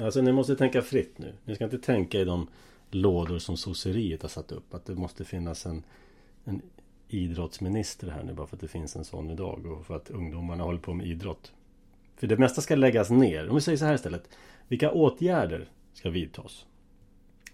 Alltså 0.00 0.22
ni 0.22 0.32
måste 0.32 0.56
tänka 0.56 0.82
fritt 0.82 1.18
nu. 1.18 1.34
Ni 1.44 1.54
ska 1.54 1.64
inte 1.64 1.78
tänka 1.78 2.20
i 2.20 2.24
de 2.24 2.48
lådor 2.90 3.38
som 3.38 3.56
sosseriet 3.56 4.22
har 4.22 4.28
satt 4.28 4.52
upp. 4.52 4.74
Att 4.74 4.84
det 4.84 4.94
måste 4.94 5.24
finnas 5.24 5.66
en, 5.66 5.82
en 6.44 6.62
idrottsminister 7.08 8.08
här 8.08 8.22
nu 8.22 8.32
bara 8.32 8.46
för 8.46 8.56
att 8.56 8.60
det 8.60 8.68
finns 8.68 8.96
en 8.96 9.04
sån 9.04 9.30
idag. 9.30 9.66
Och 9.66 9.86
för 9.86 9.96
att 9.96 10.10
ungdomarna 10.10 10.64
håller 10.64 10.78
på 10.78 10.94
med 10.94 11.06
idrott. 11.06 11.52
För 12.16 12.26
det 12.26 12.36
mesta 12.36 12.60
ska 12.60 12.74
läggas 12.74 13.10
ner. 13.10 13.48
Om 13.48 13.54
vi 13.54 13.60
säger 13.60 13.78
så 13.78 13.84
här 13.84 13.94
istället. 13.94 14.28
Vilka 14.68 14.90
åtgärder 14.90 15.68
ska 15.92 16.10
vidtas? 16.10 16.66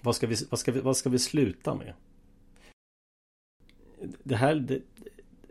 Vad 0.00 0.16
ska 0.16 0.26
vi, 0.26 0.36
vad 0.50 0.60
ska 0.60 0.72
vi, 0.72 0.80
vad 0.80 0.96
ska 0.96 1.10
vi 1.10 1.18
sluta 1.18 1.74
med? 1.74 1.92
Det 4.22 4.36
här, 4.36 4.54
det, 4.54 4.80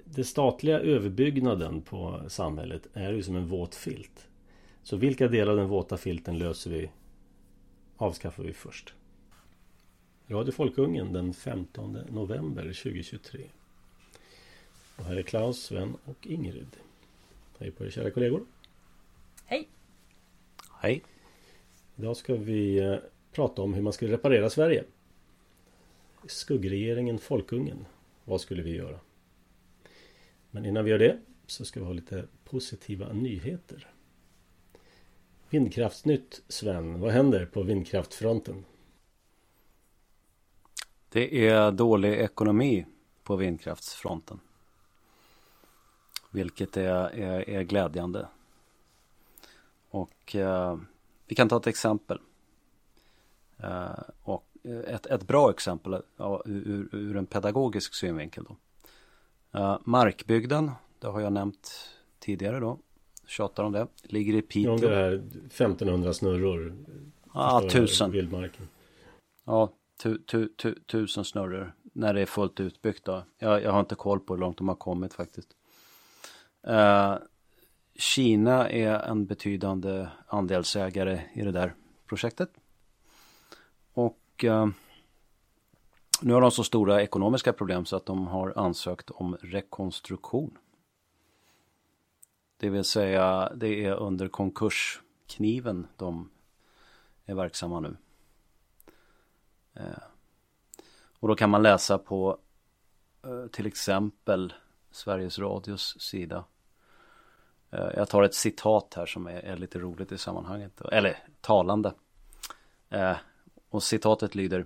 det 0.06 0.24
statliga 0.24 0.80
överbyggnaden 0.80 1.82
på 1.82 2.22
samhället 2.28 2.88
är 2.94 3.14
ju 3.14 3.24
som 3.24 3.36
en 3.36 3.48
våt 3.48 3.76
filt. 3.76 4.28
Så 4.84 4.98
vilka 4.98 5.28
delar 5.28 5.52
av 5.52 5.58
den 5.58 5.68
våta 5.68 5.98
filten 5.98 6.38
löser 6.38 6.72
vi? 6.72 6.90
Avskaffar 7.98 8.44
vi 8.44 8.54
först. 8.54 8.94
Radio 10.28 10.52
Folkungen 10.52 11.14
den 11.14 11.34
15 11.34 11.98
november 12.10 12.64
2023. 12.64 13.42
Och 14.96 15.06
här 15.06 15.16
är 15.16 15.22
Klaus, 15.22 15.64
Sven 15.64 15.96
och 16.06 16.28
Ingrid. 16.28 16.78
Hej 17.60 17.72
på 17.72 17.86
er 17.86 17.90
kära 17.90 18.12
kollegor. 18.12 18.46
Hej. 19.46 19.68
Hej. 20.80 21.04
Idag 21.96 22.18
ska 22.18 22.36
vi 22.36 22.78
eh, 22.80 22.96
prata 23.32 23.62
om 23.62 23.74
hur 23.74 23.82
man 23.82 23.94
skulle 23.94 24.14
reparera 24.14 24.50
Sverige. 24.50 24.84
Skuggregeringen 26.26 27.20
Folkungen. 27.20 27.86
Vad 28.26 28.42
skulle 28.42 28.64
vi 28.64 28.76
göra? 28.76 29.00
Men 30.52 30.66
innan 30.66 30.86
vi 30.86 30.92
gör 30.92 31.00
det 31.00 31.20
så 31.48 31.66
ska 31.66 31.80
vi 31.80 31.86
ha 31.86 31.94
lite 31.94 32.28
positiva 32.44 33.14
nyheter. 33.14 33.88
Vindkraftsnytt 35.52 36.42
Sven, 36.48 37.00
vad 37.00 37.12
händer 37.12 37.46
på 37.46 37.64
vindkraftfronten? 37.64 38.66
Det 41.10 41.48
är 41.48 41.72
dålig 41.72 42.14
ekonomi 42.14 42.86
på 43.24 43.36
vindkraftsfronten. 43.36 44.40
Vilket 46.30 46.78
är, 46.78 47.10
är, 47.20 47.50
är 47.50 47.62
glädjande. 47.64 48.28
Och 49.90 50.36
eh, 50.36 50.78
vi 51.28 51.36
kan 51.36 51.50
ta 51.50 51.58
ett 51.58 51.68
exempel. 51.68 52.20
Eh, 53.58 54.00
och 54.24 54.48
ett, 54.64 55.06
ett 55.06 55.28
bra 55.28 55.50
exempel 55.50 56.02
ja, 56.18 56.42
ur, 56.46 56.90
ur 56.92 57.18
en 57.18 57.26
pedagogisk 57.26 57.94
synvinkel 57.94 58.44
då. 58.44 58.56
Eh, 59.60 59.80
markbygden, 59.84 60.72
det 61.00 61.08
har 61.08 61.22
jag 61.22 61.34
nämnt 61.34 61.72
tidigare 62.20 62.60
då. 62.60 62.80
Tjatar 63.32 63.64
om 63.64 63.72
det. 63.72 63.88
Ligger 64.04 64.34
i 64.34 64.42
Piteå. 64.42 64.72
Ja, 64.72 64.90
det 64.90 64.96
här 64.96 65.14
1500 65.14 66.14
snurror. 66.14 66.76
Ja, 67.26 67.32
ah, 67.34 67.70
tusen. 67.70 68.12
Vildmarken. 68.12 68.68
Ja, 69.46 69.74
tu, 70.02 70.18
tu, 70.18 70.48
tu, 70.48 70.76
tusen 70.76 71.26
snurror. 71.26 71.74
När 71.94 72.14
det 72.14 72.22
är 72.22 72.26
fullt 72.26 72.60
utbyggt 72.60 73.06
då. 73.06 73.24
Jag, 73.38 73.64
jag 73.64 73.72
har 73.72 73.80
inte 73.80 73.96
koll 73.96 74.20
på 74.20 74.34
hur 74.34 74.40
långt 74.40 74.58
de 74.58 74.68
har 74.68 74.76
kommit 74.76 75.14
faktiskt. 75.14 75.48
Uh, 76.68 77.16
Kina 77.96 78.70
är 78.70 79.00
en 79.00 79.26
betydande 79.26 80.08
andelsägare 80.28 81.22
i 81.34 81.42
det 81.42 81.52
där 81.52 81.74
projektet. 82.08 82.50
Och 83.94 84.44
uh, 84.44 84.68
nu 86.22 86.34
har 86.34 86.42
de 86.42 86.52
så 86.52 86.64
stora 86.64 87.02
ekonomiska 87.02 87.54
problem 87.54 87.86
så 87.86 87.96
att 87.96 88.06
de 88.06 88.28
har 88.28 88.54
ansökt 88.56 89.10
om 89.10 89.38
rekonstruktion. 89.42 90.58
Det 92.62 92.70
vill 92.70 92.84
säga 92.84 93.52
det 93.56 93.86
är 93.86 93.94
under 93.94 94.28
konkurskniven 94.28 95.88
de 95.98 96.30
är 97.26 97.36
verksamma 97.36 97.80
nu. 97.80 97.98
Eh, 99.74 100.04
och 101.20 101.28
då 101.28 101.36
kan 101.36 101.50
man 101.50 101.64
läsa 101.64 101.98
på 101.98 102.38
eh, 103.24 103.48
till 103.52 103.66
exempel 103.66 104.54
Sveriges 104.92 105.40
Radios 105.40 106.00
sida. 106.00 106.46
Eh, 107.72 107.90
jag 107.96 108.10
tar 108.10 108.24
ett 108.24 108.36
citat 108.36 108.94
här 108.96 109.06
som 109.06 109.28
är, 109.28 109.58
lite 109.58 109.80
roligt 109.80 110.12
i 110.12 110.18
sammanhanget. 110.18 110.82
Eller 110.82 111.18
talande. 111.42 111.94
Och 113.70 113.84
citatet 113.84 114.36
lyder 114.36 114.66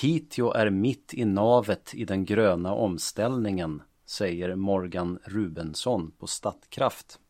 Piteå 0.00 0.52
är 0.52 0.70
mitt 0.70 1.14
i 1.14 1.24
navet 1.24 1.94
i 1.94 2.04
den 2.04 2.24
gröna 2.24 2.74
omställningen, 2.74 3.82
säger 4.06 4.54
Morgan 4.54 5.18
Rubensson 5.24 6.10
på 6.10 6.26
Statkraft. 6.26 7.20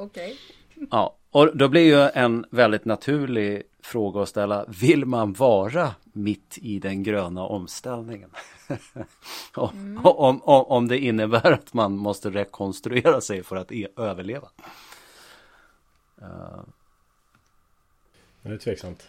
Okej. 0.00 0.36
Okay. 0.74 0.86
Ja, 0.90 1.16
och 1.30 1.56
då 1.56 1.68
blir 1.68 1.82
ju 1.82 2.10
en 2.14 2.46
väldigt 2.50 2.84
naturlig 2.84 3.62
fråga 3.82 4.22
att 4.22 4.28
ställa. 4.28 4.64
Vill 4.68 5.04
man 5.04 5.32
vara 5.32 5.94
mitt 6.12 6.58
i 6.62 6.78
den 6.78 7.02
gröna 7.02 7.42
omställningen? 7.42 8.30
mm. 9.72 10.06
om, 10.06 10.42
om, 10.42 10.64
om 10.64 10.88
det 10.88 10.98
innebär 10.98 11.52
att 11.52 11.74
man 11.74 11.96
måste 11.96 12.30
rekonstruera 12.30 13.20
sig 13.20 13.42
för 13.42 13.56
att 13.56 13.72
e 13.72 13.88
överleva. 13.96 14.48
Uh, 16.22 16.62
det 18.42 18.48
är 18.48 18.58
tveksamt. 18.58 19.08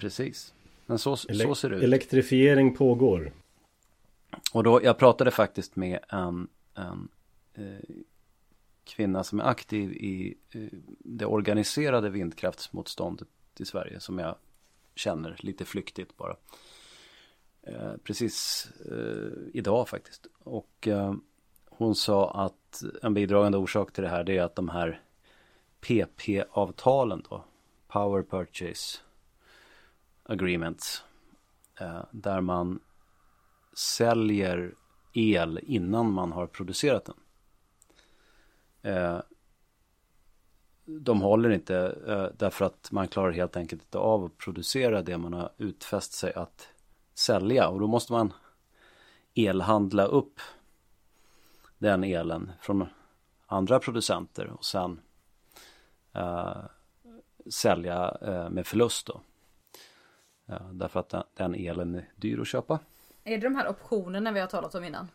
Precis. 0.00 0.54
Men 0.86 0.98
så, 0.98 1.16
Ele 1.28 1.44
så 1.44 1.54
ser 1.54 1.70
det 1.70 1.76
ut. 1.76 1.82
Elektrifiering 1.82 2.76
pågår. 2.76 3.32
Och 4.52 4.64
då, 4.64 4.84
jag 4.84 4.98
pratade 4.98 5.30
faktiskt 5.30 5.76
med 5.76 5.98
en, 6.08 6.48
en 6.74 7.08
eh, 7.54 8.04
kvinna 8.84 9.24
som 9.24 9.40
är 9.40 9.44
aktiv 9.44 9.92
i 9.92 10.34
eh, 10.50 10.78
det 10.98 11.26
organiserade 11.26 12.10
vindkraftsmotståndet 12.10 13.28
i 13.58 13.64
Sverige 13.64 14.00
som 14.00 14.18
jag 14.18 14.36
känner 14.94 15.36
lite 15.38 15.64
flyktigt 15.64 16.16
bara. 16.16 16.36
Eh, 17.62 17.92
precis 18.04 18.68
eh, 18.90 19.32
idag 19.52 19.88
faktiskt. 19.88 20.26
Och 20.38 20.88
eh, 20.88 21.14
hon 21.68 21.94
sa 21.94 22.30
att 22.30 22.82
en 23.02 23.14
bidragande 23.14 23.58
orsak 23.58 23.92
till 23.92 24.02
det 24.02 24.10
här 24.10 24.24
det 24.24 24.36
är 24.38 24.42
att 24.42 24.56
de 24.56 24.68
här 24.68 25.00
PP-avtalen 25.80 27.22
då, 27.30 27.44
Power 27.88 28.22
Purchase 28.22 28.98
agreements. 30.22 31.04
Eh, 31.80 32.04
där 32.10 32.40
man 32.40 32.80
säljer 33.72 34.74
el 35.12 35.60
innan 35.62 36.12
man 36.12 36.32
har 36.32 36.46
producerat 36.46 37.04
den. 37.04 37.16
Eh, 38.82 39.20
de 40.84 41.20
håller 41.20 41.50
inte 41.50 41.76
eh, 42.06 42.26
därför 42.38 42.64
att 42.64 42.92
man 42.92 43.08
klarar 43.08 43.32
helt 43.32 43.56
enkelt 43.56 43.82
inte 43.82 43.98
av 43.98 44.24
att 44.24 44.38
producera 44.38 45.02
det 45.02 45.18
man 45.18 45.32
har 45.32 45.52
utfäst 45.58 46.12
sig 46.12 46.34
att 46.34 46.68
sälja 47.14 47.68
och 47.68 47.80
då 47.80 47.86
måste 47.86 48.12
man 48.12 48.32
elhandla 49.34 50.04
upp 50.04 50.40
den 51.78 52.04
elen 52.04 52.52
från 52.60 52.86
andra 53.46 53.78
producenter 53.78 54.46
och 54.46 54.64
sen 54.64 55.00
eh, 56.12 56.56
sälja 57.50 58.16
eh, 58.22 58.50
med 58.50 58.66
förlust 58.66 59.06
då. 59.06 59.20
Eh, 60.48 60.70
därför 60.72 61.00
att 61.00 61.14
den 61.34 61.54
elen 61.54 61.94
är 61.94 62.08
dyr 62.16 62.40
att 62.40 62.48
köpa. 62.48 62.78
Är 63.24 63.38
det 63.38 63.48
de 63.48 63.56
här 63.56 63.68
optionerna 63.68 64.32
vi 64.32 64.40
har 64.40 64.46
talat 64.46 64.74
om 64.74 64.84
innan? 64.84 65.08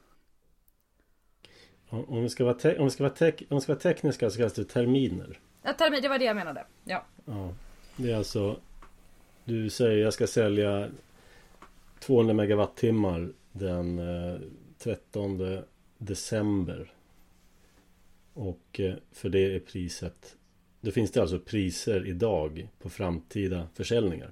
Om 1.90 2.24
vi 2.24 2.30
ska 2.30 2.46
vara, 2.46 2.80
om 2.80 2.86
vi 2.86 2.92
ska 2.92 3.04
vara, 3.04 3.14
te 3.14 3.32
om 3.50 3.58
vi 3.58 3.62
ska 3.62 3.72
vara 3.72 3.82
tekniska 3.82 4.30
så 4.30 4.38
kallas 4.38 4.54
det 4.54 4.66
terminer. 4.66 5.40
Ja, 5.64 5.74
termin, 5.74 6.02
det 6.02 6.10
var 6.10 6.20
det 6.20 6.26
jag 6.26 6.36
menade. 6.36 6.66
Ja. 6.84 7.06
ja. 7.26 7.54
Det 7.96 8.12
är 8.12 8.16
alltså 8.16 8.60
Du 9.46 9.70
säger 9.70 10.04
jag 10.04 10.14
ska 10.14 10.28
sälja 10.28 10.90
200 12.00 12.34
megawattimmar 12.34 13.32
den 13.52 14.02
13 14.78 15.54
eh, 15.54 15.60
december. 15.98 16.92
Och 18.34 18.80
eh, 18.80 18.94
för 19.12 19.30
det 19.30 19.56
är 19.56 19.60
priset 19.60 20.36
Då 20.82 20.92
finns 20.92 21.12
det 21.12 21.22
alltså 21.22 21.40
priser 21.40 22.08
idag 22.08 22.68
på 22.80 22.90
framtida 22.90 23.68
försäljningar. 23.74 24.32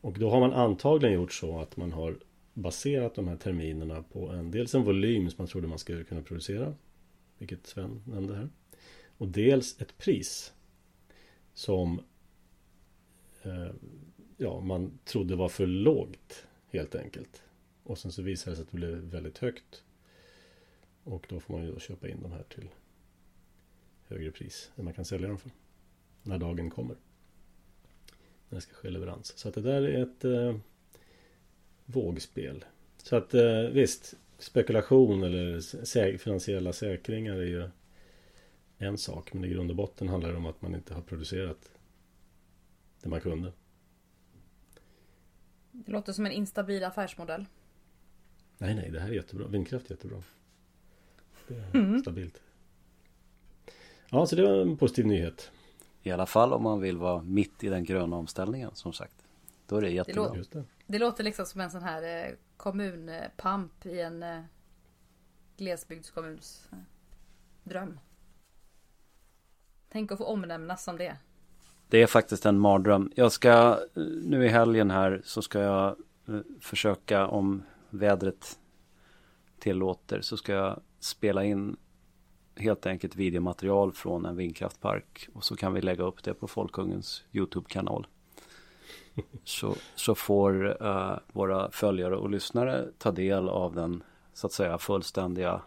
Och 0.00 0.18
då 0.18 0.30
har 0.30 0.40
man 0.40 0.52
antagligen 0.52 1.14
gjort 1.14 1.32
så 1.32 1.60
att 1.60 1.76
man 1.76 1.92
har 1.92 2.16
baserat 2.54 3.14
de 3.14 3.28
här 3.28 3.36
terminerna 3.36 4.02
på 4.02 4.28
en, 4.28 4.50
dels 4.50 4.74
en 4.74 4.82
volym 4.82 5.30
som 5.30 5.36
man 5.38 5.46
trodde 5.46 5.68
man 5.68 5.78
skulle 5.78 6.04
kunna 6.04 6.22
producera. 6.22 6.74
Vilket 7.38 7.66
Sven 7.66 8.02
nämnde 8.06 8.36
här. 8.36 8.48
Och 9.18 9.28
dels 9.28 9.80
ett 9.80 9.98
pris. 9.98 10.52
Som 11.54 12.00
eh, 13.42 13.70
ja, 14.36 14.60
man 14.60 14.98
trodde 15.04 15.36
var 15.36 15.48
för 15.48 15.66
lågt 15.66 16.46
helt 16.68 16.94
enkelt. 16.94 17.42
Och 17.82 17.98
sen 17.98 18.12
så 18.12 18.22
visade 18.22 18.52
det 18.52 18.56
sig 18.56 18.62
att 18.62 18.70
det 18.70 18.76
blev 18.76 18.90
väldigt 18.90 19.38
högt. 19.38 19.84
Och 21.04 21.26
då 21.28 21.40
får 21.40 21.54
man 21.54 21.64
ju 21.64 21.72
då 21.72 21.78
köpa 21.78 22.08
in 22.08 22.22
de 22.22 22.32
här 22.32 22.42
till 22.42 22.68
högre 24.06 24.30
pris 24.30 24.72
än 24.76 24.84
man 24.84 24.94
kan 24.94 25.04
sälja 25.04 25.28
dem 25.28 25.38
för. 25.38 25.50
När 26.22 26.38
dagen 26.38 26.70
kommer. 26.70 26.96
När 28.48 28.56
det 28.56 28.60
ska 28.60 28.74
ske 28.74 28.90
leverans. 28.90 29.38
Så 29.38 29.48
att 29.48 29.54
det 29.54 29.60
där 29.60 29.82
är 29.82 30.02
ett 30.02 30.24
eh, 30.24 30.56
vågspel. 31.92 32.64
Så 32.96 33.16
att 33.16 33.34
eh, 33.34 33.60
visst, 33.60 34.14
spekulation 34.38 35.22
eller 35.22 35.60
sä 35.60 36.18
finansiella 36.18 36.72
säkringar 36.72 37.36
är 37.36 37.46
ju 37.46 37.68
en 38.78 38.98
sak. 38.98 39.32
Men 39.32 39.44
i 39.44 39.48
grund 39.48 39.70
och 39.70 39.76
botten 39.76 40.08
handlar 40.08 40.30
det 40.30 40.36
om 40.36 40.46
att 40.46 40.62
man 40.62 40.74
inte 40.74 40.94
har 40.94 41.02
producerat 41.02 41.70
det 43.02 43.08
man 43.08 43.20
kunde. 43.20 43.52
Det 45.72 45.92
låter 45.92 46.12
som 46.12 46.26
en 46.26 46.32
instabil 46.32 46.84
affärsmodell. 46.84 47.46
Nej, 48.58 48.74
nej, 48.74 48.90
det 48.90 49.00
här 49.00 49.08
är 49.08 49.12
jättebra. 49.12 49.46
Vindkraft 49.46 49.86
är 49.86 49.90
jättebra. 49.90 50.22
Det 51.48 51.54
är 51.54 51.74
mm. 51.74 52.00
stabilt. 52.00 52.42
Ja, 54.10 54.26
så 54.26 54.36
det 54.36 54.42
var 54.42 54.62
en 54.62 54.76
positiv 54.76 55.06
nyhet. 55.06 55.50
I 56.02 56.10
alla 56.10 56.26
fall 56.26 56.52
om 56.52 56.62
man 56.62 56.80
vill 56.80 56.96
vara 56.96 57.22
mitt 57.22 57.64
i 57.64 57.68
den 57.68 57.84
gröna 57.84 58.16
omställningen 58.16 58.70
som 58.74 58.92
sagt. 58.92 59.14
Då 59.66 59.76
är 59.76 59.80
det 59.80 59.90
jättebra. 59.90 60.32
Det, 60.32 60.54
lå 60.54 60.64
det. 60.92 60.98
låter 60.98 61.24
liksom 61.24 61.46
som 61.46 61.60
en 61.60 61.70
sån 61.70 61.82
här 61.82 62.26
eh, 62.26 62.34
kommunpamp 62.56 63.86
i 63.86 64.00
en 64.00 64.22
eh, 64.22 64.40
glesbygdskommuns 65.56 66.68
eh, 66.72 66.78
dröm. 67.64 68.00
Tänk 69.88 70.12
att 70.12 70.18
få 70.18 70.24
omnämnas 70.24 70.84
som 70.84 70.96
det. 70.96 71.16
Det 71.88 72.02
är 72.02 72.06
faktiskt 72.06 72.46
en 72.46 72.58
mardröm. 72.58 73.12
Jag 73.14 73.32
ska 73.32 73.50
eh, 73.94 74.02
nu 74.24 74.44
i 74.44 74.48
helgen 74.48 74.90
här 74.90 75.20
så 75.24 75.42
ska 75.42 75.60
jag 75.60 75.96
eh, 76.28 76.40
försöka 76.60 77.26
om 77.26 77.62
vädret 77.90 78.58
tillåter 79.58 80.20
så 80.20 80.36
ska 80.36 80.52
jag 80.52 80.80
spela 81.00 81.44
in 81.44 81.76
helt 82.56 82.86
enkelt 82.86 83.16
videomaterial 83.16 83.92
från 83.92 84.26
en 84.26 84.36
vindkraftpark 84.36 85.28
och 85.32 85.44
så 85.44 85.56
kan 85.56 85.72
vi 85.72 85.80
lägga 85.80 86.04
upp 86.04 86.24
det 86.24 86.34
på 86.34 86.48
Folkungens 86.48 87.24
YouTube-kanal. 87.32 88.06
Så, 89.44 89.74
så 89.94 90.14
får 90.14 90.82
uh, 90.82 91.18
våra 91.32 91.70
följare 91.70 92.16
och 92.16 92.30
lyssnare 92.30 92.88
ta 92.98 93.12
del 93.12 93.48
av 93.48 93.74
den 93.74 94.02
så 94.32 94.46
att 94.46 94.52
säga 94.52 94.78
fullständiga 94.78 95.62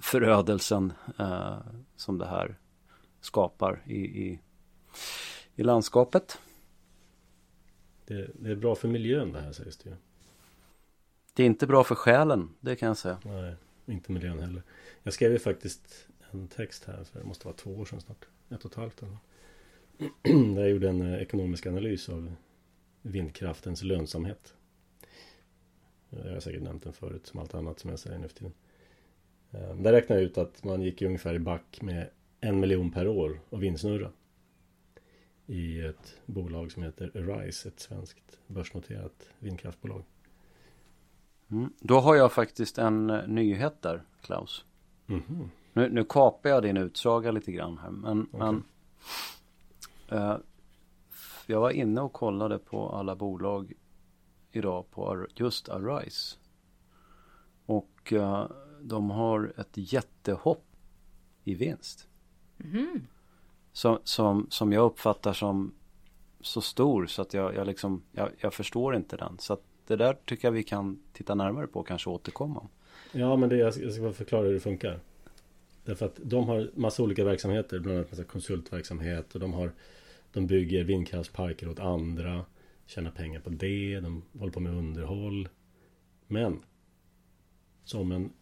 förödelsen 0.00 0.92
uh, 1.20 1.58
som 1.96 2.18
det 2.18 2.26
här 2.26 2.58
skapar 3.20 3.82
i, 3.86 4.00
i, 4.00 4.40
i 5.56 5.62
landskapet. 5.62 6.38
Det, 8.06 8.30
det, 8.34 8.50
är 8.50 8.56
bra 8.56 8.74
för 8.74 8.88
miljön 8.88 9.32
det 9.32 9.40
här 9.40 9.52
sägs 9.52 9.76
det 9.76 9.90
ju. 9.90 9.96
Det 11.34 11.42
är 11.42 11.46
inte 11.46 11.66
bra 11.66 11.84
för 11.84 11.94
själen, 11.94 12.54
det 12.60 12.76
kan 12.76 12.88
jag 12.88 12.96
säga. 12.96 13.18
Nej, 13.24 13.54
inte 13.86 14.12
miljön 14.12 14.38
heller. 14.38 14.62
Jag 15.02 15.14
skrev 15.14 15.32
ju 15.32 15.38
faktiskt 15.38 16.08
en 16.30 16.48
text 16.48 16.84
här 16.84 17.04
för 17.04 17.18
det 17.18 17.24
måste 17.24 17.46
vara 17.46 17.56
två 17.56 17.70
år 17.70 17.84
sedan 17.84 18.00
snart. 18.00 18.26
Ett 18.48 18.64
och 18.64 18.70
ett 18.70 18.76
halvt 18.76 19.02
eller 19.02 19.18
Där 20.54 20.60
jag 20.60 20.70
gjorde 20.70 20.88
en 20.88 21.00
eh, 21.00 21.22
ekonomisk 21.22 21.66
analys 21.66 22.08
av 22.08 22.34
vindkraftens 23.04 23.82
lönsamhet. 23.82 24.54
Jag 26.10 26.32
har 26.32 26.40
säkert 26.40 26.62
nämnt 26.62 26.82
den 26.82 26.92
förut 26.92 27.26
som 27.26 27.40
allt 27.40 27.54
annat 27.54 27.78
som 27.78 27.90
jag 27.90 27.98
säger 27.98 28.18
nu 28.18 28.28
för 28.28 28.34
tiden. 28.34 28.52
Eh, 29.50 29.76
där 29.76 29.92
räknade 29.92 30.20
jag 30.20 30.30
ut 30.30 30.38
att 30.38 30.64
man 30.64 30.82
gick 30.82 31.02
ungefär 31.02 31.34
i 31.34 31.38
back 31.38 31.82
med 31.82 32.10
en 32.40 32.60
miljon 32.60 32.90
per 32.90 33.08
år 33.08 33.40
av 33.50 33.58
vindsnurra. 33.58 34.10
I 35.46 35.80
ett 35.80 36.16
bolag 36.26 36.72
som 36.72 36.82
heter 36.82 37.10
Arise, 37.14 37.68
ett 37.68 37.80
svenskt 37.80 38.38
börsnoterat 38.46 39.28
vindkraftbolag. 39.38 40.02
Mm. 41.50 41.72
Då 41.80 42.00
har 42.00 42.16
jag 42.16 42.32
faktiskt 42.32 42.78
en 42.78 43.10
eh, 43.10 43.26
nyhet 43.28 43.82
där, 43.82 44.02
Klaus. 44.22 44.64
Mm 45.06 45.22
-hmm. 45.22 45.48
nu, 45.72 45.88
nu 45.88 46.04
kapar 46.04 46.50
jag 46.50 46.62
din 46.62 46.76
utsaga 46.76 47.30
lite 47.30 47.52
grann 47.52 47.78
här. 47.78 47.90
Men, 47.90 48.22
okay. 48.22 48.40
men 48.40 48.64
uh, 50.12 50.36
jag 51.46 51.60
var 51.60 51.70
inne 51.70 52.00
och 52.00 52.12
kollade 52.12 52.58
på 52.58 52.88
alla 52.88 53.16
bolag 53.16 53.72
idag 54.52 54.90
på 54.90 55.26
just 55.34 55.68
Arise. 55.68 56.36
Och 57.66 58.12
uh, 58.12 58.46
de 58.80 59.10
har 59.10 59.52
ett 59.56 59.92
jättehopp 59.92 60.64
i 61.44 61.54
vinst. 61.54 62.08
Mm. 62.64 63.06
Som, 63.72 63.98
som, 64.04 64.46
som 64.50 64.72
jag 64.72 64.84
uppfattar 64.84 65.32
som 65.32 65.74
så 66.40 66.60
stor 66.60 67.06
så 67.06 67.22
att 67.22 67.34
jag, 67.34 67.54
jag 67.54 67.66
liksom, 67.66 68.02
jag, 68.12 68.30
jag 68.38 68.54
förstår 68.54 68.96
inte 68.96 69.16
den. 69.16 69.38
Så 69.38 69.52
att 69.52 69.62
det 69.86 69.96
där 69.96 70.16
tycker 70.24 70.48
jag 70.48 70.52
vi 70.52 70.62
kan 70.62 71.02
titta 71.12 71.34
närmare 71.34 71.66
på 71.66 71.80
och 71.80 71.86
kanske 71.86 72.10
återkomma. 72.10 72.68
Ja, 73.12 73.36
men 73.36 73.48
det, 73.48 73.56
jag 73.56 73.92
ska 73.92 74.12
förklara 74.12 74.46
hur 74.46 74.54
det 74.54 74.60
funkar. 74.60 75.00
Därför 75.84 76.06
att 76.06 76.20
de 76.22 76.48
har 76.48 76.70
massa 76.74 77.02
olika 77.02 77.24
verksamheter, 77.24 77.78
bland 77.78 77.98
annat 77.98 78.10
massa 78.10 78.24
konsultverksamhet 78.24 79.34
och 79.34 79.40
de 79.40 79.52
har 79.52 79.72
De 80.34 80.46
bygger 80.46 80.84
vindkraftsparker 80.84 81.68
åt 81.68 81.78
andra, 81.78 82.44
tjänar 82.86 83.10
pengar 83.10 83.40
på 83.40 83.50
det, 83.50 84.00
de 84.00 84.22
håller 84.38 84.52
på 84.52 84.60
med 84.60 84.72
underhåll. 84.72 85.48
Men 86.26 86.62
som 87.84 88.12
en 88.12 88.32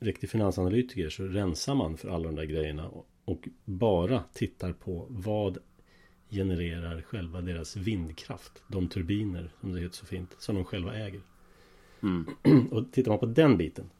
riktig 0.00 0.30
finansanalytiker 0.30 1.08
så 1.08 1.24
rensar 1.24 1.74
man 1.74 1.96
för 1.96 2.08
alla 2.08 2.26
de 2.26 2.34
där 2.34 2.44
grejerna 2.44 2.90
och 3.24 3.48
bara 3.64 4.24
tittar 4.32 4.72
på 4.72 5.06
vad 5.08 5.58
genererar 6.30 7.02
själva 7.02 7.40
deras 7.40 7.76
vindkraft. 7.76 8.62
De 8.68 8.88
turbiner, 8.88 9.50
som 9.60 9.72
det 9.72 9.80
heter 9.80 9.96
så 9.96 10.06
fint, 10.06 10.36
som 10.38 10.54
de 10.54 10.64
själva 10.64 10.96
äger. 10.96 11.20
Mm. 12.02 12.26
Och 12.70 12.92
tittar 12.92 13.10
man 13.10 13.18
på 13.18 13.26
den 13.26 13.56
biten 13.56 13.90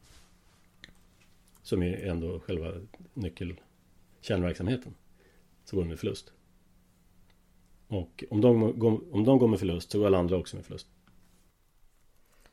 som 1.61 1.83
är 1.83 1.97
ändå 1.97 2.39
själva 2.39 2.73
nyckel 3.13 3.59
kärnverksamheten 4.21 4.93
så 5.65 5.75
går 5.75 5.83
den 5.83 5.89
med 5.89 5.99
förlust. 5.99 6.33
Och 7.87 8.23
om 8.29 8.41
de, 8.41 8.63
om 9.11 9.23
de 9.23 9.39
går 9.39 9.47
med 9.47 9.59
förlust 9.59 9.91
så 9.91 9.99
går 9.99 10.07
alla 10.07 10.17
andra 10.17 10.37
också 10.37 10.55
med 10.55 10.65
förlust. 10.65 10.87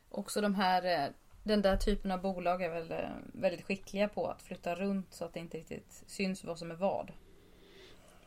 Också 0.09 0.41
de 0.41 0.55
här, 0.55 1.05
eh, 1.05 1.11
den 1.43 1.61
där 1.61 1.77
typen 1.77 2.11
av 2.11 2.21
bolag 2.21 2.61
är 2.61 2.69
väl 2.69 2.91
eh, 2.91 3.09
väldigt 3.33 3.65
skickliga 3.65 4.07
på 4.07 4.27
att 4.27 4.41
flytta 4.41 4.75
runt 4.75 5.13
så 5.13 5.25
att 5.25 5.33
det 5.33 5.39
inte 5.39 5.57
riktigt 5.57 6.03
syns 6.07 6.43
vad 6.43 6.59
som 6.59 6.71
är 6.71 6.75
vad. 6.75 7.11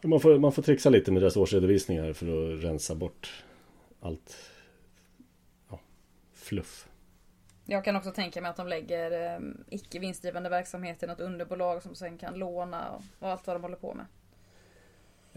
Man 0.02 0.20
får, 0.20 0.38
man 0.38 0.52
får 0.52 0.62
trixa 0.62 0.90
lite 0.90 1.12
med 1.12 1.22
deras 1.22 1.36
årsredovisningar 1.36 2.12
för 2.12 2.26
att 2.26 2.64
rensa 2.64 2.94
bort 2.94 3.44
allt 4.00 4.36
ja, 5.70 5.80
fluff. 6.34 6.88
Jag 7.64 7.84
kan 7.84 7.96
också 7.96 8.10
tänka 8.10 8.40
mig 8.40 8.50
att 8.50 8.56
de 8.56 8.68
lägger 8.68 9.34
eh, 9.34 9.40
icke 9.70 9.98
vinstdrivande 9.98 10.48
verksamhet 10.48 11.02
i 11.02 11.06
något 11.06 11.20
underbolag 11.20 11.82
som 11.82 11.94
sen 11.94 12.18
kan 12.18 12.34
låna 12.34 12.90
och, 12.90 13.02
och 13.18 13.28
allt 13.28 13.46
vad 13.46 13.56
de 13.56 13.62
håller 13.62 13.76
på 13.76 13.94
med. 13.94 14.06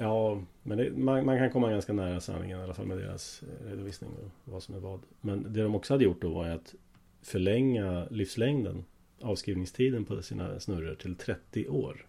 Ja, 0.01 0.41
men 0.63 0.77
det, 0.77 0.91
man, 0.91 1.25
man, 1.25 1.37
kan 1.37 1.51
komma 1.51 1.69
ganska 1.69 1.93
nära 1.93 2.19
sanningen 2.19 2.59
i 2.59 2.63
alla 2.63 2.73
fall 2.73 2.85
med 2.85 2.97
deras 2.97 3.43
eh, 3.43 3.69
redovisning 3.69 4.09
och 4.11 4.51
vad 4.53 4.63
som 4.63 4.75
är 4.75 4.79
vad. 4.79 4.99
Men 5.21 5.53
det 5.53 5.63
de 5.63 5.75
också 5.75 5.93
hade 5.93 6.03
gjort 6.03 6.21
då 6.21 6.29
var 6.29 6.47
att 6.47 6.75
förlänga 7.21 8.07
livslängden, 8.09 8.85
avskrivningstiden 9.21 10.05
på 10.05 10.21
sina 10.21 10.59
snurror 10.59 10.95
till 10.95 11.15
30 11.15 11.67
år. 11.67 12.05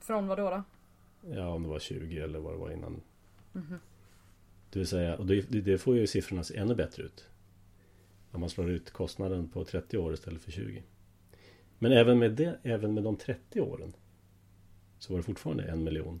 Från 0.00 0.26
vad 0.26 0.38
då? 0.38 0.50
då? 0.50 0.62
Ja, 1.34 1.48
om 1.48 1.62
det 1.62 1.68
var 1.68 1.78
20 1.78 2.18
eller 2.18 2.38
vad 2.38 2.54
det 2.54 2.58
var 2.58 2.70
innan. 2.70 3.00
Mm 3.54 3.66
-hmm. 3.66 3.78
Det 4.70 4.78
vill 4.78 4.88
säga, 4.88 5.16
och 5.16 5.26
det, 5.26 5.40
det 5.40 5.78
får 5.78 5.96
ju 5.96 6.06
siffrorna 6.06 6.44
se 6.44 6.56
ännu 6.56 6.74
bättre 6.74 7.02
ut. 7.02 7.28
Om 8.30 8.40
man 8.40 8.50
slår 8.50 8.70
ut 8.70 8.90
kostnaden 8.90 9.48
på 9.48 9.64
30 9.64 9.98
år 9.98 10.14
istället 10.14 10.42
för 10.42 10.52
20. 10.52 10.82
Men 11.78 11.92
även 11.92 12.18
med, 12.18 12.32
det, 12.32 12.58
även 12.62 12.94
med 12.94 13.04
de 13.04 13.16
30 13.16 13.60
åren 13.60 13.92
så 14.98 15.12
var 15.12 15.18
det 15.18 15.24
fortfarande 15.24 15.64
en 15.64 15.84
miljon 15.84 16.20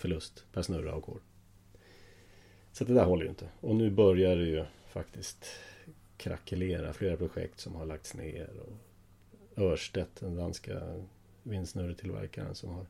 förlust 0.00 0.44
per 0.52 0.62
snurra 0.62 0.94
och 0.94 1.08
år. 1.08 1.20
Så 2.72 2.84
det 2.84 2.94
där 2.94 3.04
håller 3.04 3.22
ju 3.24 3.28
inte. 3.28 3.48
Och 3.60 3.76
nu 3.76 3.90
börjar 3.90 4.36
det 4.36 4.46
ju 4.46 4.64
faktiskt 4.88 5.46
krackelera 6.16 6.92
flera 6.92 7.16
projekt 7.16 7.60
som 7.60 7.74
har 7.74 7.86
lagts 7.86 8.14
ner. 8.14 8.50
Och 8.60 8.72
Örstedt, 9.62 10.20
den 10.20 10.36
danska 10.36 10.80
vindsnurretillverkaren 11.42 12.54
som 12.54 12.70
har 12.70 12.86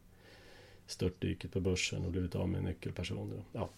störtdyket 0.86 1.52
på 1.52 1.60
börsen 1.60 2.04
och 2.04 2.12
blivit 2.12 2.34
av 2.34 2.48
med 2.48 2.64
nyckelpersoner. 2.64 3.44
Ja, 3.52 3.68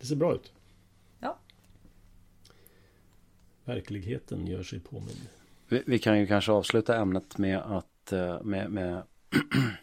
det 0.00 0.06
ser 0.06 0.16
bra 0.16 0.34
ut. 0.34 0.52
Ja. 1.20 1.38
Verkligheten 3.64 4.46
gör 4.46 4.62
sig 4.62 4.80
påmind. 4.80 5.20
Vi, 5.68 5.82
vi 5.86 5.98
kan 5.98 6.20
ju 6.20 6.26
kanske 6.26 6.52
avsluta 6.52 6.96
ämnet 6.96 7.38
med 7.38 7.58
att 7.58 8.12
eh, 8.12 8.42
med, 8.42 8.70
med, 8.70 9.02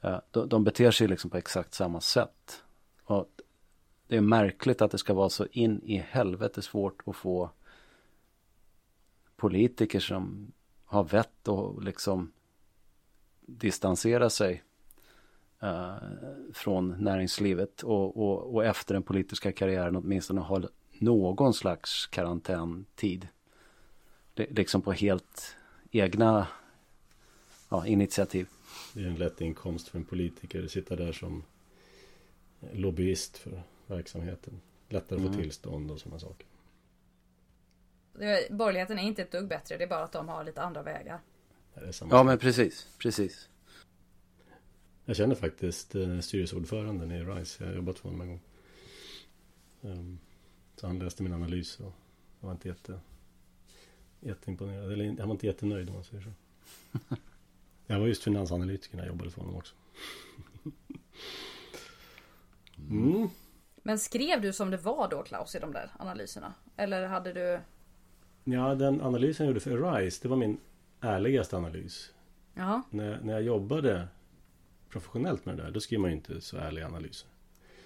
Eh, 0.00 0.18
de, 0.30 0.48
de 0.48 0.64
beter 0.64 0.90
sig 0.90 1.08
liksom 1.08 1.30
på 1.30 1.36
exakt 1.36 1.74
samma 1.74 2.00
sätt. 2.00 2.62
Och 3.04 3.28
det 4.06 4.16
är 4.16 4.20
märkligt 4.20 4.82
att 4.82 4.90
det 4.90 4.98
ska 4.98 5.14
vara 5.14 5.30
så 5.30 5.46
in 5.52 5.82
i 5.84 5.96
helvete 5.96 6.62
svårt 6.62 7.02
att 7.06 7.16
få 7.16 7.50
politiker 9.36 10.00
som 10.00 10.52
har 10.84 11.04
vett 11.04 11.48
och 11.48 11.82
liksom 11.82 12.32
distansera 13.40 14.30
sig 14.30 14.62
eh, 15.62 15.94
från 16.52 16.88
näringslivet 17.04 17.82
och, 17.82 18.16
och, 18.16 18.54
och 18.54 18.64
efter 18.64 18.94
den 18.94 19.02
politiska 19.02 19.52
karriären 19.52 19.96
åtminstone 19.96 20.40
ha 20.40 20.62
någon 20.98 21.54
slags 21.54 22.06
karantäntid. 22.06 23.28
Det, 24.34 24.50
liksom 24.50 24.82
på 24.82 24.92
helt 24.92 25.56
egna 25.90 26.46
ja, 27.68 27.86
initiativ. 27.86 28.48
Det 28.94 29.00
är 29.02 29.06
en 29.06 29.14
lätt 29.14 29.40
inkomst 29.40 29.88
för 29.88 29.98
en 29.98 30.04
politiker 30.04 30.64
att 30.64 30.70
sitta 30.70 30.96
där 30.96 31.12
som 31.12 31.42
lobbyist 32.72 33.38
för 33.38 33.62
verksamheten. 33.86 34.60
Lättare 34.88 35.16
att 35.18 35.22
få 35.22 35.28
Mm. 35.28 35.40
tillstånd 35.42 35.90
och 35.90 36.00
sådana 36.00 36.18
saker. 36.20 36.46
Det- 38.12 38.50
Borgerligheten 38.52 38.98
är 38.98 39.02
inte 39.02 39.22
ett 39.22 39.32
dugg 39.32 39.48
bättre, 39.48 39.76
det 39.76 39.84
är 39.84 39.88
bara 39.88 40.04
att 40.04 40.12
de 40.12 40.28
har 40.28 40.44
lite 40.44 40.62
andra 40.62 40.82
vägar. 40.82 41.20
Det 41.74 41.80
är 41.80 41.92
samma 41.92 42.14
Ja 42.16 42.22
men 42.22 42.38
precis, 42.38 42.88
precis. 42.98 43.48
Jag 45.08 45.16
känner 45.16 45.34
faktiskt 45.34 45.94
eh, 45.94 46.20
styrelseordföranden 46.20 47.12
i 47.12 47.24
RISE. 47.24 47.64
Jag 47.64 47.70
har 47.70 47.76
jobbat 47.76 47.98
för 47.98 48.08
honom 48.08 48.20
en 48.20 48.28
gång. 48.28 48.40
Ehm, 49.82 50.18
så 50.76 50.86
han 50.86 50.98
läste 50.98 51.22
min 51.22 51.32
analys 51.32 51.80
och 51.80 51.92
var 52.40 52.52
inte 52.52 52.68
jätte, 52.68 53.00
jätteimponerad. 54.20 54.92
Eller 54.92 55.06
han 55.06 55.28
var 55.28 55.34
inte 55.34 55.46
jättenöjd 55.46 55.88
om 55.88 55.94
man 55.94 56.04
säger 56.04 56.22
så. 56.22 56.30
Jag 57.86 58.00
var 58.00 58.06
just 58.06 58.24
finansanalytiker 58.24 58.96
när 58.96 59.04
jag 59.04 59.12
jobbade 59.12 59.30
för 59.30 59.40
honom 59.40 59.56
också. 59.56 59.74
Mm. 62.90 63.28
Men 63.82 63.98
skrev 63.98 64.40
du 64.40 64.52
som 64.52 64.70
det 64.70 64.76
var 64.76 65.08
då 65.10 65.22
Klaus 65.22 65.54
i 65.54 65.58
de 65.58 65.72
där 65.72 65.90
analyserna? 65.98 66.54
Eller 66.76 67.06
hade 67.06 67.32
du... 67.32 67.60
Ja, 68.44 68.74
den 68.74 69.00
analysen 69.00 69.46
jag 69.46 69.50
gjorde 69.50 69.60
för 69.60 69.92
RISE, 69.92 70.22
det 70.22 70.28
var 70.28 70.36
min 70.36 70.58
ärligaste 71.00 71.56
analys. 71.56 72.12
Ja, 72.54 72.82
När, 72.90 73.20
när 73.20 73.32
jag 73.32 73.42
jobbade 73.42 74.08
professionellt 74.90 75.46
med 75.46 75.56
det 75.56 75.62
där, 75.62 75.70
då 75.70 75.80
skriver 75.80 76.00
man 76.00 76.10
ju 76.10 76.16
inte 76.16 76.40
så 76.40 76.56
ärliga 76.56 76.86
analyser. 76.86 77.28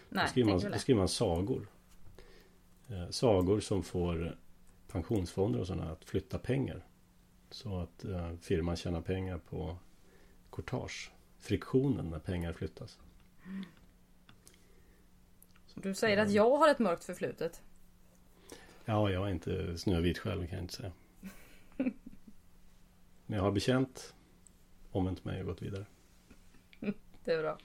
nej, 0.09 0.25
då, 0.25 0.31
skriver 0.31 0.51
man, 0.51 0.73
då 0.73 0.79
skriver 0.79 0.99
man 0.99 1.09
sagor. 1.09 1.67
Eh, 2.89 3.11
sagor 3.11 3.61
som 3.61 3.83
får 3.83 4.37
pensionsfonder 4.89 5.61
och 5.61 5.67
sådana 5.67 5.91
att 5.91 6.05
flytta 6.05 6.39
pengar. 6.39 6.87
Så 7.51 7.81
att 7.81 8.05
eh, 8.05 8.33
firman 8.41 8.77
tjänar 8.77 9.01
pengar 9.01 9.39
på 9.39 9.77
courtage. 10.51 11.13
Friktionen 11.39 12.11
när 12.11 12.19
pengar 12.19 12.53
flyttas. 12.53 12.99
Du 15.75 15.95
säger 15.95 16.19
att 16.19 16.31
jag 16.31 16.59
har 16.59 16.69
ett 16.69 16.79
mörkt 16.79 17.05
förflutet. 17.05 17.63
Ja, 18.85 19.11
jag 19.11 19.27
är 19.27 19.31
inte 19.31 19.79
snövit 19.79 20.19
själv 20.19 20.47
kan 20.47 20.57
jag 20.57 20.65
inte 20.65 20.75
säga. 20.75 20.93
Men 23.27 23.37
jag 23.37 23.43
har 23.43 23.53
bekänt, 23.53 24.15
omvänt 24.91 25.25
mig 25.25 25.41
och 25.41 25.47
gått 25.47 25.63
vidare. 25.63 25.87
Det 27.25 27.33
är 27.33 27.43
bra. 27.43 27.59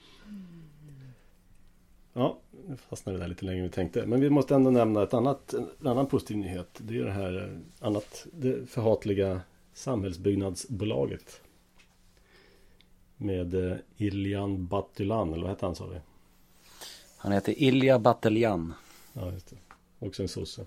Ja, 2.13 2.39
nu 2.67 2.77
fastnade 2.77 3.17
vi 3.17 3.21
där 3.21 3.27
lite 3.27 3.45
längre 3.45 3.59
än 3.59 3.63
vi 3.63 3.71
tänkte. 3.71 4.05
Men 4.05 4.21
vi 4.21 4.29
måste 4.29 4.55
ändå 4.55 4.71
nämna 4.71 5.03
ett 5.03 5.13
annat, 5.13 5.53
en 5.53 5.87
annan 5.87 6.07
positiv 6.07 6.37
nyhet. 6.37 6.69
Det 6.77 6.97
är 6.97 7.03
det 7.03 7.11
här 7.11 7.43
eh, 7.43 7.87
annat, 7.87 8.27
det 8.33 8.69
förhatliga 8.69 9.41
samhällsbyggnadsbolaget. 9.73 11.41
Med 13.17 13.71
eh, 13.71 13.77
Iljan 13.97 14.67
Batylan, 14.67 15.33
eller 15.33 15.41
vad 15.41 15.49
hette 15.49 15.65
han 15.65 15.75
sa 15.75 15.87
vi? 15.87 15.99
Han 17.17 17.31
heter 17.31 17.61
Ilja 17.63 17.99
Bataljan. 17.99 18.73
Ja, 19.13 19.31
just 19.31 19.47
det. 19.49 19.55
Också 19.99 20.21
en 20.21 20.29
sosse. 20.29 20.65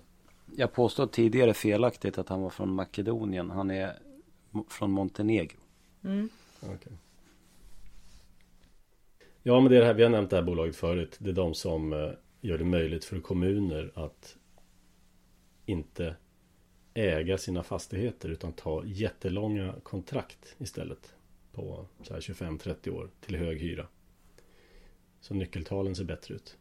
Jag 0.55 0.73
påstod 0.73 1.11
tidigare 1.11 1.53
felaktigt 1.53 2.17
att 2.17 2.29
han 2.29 2.41
var 2.41 2.49
från 2.49 2.73
Makedonien. 2.73 3.49
Han 3.49 3.71
är 3.71 3.99
från 4.69 4.91
Montenegro. 4.91 5.57
Mm. 6.03 6.29
Okej. 6.61 6.93
Ja, 9.43 9.59
men 9.59 9.71
det 9.71 9.77
är 9.77 9.79
det 9.79 9.85
här, 9.85 9.93
vi 9.93 10.03
har 10.03 10.09
nämnt 10.09 10.29
det 10.29 10.35
här 10.35 10.43
bolaget 10.43 10.75
förut. 10.75 11.15
Det 11.19 11.29
är 11.29 11.33
de 11.33 11.53
som 11.53 11.93
eh, 11.93 12.09
gör 12.41 12.57
det 12.57 12.65
möjligt 12.65 13.05
för 13.05 13.19
kommuner 13.19 13.91
att 13.95 14.37
inte 15.65 16.15
äga 16.93 17.37
sina 17.37 17.63
fastigheter 17.63 18.29
utan 18.29 18.53
ta 18.53 18.83
jättelånga 18.85 19.75
kontrakt 19.83 20.55
istället 20.57 21.13
på 21.51 21.85
så 22.03 22.13
här 22.13 22.21
25-30 22.21 22.89
år 22.89 23.09
till 23.21 23.35
hög 23.35 23.61
hyra. 23.61 23.87
Så 25.21 25.33
nyckeltalen 25.33 25.95
ser 25.95 26.03
bättre 26.03 26.35
ut. 26.35 26.57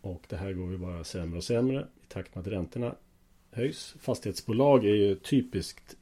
Och 0.00 0.26
det 0.28 0.36
här 0.36 0.52
går 0.52 0.70
ju 0.70 0.78
bara 0.78 1.04
sämre 1.04 1.36
och 1.36 1.44
sämre 1.44 1.86
i 2.02 2.06
takt 2.06 2.34
med 2.34 2.42
att 2.42 2.52
räntorna 2.52 2.94
höjs. 3.50 3.94
Fastighetsbolag 3.98 4.84
är 4.84 4.94
ju 4.94 5.14
typiskt 5.14 5.96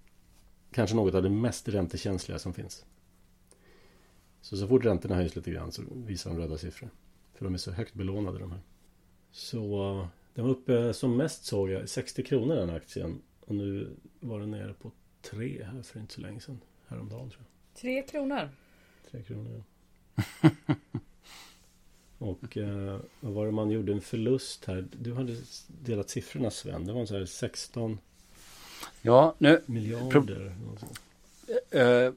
kanske 0.71 0.97
något 0.97 1.15
av 1.15 1.23
det 1.23 1.31
mest 1.31 1.69
räntekänsliga 1.69 2.39
som 2.39 2.55
finns. 2.55 2.85
Så 4.42 4.56
så 4.56 4.68
fort 4.68 4.85
räntorna 4.85 5.14
höjs 5.14 5.37
lite 5.37 5.50
grann 5.50 5.73
så 5.73 5.82
visar 5.94 6.30
de 6.30 6.38
röda 6.38 6.59
siffror. 6.59 6.90
För 7.35 7.44
de 7.44 7.54
är 7.54 7.59
så 7.59 7.70
högt 7.70 7.94
belånade 7.94 8.38
de 8.38 8.50
här. 8.52 8.61
Så 9.32 9.92
eh, 10.00 10.06
den 10.35 10.44
var 10.44 10.50
uppe 10.52 10.92
som 10.94 11.16
mest 11.16 11.44
såg 11.44 11.70
jag 11.70 11.88
60 11.88 12.23
kronor 12.23 12.54
den 12.54 12.70
aktien. 12.70 13.23
Och 13.40 13.54
nu 13.54 13.97
var 14.20 14.40
den 14.40 14.50
nere 14.50 14.75
på 14.75 14.90
3 15.23 15.64
här 15.64 15.82
för 15.82 16.00
inte 16.00 16.14
så 16.14 16.20
länge 16.20 16.40
sedan. 16.40 16.61
Häromdagen 16.87 17.30
tror 17.30 17.42
jag. 17.42 17.80
Tre 17.80 18.02
kronor. 18.02 18.49
3 19.11 19.23
kronor 19.23 19.62
ja. 20.42 20.50
Och 22.18 22.56
eh, 22.56 23.00
vad 23.20 23.32
var 23.32 23.47
det 23.47 23.52
man 23.52 23.70
gjorde 23.70 23.92
en 23.92 24.00
förlust 24.00 24.64
här? 24.64 24.88
Du 24.92 25.14
hade 25.14 25.37
delat 25.68 26.11
siffrorna 26.11 26.50
Sven. 26.50 26.85
Det 26.87 26.92
var 26.92 27.06
så 27.06 27.18
här 27.18 27.25
16 27.25 27.99
Ja, 29.02 29.35
nu 29.38 29.62
miljarder. 29.66 30.56
eh, 31.70 32.12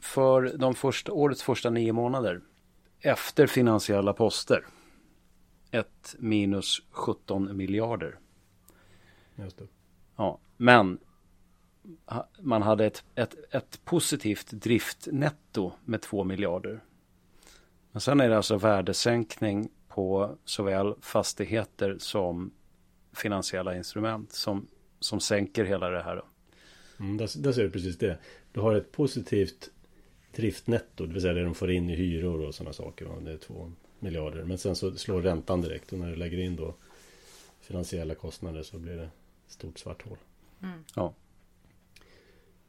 för 0.00 0.52
de 0.58 0.74
första, 0.74 1.12
årets 1.12 1.42
första 1.42 1.70
nio 1.70 1.92
månader 1.92 2.40
efter 3.00 3.46
finansiella 3.46 4.12
poster 4.12 4.64
ett 5.70 6.16
minus 6.18 6.82
17 6.90 7.56
miljarder. 7.56 8.18
Just 9.36 9.58
det. 9.58 9.66
Ja, 10.16 10.38
men 10.56 10.98
man 12.40 12.62
hade 12.62 12.86
ett, 12.86 13.04
ett, 13.14 13.54
ett 13.54 13.84
positivt 13.84 14.50
driftnetto 14.50 15.72
med 15.84 16.02
2 16.02 16.24
miljarder. 16.24 16.84
Men 17.92 18.00
sen 18.00 18.20
är 18.20 18.28
det 18.28 18.36
alltså 18.36 18.56
värdesänkning 18.56 19.68
på 19.88 20.36
såväl 20.44 20.94
fastigheter 21.00 21.96
som 21.98 22.50
finansiella 23.12 23.76
instrument 23.76 24.32
som, 24.32 24.66
som 25.00 25.20
sänker 25.20 25.64
hela 25.64 25.90
det 25.90 26.02
här. 26.02 26.16
Då. 26.16 26.24
Mm, 27.04 27.16
där, 27.16 27.42
där 27.42 27.52
ser 27.52 27.62
du 27.62 27.70
precis 27.70 27.98
det. 27.98 28.18
Du 28.52 28.60
har 28.60 28.74
ett 28.74 28.92
positivt 28.92 29.70
driftnetto, 30.36 31.06
det 31.06 31.12
vill 31.12 31.22
säga 31.22 31.34
det 31.34 31.44
de 31.44 31.54
får 31.54 31.70
in 31.70 31.90
i 31.90 31.94
hyror 31.94 32.40
och 32.46 32.54
sådana 32.54 32.72
saker. 32.72 33.04
va? 33.06 33.14
Det 33.20 33.32
är 33.32 33.36
två 33.36 33.72
miljarder. 33.98 34.44
Men 34.44 34.58
sen 34.58 34.76
så 34.76 34.94
slår 34.96 35.22
räntan 35.22 35.60
direkt 35.60 35.92
och 35.92 35.98
när 35.98 36.10
du 36.10 36.16
lägger 36.16 36.38
in 36.38 36.56
då 36.56 36.74
finansiella 37.60 38.14
kostnader 38.14 38.62
så 38.62 38.78
blir 38.78 38.96
det 38.96 39.08
stort 39.48 39.78
svart 39.78 40.02
hål. 40.08 40.18
Mm. 40.62 40.78
Ja. 40.94 41.14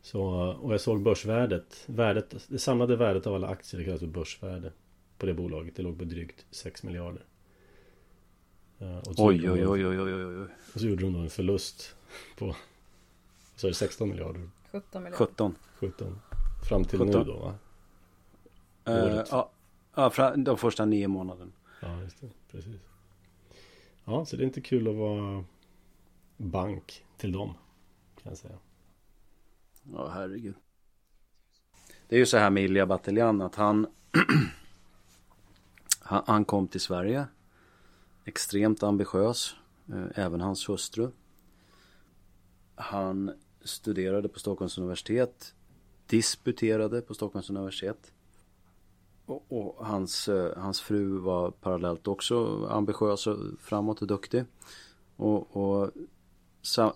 Så, 0.02 0.24
och 0.62 0.74
jag 0.74 0.82
såg 0.82 1.02
börsvärdet. 1.02 1.84
Värdet, 1.86 2.36
det 2.48 2.60
samlade 2.60 2.96
värdet 2.96 3.28
av 3.28 3.36
alla 3.36 3.48
aktier, 3.48 3.80
det 3.80 3.86
kallas 3.86 4.00
för 4.00 4.08
börsvärde. 4.08 4.72
På 5.18 5.26
det 5.26 5.34
bolaget, 5.34 5.76
det 5.76 5.84
låg 5.84 5.98
på 6.00 6.06
drygt 6.06 6.46
6 6.52 6.84
miljarder. 6.84 7.22
Eh, 8.80 8.98
Och 8.98 9.16
så 9.16 9.28
Oj, 9.28 9.36
gjorde 9.36 9.62
de- 9.62 9.68
oj, 9.68 9.86
oj, 9.88 10.00
oj, 10.00 10.14
oj, 10.14 10.26
oj, 10.26 10.38
oj. 10.42 10.48
Och 10.74 10.80
så 10.80 10.88
gjorde 10.88 11.02
de 11.02 11.14
då 11.14 11.20
en 11.20 11.30
förlust 11.30 11.96
på 12.38 12.56
så 13.56 13.68
är 13.68 13.72
det 13.72 13.76
16 13.76 14.10
miljarder. 14.10 14.50
17 14.72 15.04
miljarder. 15.04 15.26
17. 15.26 15.56
17. 15.80 16.20
Fram 16.68 16.86
till 16.86 17.00
17. 17.00 17.20
nu 17.20 17.24
då 17.24 17.40
va? 17.40 17.56
Året. 18.86 19.28
ja, 19.32 19.52
ja, 19.96 20.36
de 20.36 20.58
första 20.58 20.86
nio 20.86 21.08
månaderna. 21.08 21.52
Ja, 21.82 22.02
just 22.02 22.22
det. 22.22 22.30
Precis. 22.52 22.82
Ja, 24.06 24.26
så 24.26 24.36
det 24.36 24.44
är 24.44 24.46
inte 24.46 24.62
kul 24.62 24.88
att 24.88 24.96
vara 24.96 25.44
bank 26.38 27.06
till 27.18 27.32
dem. 27.32 27.54
Kan 28.24 28.32
jag 28.32 28.38
säga. 28.38 28.58
Ja, 29.94 30.10
herregud. 30.14 30.56
det 32.08 32.16
är 32.16 32.20
ju 32.20 32.26
så 32.26 32.38
här 32.38 32.50
med 32.50 32.64
Ilja 32.64 32.86
Batljan 32.86 33.42
att 33.42 33.56
han, 33.56 33.88
han, 36.00 36.24
han 36.28 36.46
kom 36.46 36.68
till 36.68 36.82
Sverige. 36.82 37.28
Extremt 38.26 38.84
ambitiös. 38.84 39.56
Eh, 39.90 40.06
även 40.26 40.42
hans 40.42 40.70
hustru. 40.70 41.12
Han 42.76 43.32
studerade 43.62 44.30
på 44.30 44.40
Stockholms 44.40 44.78
universitet. 44.78 45.54
Disputerade 46.08 47.02
på 47.02 47.14
Stockholms 47.14 47.50
universitet. 47.50 48.12
Och, 49.26 49.46
och 49.50 49.86
hans, 49.86 50.28
eh, 50.28 50.58
hans 50.58 50.82
fru 50.82 51.18
var 51.18 51.52
parallellt 51.52 52.08
också 52.08 52.66
ambitiös 52.66 53.28
och 53.28 53.38
framåt 53.60 54.02
och 54.02 54.08
duktig. 54.08 54.46
Och, 55.16 55.58
och 55.58 55.92
sam, 56.62 56.92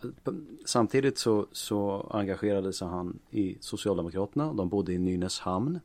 samtidigt 0.65 1.18
så, 1.18 1.48
så 1.51 2.10
engagerade 2.12 2.74
sig 2.74 2.88
han 2.88 3.20
i 3.30 3.58
Socialdemokraterna. 3.60 4.53
De 4.53 4.70
bodde 4.70 4.94
i 4.94 4.98
Nynäshamn. 4.98 5.80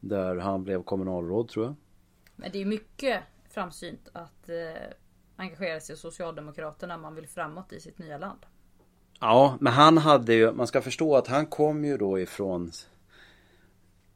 Där 0.00 0.36
han 0.36 0.64
blev 0.64 0.82
kommunalråd 0.82 1.48
tror 1.48 1.64
jag. 1.66 1.74
Men 2.36 2.52
det 2.52 2.58
är 2.58 2.64
mycket 2.64 3.22
framsynt 3.50 4.08
att 4.12 4.48
eh, 4.48 4.92
engagera 5.36 5.80
sig 5.80 5.94
i 5.94 5.96
Socialdemokraterna 5.96 6.98
man 6.98 7.14
vill 7.14 7.28
framåt 7.28 7.72
i 7.72 7.80
sitt 7.80 7.98
nya 7.98 8.18
land. 8.18 8.46
Ja, 9.20 9.56
men 9.60 9.72
han 9.72 9.98
hade 9.98 10.34
ju, 10.34 10.52
man 10.52 10.66
ska 10.66 10.82
förstå 10.82 11.16
att 11.16 11.26
han 11.26 11.46
kom 11.46 11.84
ju 11.84 11.96
då 11.96 12.20
ifrån 12.20 12.70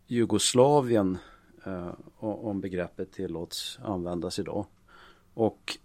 Jugoslavien 0.07 1.19
eh, 1.65 1.95
om 2.19 2.61
begreppet 2.61 3.13
tillåts 3.13 3.79
användas 3.83 4.39
idag. 4.39 4.67
Och 5.35 5.79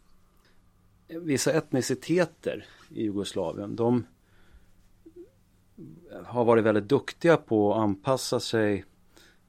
vissa 1.08 1.54
etniciteter 1.54 2.66
i 2.90 3.04
Jugoslavien 3.04 3.76
de 3.76 4.06
har 6.26 6.46
varit 6.46 6.64
väldigt 6.64 6.90
duktiga 6.90 7.38
på 7.38 7.74
att 7.74 7.80
anpassa 7.80 8.40
sig 8.40 8.86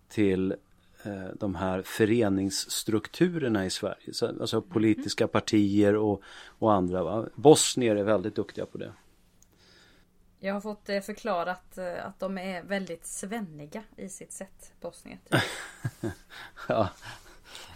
till 0.08 0.54
eh, 1.02 1.28
de 1.34 1.54
här 1.54 1.82
föreningsstrukturerna 1.82 3.66
i 3.66 3.70
Sverige. 3.70 4.12
Alltså 4.40 4.60
politiska 4.60 5.28
partier 5.28 5.96
och, 5.96 6.22
och 6.46 6.72
andra. 6.72 7.02
Va? 7.02 7.26
Bosnier 7.34 7.96
är 7.96 8.04
väldigt 8.04 8.34
duktiga 8.34 8.66
på 8.66 8.78
det. 8.78 8.92
Jag 10.40 10.54
har 10.54 10.60
fått 10.60 10.88
eh, 10.88 11.00
förklarat 11.00 11.78
eh, 11.78 12.06
att 12.06 12.20
de 12.20 12.38
är 12.38 12.62
väldigt 12.62 13.06
svenniga 13.06 13.82
i 13.96 14.08
sitt 14.08 14.32
sätt, 14.32 14.72
bosnier. 14.80 15.18
ja. 16.68 16.88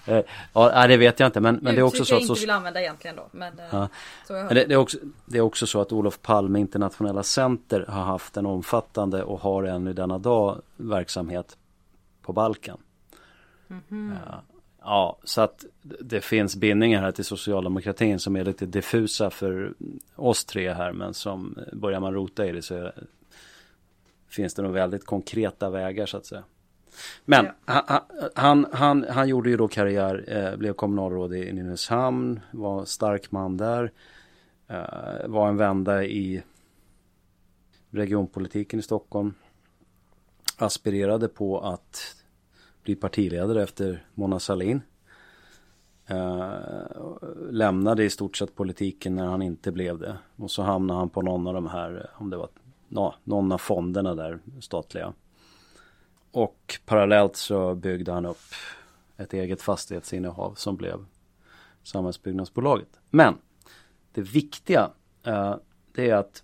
Eh, 0.07 0.21
ja, 0.53 0.87
det 0.87 0.97
vet 0.97 1.21
jag 1.21 1.27
inte 1.27 1.41
men, 1.41 1.55
men 1.63 1.75
det 1.75 1.81
är 1.81 1.83
också 1.83 2.05
så 2.05 2.15
att... 2.15 2.21
jag 2.21 2.31
inte 2.31 2.41
vill 2.41 2.51
använda 2.51 2.81
egentligen 2.81 3.17
då. 3.17 3.29
Men, 3.31 3.61
ja. 3.71 3.89
det, 4.29 4.65
det, 4.65 4.75
är 4.75 4.77
också, 4.77 4.99
det 5.27 5.39
är 5.39 5.43
också 5.43 5.67
så 5.67 5.81
att 5.81 5.93
Olof 5.93 6.23
Palme 6.23 6.61
Internationella 6.61 7.23
Center 7.23 7.87
har 7.89 8.03
haft 8.03 8.37
en 8.37 8.47
omfattande 8.47 9.23
och 9.23 9.41
har 9.41 9.65
än 9.65 9.89
i 9.89 9.93
denna 9.93 10.19
dag 10.19 10.63
verksamhet 10.77 11.57
på 12.23 12.33
Balkan. 12.33 12.81
Mm 13.71 13.83
-hmm. 13.89 14.17
Ja. 14.85 15.19
så 15.25 15.41
att 15.41 15.65
det 15.81 16.21
finns 16.21 16.57
bindningar 16.57 17.01
här 17.01 17.13
till 17.13 17.25
socialdemokratin 17.25 18.19
som 18.19 18.37
är 18.37 18.45
lite 18.45 18.67
diffusa 18.67 19.31
för 19.31 19.75
oss 20.17 20.45
tre 20.45 20.73
här 20.73 20.93
men 20.93 21.15
som 21.15 21.59
börjar 21.73 22.01
man 22.01 22.15
rota 22.15 22.47
i 22.47 22.53
det 22.53 22.63
så 22.63 22.93
finns 24.29 24.55
det 24.55 24.63
nog 24.63 24.73
väldigt 24.73 25.07
konkreta 25.07 25.71
vägar 25.71 26.07
så 26.07 26.17
att 26.17 26.27
säga. 26.27 26.45
Men 27.25 27.49
ja. 27.67 28.07
han, 28.35 28.67
han, 28.73 29.05
han, 29.09 29.29
gjorde 29.29 29.51
ju 29.51 29.57
då 29.57 29.69
karriär, 29.69 30.25
eh, 30.29 30.57
blev 30.57 30.73
kommunalråd 30.73 31.35
i 31.35 31.53
Nynäshamn, 31.53 32.41
var 32.51 32.85
stark 32.85 33.31
man 33.31 33.57
där. 33.57 33.93
Eh, 34.69 35.27
var 35.29 35.49
en 35.49 35.57
vända 35.57 36.05
i 36.05 36.43
regionpolitiken 37.91 38.79
i 38.79 38.83
Stockholm. 38.83 39.35
Aspirerade 40.57 41.29
på 41.29 41.61
att 41.61 42.22
bli 42.83 42.95
partiledare 42.95 43.63
efter 43.63 44.07
Mona 44.15 44.39
Sahlin. 44.39 44.83
Eh, 46.07 46.87
lämnade 47.51 48.05
i 48.05 48.11
stort 48.11 48.37
sett 48.37 48.55
politiken 48.55 49.15
när 49.15 49.27
han 49.27 49.43
inte 49.43 49.73
blev 49.73 49.99
det. 49.99 50.17
Och 50.37 50.51
så 50.51 50.63
hamnade 50.63 50.99
han 50.99 51.09
på 51.09 51.23
någon 51.23 51.47
av 51.47 51.55
de 51.55 51.67
här, 51.67 52.11
eh, 52.15 52.23
om 52.23 52.31
det 52.31 52.37
var 52.37 52.49
no, 52.89 53.15
någon 53.25 53.53
av 53.53 53.59
fonderna 53.59 54.15
där, 54.15 54.39
statliga. 54.61 55.13
Och 56.31 56.81
parallellt 56.87 57.37
så 57.37 57.75
byggde 57.75 58.13
han 58.13 58.27
upp 58.27 58.55
ett 59.17 59.33
eget 59.33 59.63
fastighetsinnehav 59.63 60.55
som 60.55 60.77
blev 60.77 61.05
Samhällsbyggnadsbolaget. 61.83 63.01
Men 63.11 63.39
det 64.13 64.21
viktiga 64.21 64.91
uh, 65.27 65.57
det 65.93 66.11
är 66.11 66.15
att 66.15 66.43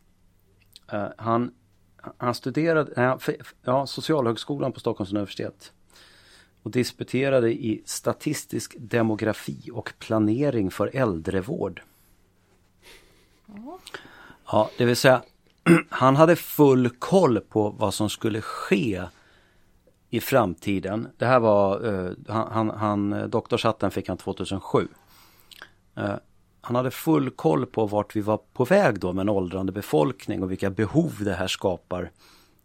uh, 0.93 1.07
han, 1.17 1.55
han 2.17 2.35
studerade 2.35 3.03
uh, 3.03 3.19
för, 3.19 3.37
ja, 3.62 3.87
Socialhögskolan 3.87 4.73
på 4.73 4.81
Stockholms 4.81 5.12
universitet 5.12 5.73
och 6.62 6.71
disputerade 6.71 7.53
i 7.53 7.83
statistisk 7.85 8.77
demografi 8.79 9.71
och 9.73 9.92
planering 9.99 10.71
för 10.71 10.90
äldrevård. 10.97 11.83
Ja, 14.47 14.71
det 14.79 14.85
vill 14.85 14.97
säga 14.97 15.23
han 15.88 16.16
hade 16.16 16.37
full 16.37 16.90
koll 16.90 17.40
på 17.40 17.71
vad 17.71 17.94
som 17.94 18.11
skulle 18.11 18.40
ske 18.40 19.03
i 20.11 20.21
framtiden. 20.21 21.09
Det 21.16 21.27
här 21.27 21.40
var, 21.40 21.87
uh, 21.87 22.12
han, 22.29 22.49
han, 22.53 22.71
han 22.71 23.12
eh, 23.12 23.27
doktorshatten 23.27 23.90
fick 23.90 24.09
han 24.09 24.16
2007. 24.16 24.88
Uh, 25.99 26.05
eh, 26.05 26.14
han 26.61 26.77
hade 26.77 26.90
full 26.90 27.31
koll 27.31 27.66
på 27.66 27.87
vart 27.87 28.16
vi 28.16 28.21
var 28.21 28.40
på 28.53 28.64
väg 28.64 29.01
då 29.01 29.12
med 29.12 29.23
en 29.23 29.29
åldrande 29.29 29.73
befolkning 29.73 30.42
och 30.42 30.51
vilka 30.51 30.71
behov 30.71 31.14
det 31.21 31.33
här 31.33 31.49
skapar 31.49 32.11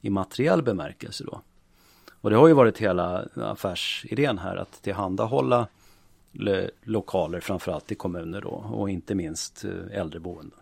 i 0.02 0.10
materiell 0.10 0.64
bemärkelse 0.64 1.24
då. 1.24 1.42
Och 2.24 2.30
det 2.30 2.36
har 2.36 2.48
ju 2.48 2.54
varit 2.54 2.78
hela 2.78 3.28
affärsidén 3.36 4.38
här 4.38 4.56
att 4.56 4.82
tillhandahålla 4.82 5.68
lokaler 6.82 7.40
framförallt 7.40 7.92
i 7.92 7.96
kommuner 7.96 8.42
då 8.42 8.50
och 8.50 8.90
inte 8.90 9.16
minst 9.16 9.66
eh, 9.66 10.00
äldreboenden. 10.00 10.60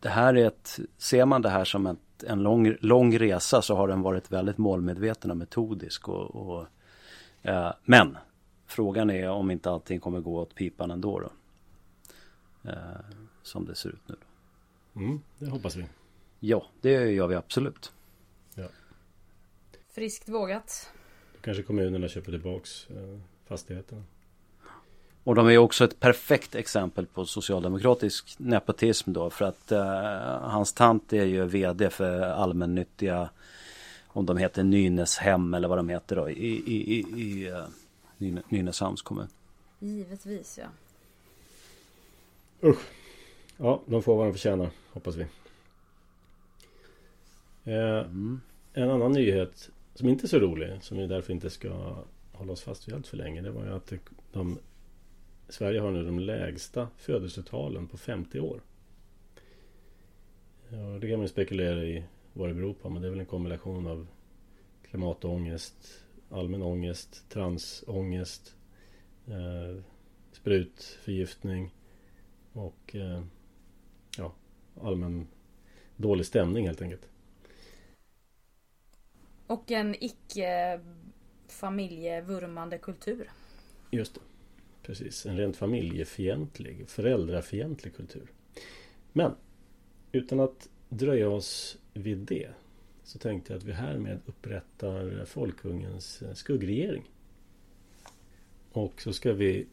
Det 0.00 0.08
här 0.08 0.34
är 0.34 0.46
ett, 0.46 0.80
ser 0.98 1.26
man 1.26 1.42
det 1.42 1.48
här 1.48 1.64
som 1.64 1.86
ett 1.86 1.98
en 2.26 2.42
lång, 2.42 2.76
lång 2.80 3.18
resa 3.18 3.62
så 3.62 3.76
har 3.76 3.88
den 3.88 4.02
varit 4.02 4.32
väldigt 4.32 4.58
målmedveten 4.58 5.30
och 5.30 5.36
metodisk. 5.36 6.08
Och, 6.08 6.36
och 6.36 6.66
eh, 7.42 7.72
men 7.84 8.16
frågan 8.66 9.10
är 9.10 9.28
om 9.28 9.50
inte 9.50 9.70
allting 9.70 10.00
kommer 10.00 10.20
gå 10.20 10.38
åt 10.38 10.54
pipan 10.54 10.90
ändå. 10.90 11.20
Då. 11.20 11.30
Eh, 12.70 12.76
som 13.42 13.64
det 13.64 13.74
ser 13.74 13.88
ut 13.88 14.08
nu. 14.08 14.16
Mm, 14.96 15.20
det 15.38 15.50
hoppas 15.50 15.76
vi. 15.76 15.84
Ja, 16.40 16.66
det 16.80 16.90
gör 16.90 17.26
vi 17.26 17.34
absolut. 17.34 17.92
Friskt 19.92 20.28
vågat. 20.28 20.90
Då 21.32 21.38
kanske 21.40 21.62
kommunerna 21.62 22.08
köper 22.08 22.30
tillbaks 22.32 22.90
eh, 22.90 23.18
fastigheterna. 23.46 24.02
Och 25.24 25.34
de 25.34 25.48
är 25.48 25.58
också 25.58 25.84
ett 25.84 26.00
perfekt 26.00 26.54
exempel 26.54 27.06
på 27.06 27.26
socialdemokratisk 27.26 28.38
nepotism 28.38 29.12
då 29.12 29.30
för 29.30 29.44
att 29.44 29.72
uh, 29.72 29.78
hans 30.50 30.72
tant 30.72 31.12
är 31.12 31.24
ju 31.24 31.44
vd 31.44 31.90
för 31.90 32.20
allmännyttiga 32.20 33.30
om 34.06 34.26
de 34.26 34.36
heter 34.36 34.62
Nynäshem 34.62 35.54
eller 35.54 35.68
vad 35.68 35.78
de 35.78 35.88
heter 35.88 36.16
då 36.16 36.30
i, 36.30 36.46
i, 36.46 36.98
i, 36.98 37.22
i 37.22 37.50
uh, 37.50 38.42
Nynäshamns 38.48 39.02
kommun. 39.02 39.28
Givetvis 39.78 40.58
ja. 40.58 40.66
Usch. 42.68 42.80
Ja, 43.56 43.80
de 43.86 44.02
får 44.02 44.16
vad 44.16 44.26
de 44.26 44.32
förtjänar 44.32 44.70
hoppas 44.92 45.16
vi. 45.16 45.26
Eh, 47.64 47.98
mm. 47.98 48.40
En 48.72 48.90
annan 48.90 49.12
nyhet 49.12 49.70
som 49.94 50.08
inte 50.08 50.26
är 50.26 50.28
så 50.28 50.38
rolig 50.38 50.82
som 50.82 50.98
vi 50.98 51.06
därför 51.06 51.32
inte 51.32 51.50
ska 51.50 51.96
hålla 52.32 52.52
oss 52.52 52.62
fast 52.62 52.88
vid 52.88 52.94
allt 52.94 53.06
för 53.06 53.16
länge. 53.16 53.42
Det 53.42 53.50
var 53.50 53.64
ju 53.64 53.72
att 53.72 53.92
de 54.32 54.58
Sverige 55.48 55.80
har 55.80 55.90
nu 55.90 56.04
de 56.04 56.18
lägsta 56.18 56.88
födelsetalen 56.96 57.86
på 57.86 57.96
50 57.98 58.40
år. 58.40 58.60
Ja, 60.68 60.98
det 61.00 61.08
kan 61.08 61.18
man 61.18 61.22
ju 61.22 61.28
spekulera 61.28 61.84
i 61.84 62.04
vad 62.32 62.48
det 62.48 62.54
beror 62.54 62.74
på 62.74 62.88
men 62.88 63.02
det 63.02 63.08
är 63.08 63.10
väl 63.10 63.20
en 63.20 63.26
kombination 63.26 63.86
av 63.86 64.06
klimatångest, 64.82 66.02
allmän 66.30 66.62
ångest, 66.62 67.24
transångest, 67.28 68.56
eh, 69.26 69.82
sprutförgiftning 70.32 71.74
och 72.52 72.96
eh, 72.96 73.22
ja, 74.18 74.32
allmän 74.82 75.26
dålig 75.96 76.26
stämning 76.26 76.66
helt 76.66 76.82
enkelt. 76.82 77.08
Och 79.52 79.70
en 79.70 80.04
icke 80.04 80.80
familjevurmande 81.48 82.78
kultur. 82.78 83.30
Just 83.90 84.14
det. 84.14 84.20
Precis, 84.82 85.26
en 85.26 85.36
rent 85.36 85.56
familjefientlig, 85.56 86.88
föräldrafientlig 86.88 87.96
kultur. 87.96 88.32
Men 89.12 89.34
utan 90.12 90.40
att 90.40 90.68
dröja 90.88 91.28
oss 91.28 91.78
vid 91.92 92.18
det 92.18 92.50
så 93.04 93.18
tänkte 93.18 93.52
jag 93.52 93.58
att 93.58 93.64
vi 93.64 93.72
härmed 93.72 94.20
upprättar 94.26 95.24
Folkungens 95.24 96.22
skuggregering. 96.34 97.10
Och 98.72 99.02
så 99.02 99.12
ska 99.12 99.32
vi 99.32 99.66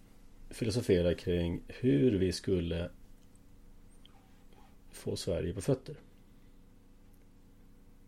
filosofera 0.49 1.13
kring 1.13 1.61
hur 1.67 2.11
vi 2.11 2.31
skulle 2.31 2.89
få 4.91 5.15
Sverige 5.15 5.53
på 5.53 5.61
fötter. 5.61 5.95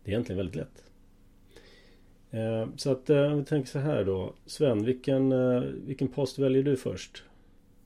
Det 0.04 0.10
är 0.10 0.12
egentligen 0.12 0.36
väldigt 0.36 0.56
lätt. 0.56 0.91
Eh, 2.32 2.68
så 2.76 2.90
att 2.92 3.10
eh, 3.10 3.32
om 3.32 3.38
vi 3.38 3.44
tänker 3.44 3.70
så 3.70 3.78
här 3.78 4.04
då. 4.04 4.32
Sven, 4.46 4.84
vilken, 4.84 5.32
eh, 5.32 5.60
vilken 5.60 6.08
post 6.08 6.38
väljer 6.38 6.62
du 6.62 6.76
först? 6.76 7.24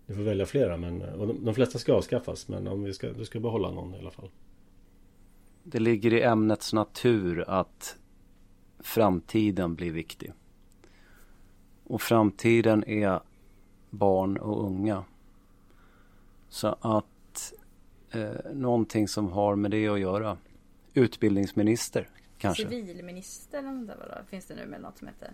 Du 0.07 0.15
får 0.15 0.23
välja 0.23 0.47
flera 0.47 0.77
men 0.77 0.99
de, 0.99 1.45
de 1.45 1.55
flesta 1.55 1.79
ska 1.79 1.95
avskaffas 1.95 2.49
men 2.49 2.67
om 2.67 2.83
vi 2.83 2.95
ska, 2.95 3.13
du 3.13 3.25
ska 3.25 3.41
behålla 3.41 3.71
någon 3.71 3.95
i 3.95 3.99
alla 3.99 4.11
fall. 4.11 4.31
Det 5.63 5.79
ligger 5.81 6.15
i 6.15 6.23
ämnets 6.23 6.73
natur 6.73 7.45
att 7.49 7.97
framtiden 8.79 9.75
blir 9.75 9.93
viktig. 9.93 10.33
Och 11.85 12.03
framtiden 12.03 12.85
är 12.85 13.21
barn 13.91 14.37
och 14.37 14.65
unga. 14.65 15.05
Så 16.49 16.77
att 16.81 17.53
eh, 18.11 18.53
någonting 18.55 19.09
som 19.09 19.33
har 19.33 19.57
med 19.57 19.71
det 19.71 19.89
att 19.89 20.01
göra. 20.01 20.37
Utbildningsminister 20.95 22.09
kanske. 22.38 22.68
Civilminister 22.68 23.59
eller 23.59 23.70
något 23.70 23.87
där, 23.87 24.25
finns 24.29 24.46
det 24.46 24.55
nu 24.55 24.66
med 24.66 24.81
något 24.81 24.99
som 24.99 25.09
heter? 25.09 25.31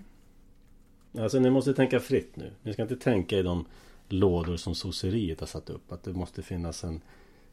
Alltså 1.18 1.38
ni 1.38 1.50
måste 1.50 1.74
tänka 1.74 2.00
fritt 2.00 2.36
nu. 2.36 2.52
Ni 2.62 2.72
ska 2.72 2.82
inte 2.82 2.96
tänka 2.96 3.38
i 3.38 3.42
de 3.42 3.66
lådor 4.08 4.56
som 4.56 4.74
sosseriet 4.74 5.40
har 5.40 5.46
satt 5.46 5.70
upp. 5.70 5.92
Att 5.92 6.02
det 6.02 6.12
måste 6.12 6.42
finnas 6.42 6.84
en, 6.84 7.00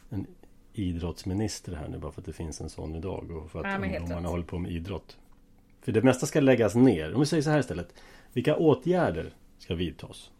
en 0.09 0.27
idrottsminister 0.73 1.75
här 1.75 1.87
nu 1.87 1.97
bara 1.97 2.11
för 2.11 2.21
att 2.21 2.25
det 2.25 2.33
finns 2.33 2.61
en 2.61 2.69
sån 2.69 2.95
idag. 2.95 3.31
Och 3.31 3.51
för 3.51 3.59
att 3.59 3.81
ja, 3.81 3.97
ungdomarna 3.97 4.29
håller 4.29 4.43
på 4.43 4.59
med 4.59 4.71
idrott. 4.71 5.17
För 5.81 5.91
det 5.91 6.01
mesta 6.01 6.25
ska 6.25 6.39
läggas 6.39 6.75
ner. 6.75 7.13
Om 7.13 7.19
vi 7.19 7.25
säger 7.25 7.43
så 7.43 7.49
här 7.49 7.59
istället. 7.59 7.93
Vilka 8.33 8.55
åtgärder 8.55 9.33
ska 9.57 9.75
vidtas? 9.75 10.31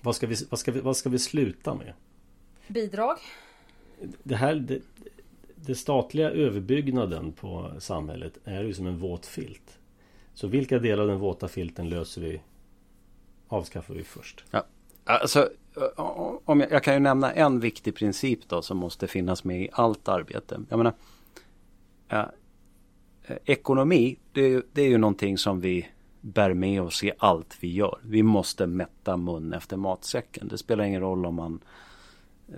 Vad 0.00 0.16
ska 0.16 0.26
vi, 0.26 0.36
vad 0.50 0.58
ska 0.58 0.72
vi, 0.72 0.80
vad 0.80 0.96
ska 0.96 1.08
vi 1.08 1.18
sluta 1.18 1.74
med? 1.74 1.92
Bidrag? 2.68 3.18
Det 4.22 4.36
här, 4.36 4.54
det, 4.54 4.80
det 5.66 5.74
statliga 5.74 6.30
överbyggnaden 6.30 7.32
på 7.32 7.70
samhället 7.78 8.38
är 8.44 8.64
ju 8.64 8.74
som 8.74 8.86
en 8.86 8.98
våt 8.98 9.26
filt. 9.26 9.78
Så 10.34 10.46
vilka 10.46 10.78
delar 10.78 11.02
av 11.02 11.08
den 11.08 11.18
våta 11.18 11.48
filten 11.48 11.88
löser 11.88 12.20
vi 12.20 12.40
Avskaffar 13.48 13.94
vi 13.94 14.04
först? 14.04 14.44
Ja. 14.50 14.66
Alltså, 15.04 15.48
om 16.44 16.60
jag, 16.60 16.72
jag, 16.72 16.82
kan 16.82 16.94
ju 16.94 17.00
nämna 17.00 17.32
en 17.32 17.60
viktig 17.60 17.94
princip 17.94 18.48
då 18.48 18.62
som 18.62 18.76
måste 18.76 19.06
finnas 19.06 19.44
med 19.44 19.62
i 19.62 19.68
allt 19.72 20.08
arbete. 20.08 20.60
Jag 20.68 20.76
menar, 20.76 20.92
ja, 22.08 22.32
ekonomi, 23.44 24.18
det, 24.32 24.66
det 24.72 24.82
är 24.82 24.88
ju 24.88 24.98
någonting 24.98 25.38
som 25.38 25.60
vi 25.60 25.88
bär 26.20 26.54
med 26.54 26.82
oss 26.82 27.04
i 27.04 27.12
allt 27.18 27.56
vi 27.60 27.72
gör. 27.72 27.98
Vi 28.02 28.22
måste 28.22 28.66
mätta 28.66 29.16
mun 29.16 29.52
efter 29.52 29.76
matsäcken. 29.76 30.48
Det 30.48 30.58
spelar 30.58 30.84
ingen 30.84 31.00
roll 31.00 31.26
om 31.26 31.34
man 31.34 31.60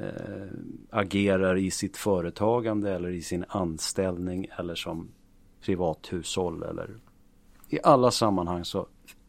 eh, 0.01 0.49
agerar 0.91 1.57
i 1.57 1.71
sitt 1.71 1.97
företagande 1.97 2.93
eller 2.93 3.09
i 3.09 3.23
sin 3.23 3.45
anställning 3.49 4.47
eller 4.59 4.75
som 4.75 5.09
privathushåll 5.61 6.63
eller 6.63 6.91
i 7.73 7.79
alla 7.83 8.11
sammanhang 8.11 8.65
så 8.65 8.87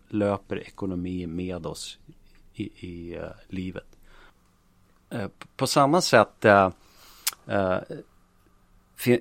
löper 0.10 0.60
ekonomi 0.60 1.28
med 1.28 1.65
oss 1.65 1.97
i, 2.54 2.88
i 2.88 3.17
uh, 3.17 3.26
livet. 3.47 3.97
Uh, 5.13 5.28
på 5.56 5.67
samma 5.67 6.02
sätt 6.02 6.45
uh, 6.45 6.69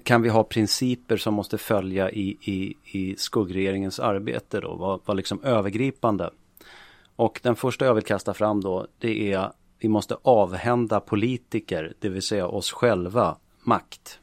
kan 0.05 0.23
vi 0.23 0.29
ha 0.29 0.45
principer 0.45 1.17
som 1.17 1.35
måste 1.35 1.59
följa 1.59 2.11
i, 2.11 2.37
i, 2.41 2.75
i 2.85 3.17
skuggregeringens 3.17 4.01
arbete 4.01 4.61
då, 4.61 4.75
var, 4.75 5.01
var 5.05 5.15
liksom 5.15 5.43
övergripande. 5.43 6.31
Och 7.17 7.41
den 7.43 7.57
första 7.57 7.85
jag 7.85 7.95
vill 7.95 8.05
kasta 8.05 8.35
fram 8.35 8.61
då, 8.61 8.87
det 8.99 9.33
är 9.33 9.53
vi 9.83 9.89
måste 9.89 10.17
avhända 10.23 11.01
politiker, 11.01 11.95
det 11.99 12.09
vill 12.09 12.23
säga 12.23 12.47
oss 12.47 12.73
själva, 12.73 13.37
makt. 13.63 14.21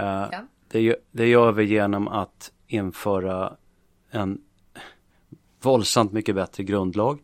Uh, 0.00 0.04
ja. 0.04 0.46
det, 0.68 0.96
det 1.10 1.26
gör 1.26 1.52
vi 1.52 1.64
genom 1.64 2.08
att 2.08 2.52
införa 2.66 3.56
en 4.10 4.40
våldsamt 5.60 6.12
mycket 6.12 6.34
bättre 6.34 6.64
grundlag. 6.64 7.18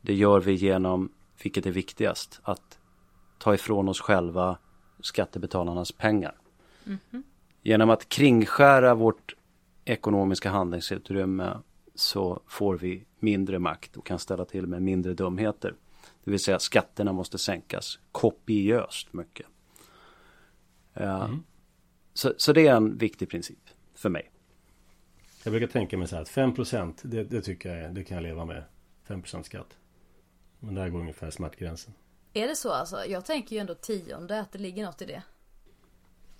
Det 0.00 0.14
gör 0.14 0.40
vi 0.40 0.52
genom, 0.52 1.12
vilket 1.42 1.66
är 1.66 1.70
viktigast, 1.70 2.40
att 2.42 2.78
ta 3.38 3.54
ifrån 3.54 3.88
oss 3.88 4.00
själva 4.00 4.58
skattebetalarnas 5.00 5.92
pengar. 5.92 6.34
Mm 6.86 6.98
-hmm. 7.10 7.22
Genom 7.62 7.90
att 7.90 8.08
kringskära 8.08 8.94
vårt 8.94 9.34
ekonomiska 9.84 10.50
handlingsutrymme 10.50 11.58
så 11.94 12.40
får 12.46 12.78
vi 12.78 13.04
mindre 13.18 13.58
makt 13.58 13.96
och 13.96 14.06
kan 14.06 14.18
ställa 14.18 14.44
till 14.44 14.66
med 14.66 14.82
mindre 14.82 15.14
dumheter. 15.14 15.74
Det 16.28 16.32
vill 16.32 16.40
säga 16.40 16.58
skatterna 16.58 17.12
måste 17.12 17.38
sänkas 17.38 17.98
kopiöst 18.12 19.12
mycket. 19.12 19.46
Mm. 20.94 21.44
Så, 22.14 22.34
så 22.36 22.52
det 22.52 22.66
är 22.66 22.76
en 22.76 22.98
viktig 22.98 23.30
princip 23.30 23.58
för 23.94 24.08
mig. 24.08 24.30
Jag 25.44 25.52
brukar 25.52 25.66
tänka 25.66 25.98
mig 25.98 26.08
så 26.08 26.14
här 26.14 26.22
att 26.22 26.30
5% 26.30 26.94
det, 27.02 27.24
det 27.24 27.42
tycker 27.42 27.76
jag 27.76 27.94
det 27.94 28.04
kan 28.04 28.14
jag 28.14 28.22
leva 28.22 28.44
med. 28.44 28.64
5% 29.06 29.42
skatt. 29.42 29.78
Men 30.58 30.74
där 30.74 30.88
går 30.88 31.00
ungefär 31.00 31.30
smärtgränsen. 31.30 31.94
Är 32.32 32.48
det 32.48 32.56
så 32.56 32.72
alltså? 32.72 33.04
Jag 33.04 33.24
tänker 33.24 33.56
ju 33.56 33.60
ändå 33.60 33.74
tionde 33.74 34.40
att 34.40 34.52
det 34.52 34.58
ligger 34.58 34.84
något 34.84 35.02
i 35.02 35.06
det. 35.06 35.22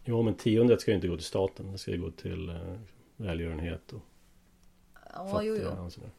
Jo 0.05 0.23
men 0.23 0.35
tiondet 0.35 0.81
ska 0.81 0.91
ju 0.91 0.95
inte 0.95 1.09
gå 1.09 1.17
till 1.17 1.27
staten. 1.27 1.73
Det 1.73 1.79
ska 1.79 1.91
ju 1.91 2.01
gå 2.01 2.11
till 2.11 2.49
eh, 2.49 2.81
välgörenhet 3.17 3.93
och 3.93 4.03
ja, 5.13 5.31
fattiga 5.31 5.55
jo, 5.55 5.71
jo. 5.77 5.85
och 5.85 5.93
sådär. 5.93 6.11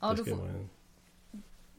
Ja, 0.00 0.14
då 0.16 0.24
får, 0.24 0.48
en... 0.48 0.68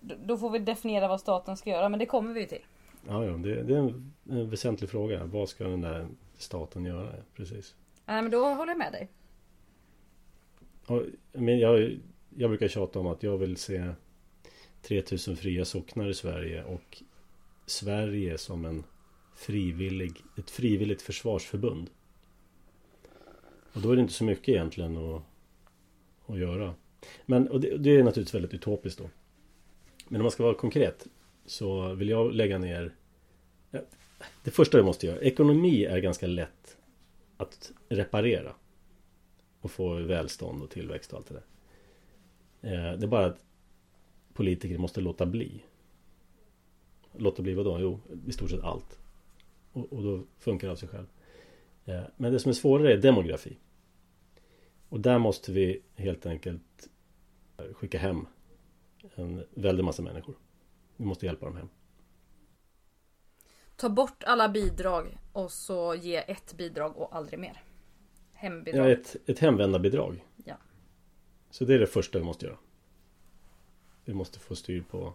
då 0.01 0.37
får 0.37 0.49
vi 0.49 0.59
definiera 0.59 1.07
vad 1.07 1.19
staten 1.19 1.57
ska 1.57 1.69
göra 1.69 1.89
men 1.89 1.99
det 1.99 2.05
kommer 2.05 2.33
vi 2.33 2.47
till. 2.47 2.65
Ja, 3.07 3.25
ja 3.25 3.31
det, 3.31 3.63
det 3.63 3.73
är 3.73 3.77
en, 3.77 4.13
en 4.29 4.49
väsentlig 4.49 4.89
fråga. 4.89 5.25
Vad 5.25 5.49
ska 5.49 5.63
den 5.63 5.81
där 5.81 6.07
staten 6.37 6.85
göra? 6.85 7.13
Precis. 7.35 7.75
Nej 8.05 8.21
men 8.21 8.31
då 8.31 8.45
håller 8.45 8.71
jag 8.71 8.77
med 8.77 8.91
dig. 8.91 9.09
Men 11.31 11.59
jag, 11.59 11.99
jag 12.29 12.49
brukar 12.49 12.67
tjata 12.67 12.99
om 12.99 13.07
att 13.07 13.23
jag 13.23 13.37
vill 13.37 13.57
se 13.57 13.93
3000 14.81 15.35
fria 15.35 15.65
socknar 15.65 16.09
i 16.09 16.13
Sverige 16.13 16.63
och 16.63 17.03
Sverige 17.65 18.37
som 18.37 18.65
en 18.65 18.83
frivillig, 19.35 20.23
ett 20.37 20.49
frivilligt 20.49 21.01
försvarsförbund. 21.01 21.89
Och 23.73 23.81
då 23.81 23.91
är 23.91 23.95
det 23.95 24.01
inte 24.01 24.13
så 24.13 24.23
mycket 24.23 24.49
egentligen 24.49 24.97
att, 24.97 25.21
att 26.25 26.39
göra. 26.39 26.73
Men 27.25 27.47
och 27.47 27.61
det, 27.61 27.77
det 27.77 27.89
är 27.89 28.03
naturligtvis 28.03 28.35
väldigt 28.35 28.53
utopiskt 28.53 28.99
då. 28.99 29.09
Men 30.11 30.21
om 30.21 30.23
man 30.23 30.31
ska 30.31 30.43
vara 30.43 30.55
konkret 30.55 31.07
så 31.45 31.93
vill 31.93 32.09
jag 32.09 32.33
lägga 32.33 32.57
ner 32.57 32.95
Det 34.43 34.51
första 34.51 34.77
jag 34.77 34.85
måste 34.85 35.07
göra, 35.07 35.19
ekonomi 35.19 35.85
är 35.85 35.99
ganska 35.99 36.27
lätt 36.27 36.77
att 37.37 37.71
reparera 37.89 38.55
och 39.61 39.71
få 39.71 39.93
välstånd 39.93 40.63
och 40.63 40.69
tillväxt 40.69 41.13
och 41.13 41.17
allt 41.17 41.27
det 41.27 41.33
där. 41.33 41.43
Eh, 42.61 42.97
det 42.97 43.05
är 43.05 43.07
bara 43.07 43.25
att 43.25 43.43
politiker 44.33 44.77
måste 44.77 45.01
låta 45.01 45.25
bli. 45.25 45.63
Låta 47.17 47.41
bli 47.41 47.53
vadå? 47.53 47.77
då? 47.77 47.81
Jo, 47.81 47.99
i 48.27 48.31
stort 48.31 48.49
sett 48.49 48.63
allt. 48.63 48.99
Och, 49.71 49.93
och 49.93 50.03
då 50.03 50.23
funkar 50.37 50.67
det 50.67 50.71
av 50.71 50.77
sig 50.77 50.89
själv. 50.89 51.07
Eh, 51.85 52.03
men 52.17 52.33
det 52.33 52.39
som 52.39 52.49
är 52.49 52.53
svårare 52.53 52.93
är 52.93 52.97
demografi. 52.97 53.57
Och 54.89 54.99
där 54.99 55.19
måste 55.19 55.51
vi 55.51 55.81
helt 55.95 56.25
enkelt 56.25 56.89
skicka 57.73 57.99
hem 57.99 58.25
en 59.15 59.45
väldig 59.55 59.83
massa 59.83 60.01
människor. 60.01 60.35
Vi 60.97 61.05
måste 61.05 61.25
hjälpa 61.25 61.45
dem 61.45 61.55
hem. 61.55 61.69
Ta 63.75 63.89
bort 63.89 64.23
alla 64.23 64.49
bidrag 64.49 65.17
och 65.33 65.51
så 65.51 65.95
ge 65.95 66.15
ett 66.15 66.53
bidrag 66.57 66.97
och 66.97 67.15
aldrig 67.15 67.39
mer. 67.39 67.63
Hembidrag. 68.33 68.87
Ja, 68.87 68.91
ett, 68.91 69.15
ett 69.25 69.39
hemvändarbidrag. 69.39 70.25
Ja. 70.45 70.55
Så 71.49 71.65
det 71.65 71.73
är 71.73 71.79
det 71.79 71.87
första 71.87 72.19
vi 72.19 72.25
måste 72.25 72.45
göra. 72.45 72.57
Vi 74.05 74.13
måste 74.13 74.39
få 74.39 74.55
styr 74.55 74.83
på 74.89 75.13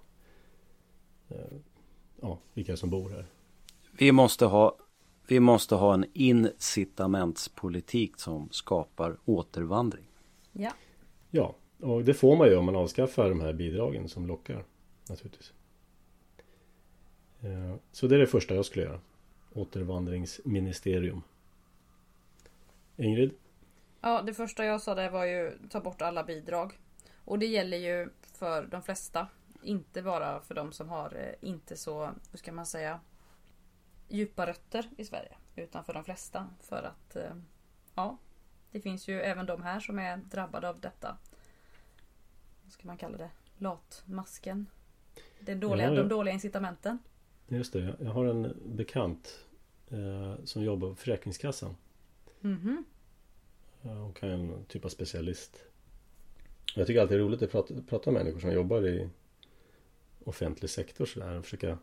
eh, 1.29 1.37
ja, 2.21 2.39
vilka 2.55 2.77
som 2.77 2.91
bor 2.91 3.11
här. 3.11 3.27
Vi 3.99 4.13
måste 4.13 4.47
ha 4.47 4.77
vi 5.29 5.41
måste 5.41 5.75
ha 5.75 5.95
en 5.95 6.05
incitamentspolitik 6.13 8.21
som 8.21 8.49
skapar 8.51 9.17
återvandring. 9.25 10.05
Ja. 10.53 10.73
Ja, 11.31 11.55
och 11.81 12.05
det 12.05 12.15
får 12.15 12.37
man 12.37 12.49
ju 12.49 12.57
om 12.57 12.65
man 12.65 12.77
avskaffar 12.77 13.29
de 13.29 13.41
här 13.41 13.53
bidragen 13.53 14.09
som 14.09 14.27
lockar. 14.27 14.65
Naturligtvis. 15.09 15.53
Eh, 17.41 17.75
så 17.93 18.07
det 18.07 18.15
är 18.15 18.19
det 18.19 18.27
första 18.27 18.55
jag 18.55 18.65
skulle 18.65 18.85
göra. 18.85 19.01
Återvandringsministerium. 19.53 21.23
Ingrid? 22.97 23.31
Ja, 24.01 24.23
det 24.23 24.35
första 24.35 24.65
jag 24.65 24.81
sa 24.81 24.95
det 24.95 25.11
var 25.11 25.25
ju 25.25 25.59
ta 25.71 25.81
bort 25.81 26.03
alla 26.03 26.25
bidrag. 26.25 26.79
Och 27.25 27.39
det 27.39 27.47
gäller 27.47 27.77
ju 27.77 28.09
för 28.33 28.67
de 28.67 28.83
flesta. 28.83 29.29
Inte 29.63 30.03
bara 30.03 30.41
för 30.41 30.55
de 30.55 30.73
som 30.73 30.89
har 30.89 31.17
eh, 31.17 31.49
inte 31.49 31.77
så, 31.77 32.11
hur 32.31 32.39
ska 32.39 32.53
man 32.53 32.67
säga, 32.67 33.01
djupa 34.09 34.47
rötter 34.47 34.91
i 34.97 35.05
Sverige. 35.05 35.37
Utan 35.57 35.85
för 35.85 35.95
de 35.95 36.05
flesta. 36.05 36.47
För 36.61 36.83
att, 36.83 37.17
eh, 37.17 37.35
ja, 37.95 38.19
det 38.71 38.81
finns 38.81 39.09
ju 39.09 39.21
även 39.21 39.47
de 39.47 39.63
här 39.63 39.81
som 39.81 39.99
är 39.99 40.17
drabbade 40.17 40.69
av 40.69 40.81
detta. 40.81 41.17
Vad 42.67 42.73
ska 42.73 42.87
man 42.87 42.97
kalla 42.97 43.19
det? 43.19 43.31
Latmasken. 43.59 44.67
Den 45.41 45.61
dåliga, 45.61 45.89
ja. 45.89 45.95
De 45.95 46.09
dåliga 46.09 46.35
incitamenten. 46.35 46.99
Just 47.49 47.73
det, 47.73 47.97
jag 48.01 48.11
har 48.11 48.25
en 48.25 48.57
bekant 48.65 49.45
eh, 49.89 50.35
som 50.45 50.65
jobbar 50.65 50.89
på 50.89 50.95
Försäkringskassan. 50.95 51.77
Mm 52.43 52.59
-hmm. 52.59 52.85
Hon 53.89 54.13
kan 54.13 54.31
en 54.31 54.65
typ 54.65 54.85
av 54.85 54.89
specialist. 54.89 55.65
Jag 56.75 56.87
tycker 56.87 57.01
alltid 57.01 57.19
det 57.19 57.23
är 57.23 57.25
roligt 57.25 57.43
att 57.43 57.51
prata, 57.51 57.75
prata 57.89 58.11
med 58.11 58.25
människor 58.25 58.41
som 58.41 58.53
jobbar 58.53 58.87
i 58.87 59.09
offentlig 60.25 60.71
sektor 60.71 61.07
sådär 61.07 61.39
och 61.39 61.45
försöka 61.45 61.79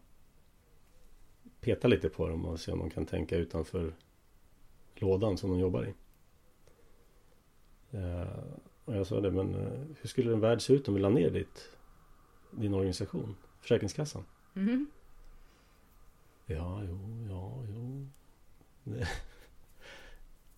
peta 1.60 1.88
lite 1.88 2.10
på 2.10 2.28
dem 2.28 2.46
och 2.46 2.60
se 2.60 2.72
om 2.72 2.80
de 2.80 2.90
kan 2.90 3.06
tänka 3.06 3.38
utanför 3.38 3.94
lådan 4.96 5.38
som 5.38 5.50
de 5.50 5.60
jobbar 5.60 5.86
i. 5.86 5.94
Uh, 7.98 8.28
och 8.86 8.96
jag 8.96 9.08
sa 9.08 9.20
det, 9.22 9.32
men 9.32 9.56
uh, 9.56 9.86
hur 10.02 10.10
skulle 10.10 10.34
en 10.34 10.40
värld 10.40 10.62
se 10.62 10.74
ut 10.74 10.88
om 10.88 10.94
vi 10.94 11.00
la 11.00 11.10
ner 11.10 11.30
ditt, 11.30 11.70
din 12.52 12.74
organisation? 12.74 13.36
Försäkringskassan? 13.62 14.24
Mhm. 14.54 14.88
Ja, 16.46 16.84
jo, 16.84 17.00
ja, 17.30 17.64
jo. 17.76 18.08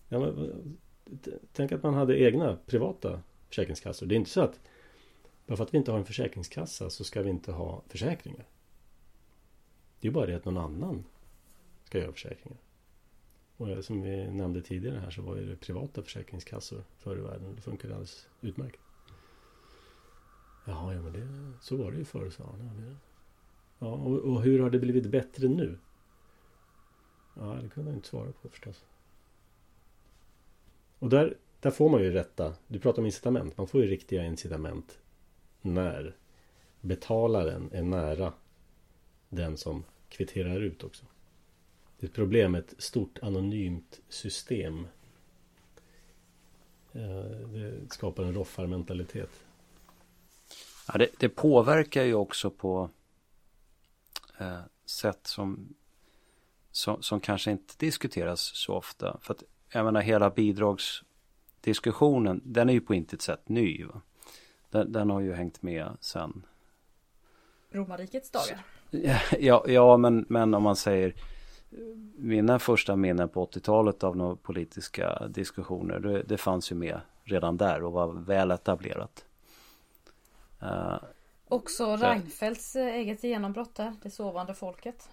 ja, 0.08 0.18
men, 0.18 0.52
t- 1.24 1.30
tänk 1.52 1.72
att 1.72 1.82
man 1.82 1.94
hade 1.94 2.18
egna 2.20 2.56
privata 2.66 3.22
försäkringskassor. 3.48 4.06
Det 4.06 4.14
är 4.14 4.16
inte 4.16 4.30
så 4.30 4.40
att 4.40 4.60
bara 5.46 5.56
för 5.56 5.64
att 5.64 5.74
vi 5.74 5.78
inte 5.78 5.90
har 5.90 5.98
en 5.98 6.04
försäkringskassa 6.04 6.90
så 6.90 7.04
ska 7.04 7.22
vi 7.22 7.30
inte 7.30 7.52
ha 7.52 7.82
försäkringar. 7.88 8.46
Det 10.00 10.08
är 10.08 10.12
bara 10.12 10.26
det 10.26 10.36
att 10.36 10.44
någon 10.44 10.58
annan 10.58 11.04
ska 11.84 11.98
göra 11.98 12.12
försäkringar. 12.12 12.58
Och 13.56 13.70
eh, 13.70 13.80
som 13.80 14.02
vi 14.02 14.30
nämnde 14.30 14.62
tidigare 14.62 14.98
här 14.98 15.10
så 15.10 15.22
var 15.22 15.36
det 15.36 15.56
privata 15.56 16.02
försäkringskassor 16.02 16.84
förr 16.98 17.18
i 17.18 17.20
världen. 17.20 17.54
Det 17.56 17.62
funkade 17.62 17.94
alldeles 17.94 18.28
utmärkt. 18.40 18.80
Jaha, 20.64 20.94
ja 20.94 21.02
men 21.02 21.12
det, 21.12 21.28
så 21.60 21.76
var 21.76 21.90
det 21.90 21.98
ju 21.98 22.04
förr 22.04 22.30
sa 22.30 22.44
han. 22.44 22.66
Ja, 22.66 22.72
det, 22.82 22.96
ja 23.78 23.86
och, 23.86 24.18
och 24.18 24.42
hur 24.42 24.60
har 24.60 24.70
det 24.70 24.78
blivit 24.78 25.06
bättre 25.06 25.48
nu? 25.48 25.78
Ja, 27.34 27.58
det 27.62 27.68
kunde 27.68 27.90
han 27.90 27.96
inte 27.96 28.08
svara 28.08 28.32
på 28.42 28.48
förstås. 28.48 28.84
Och 30.98 31.08
där, 31.08 31.36
där 31.60 31.70
får 31.70 31.88
man 31.88 32.02
ju 32.02 32.10
rätta. 32.10 32.54
Du 32.66 32.78
pratar 32.78 33.02
om 33.02 33.06
incitament. 33.06 33.58
Man 33.58 33.66
får 33.66 33.82
ju 33.82 33.86
riktiga 33.86 34.24
incitament 34.24 34.98
när 35.62 36.16
betalaren 36.80 37.70
är 37.72 37.82
nära 37.82 38.32
den 39.28 39.56
som 39.56 39.84
kvitterar 40.08 40.60
ut 40.60 40.84
också. 40.84 41.04
Det 41.98 42.06
är 42.06 42.08
ett 42.08 42.14
problem 42.14 42.52
med 42.52 42.58
ett 42.58 42.74
stort 42.78 43.18
anonymt 43.22 44.00
system. 44.08 44.86
Eh, 46.92 47.48
Det 47.52 47.92
skapar 47.92 48.24
en 48.24 48.34
roffarmentalitet. 48.34 49.30
Ja, 50.88 50.98
det, 50.98 51.08
det 51.18 51.28
påverkar 51.28 52.02
ju 52.02 52.14
också 52.14 52.50
på 52.50 52.90
eh, 54.38 54.60
sätt 54.86 55.26
som, 55.26 55.74
som, 56.70 57.02
som 57.02 57.20
kanske 57.20 57.50
inte 57.50 57.74
diskuteras 57.78 58.40
så 58.40 58.74
ofta. 58.74 59.18
För 59.20 59.34
att 59.34 59.42
jag 59.72 59.84
menar 59.84 60.00
hela 60.00 60.30
bidragsdiskussionen, 60.30 62.40
den 62.44 62.68
är 62.68 62.72
ju 62.72 62.80
på 62.80 62.94
intet 62.94 63.22
sätt 63.22 63.48
ny. 63.48 63.84
Va? 63.84 64.00
Den, 64.70 64.92
den 64.92 65.10
har 65.10 65.20
ju 65.20 65.32
hängt 65.32 65.62
med 65.62 65.96
sen. 66.00 66.46
Romarrikets 67.70 68.30
dagar. 68.30 68.64
Ja, 69.38 69.64
ja 69.68 69.96
men, 69.96 70.26
men 70.28 70.54
om 70.54 70.62
man 70.62 70.76
säger 70.76 71.14
mina 72.16 72.58
första 72.58 72.96
minnen 72.96 73.28
på 73.28 73.46
80-talet 73.46 74.04
av 74.04 74.16
några 74.16 74.36
politiska 74.36 75.28
diskussioner, 75.28 75.98
det, 75.98 76.22
det 76.22 76.36
fanns 76.36 76.72
ju 76.72 76.76
med 76.76 77.00
redan 77.24 77.56
där 77.56 77.82
och 77.82 77.92
var 77.92 78.12
väl 78.12 78.50
etablerat. 78.50 79.24
Eh, 80.62 80.96
Också 81.48 81.96
Reinfeldts 81.96 82.76
eh, 82.76 82.94
eget 82.94 83.24
genombrott 83.24 83.74
där. 83.74 83.92
Det 84.02 84.10
sovande 84.10 84.54
folket. 84.54 85.08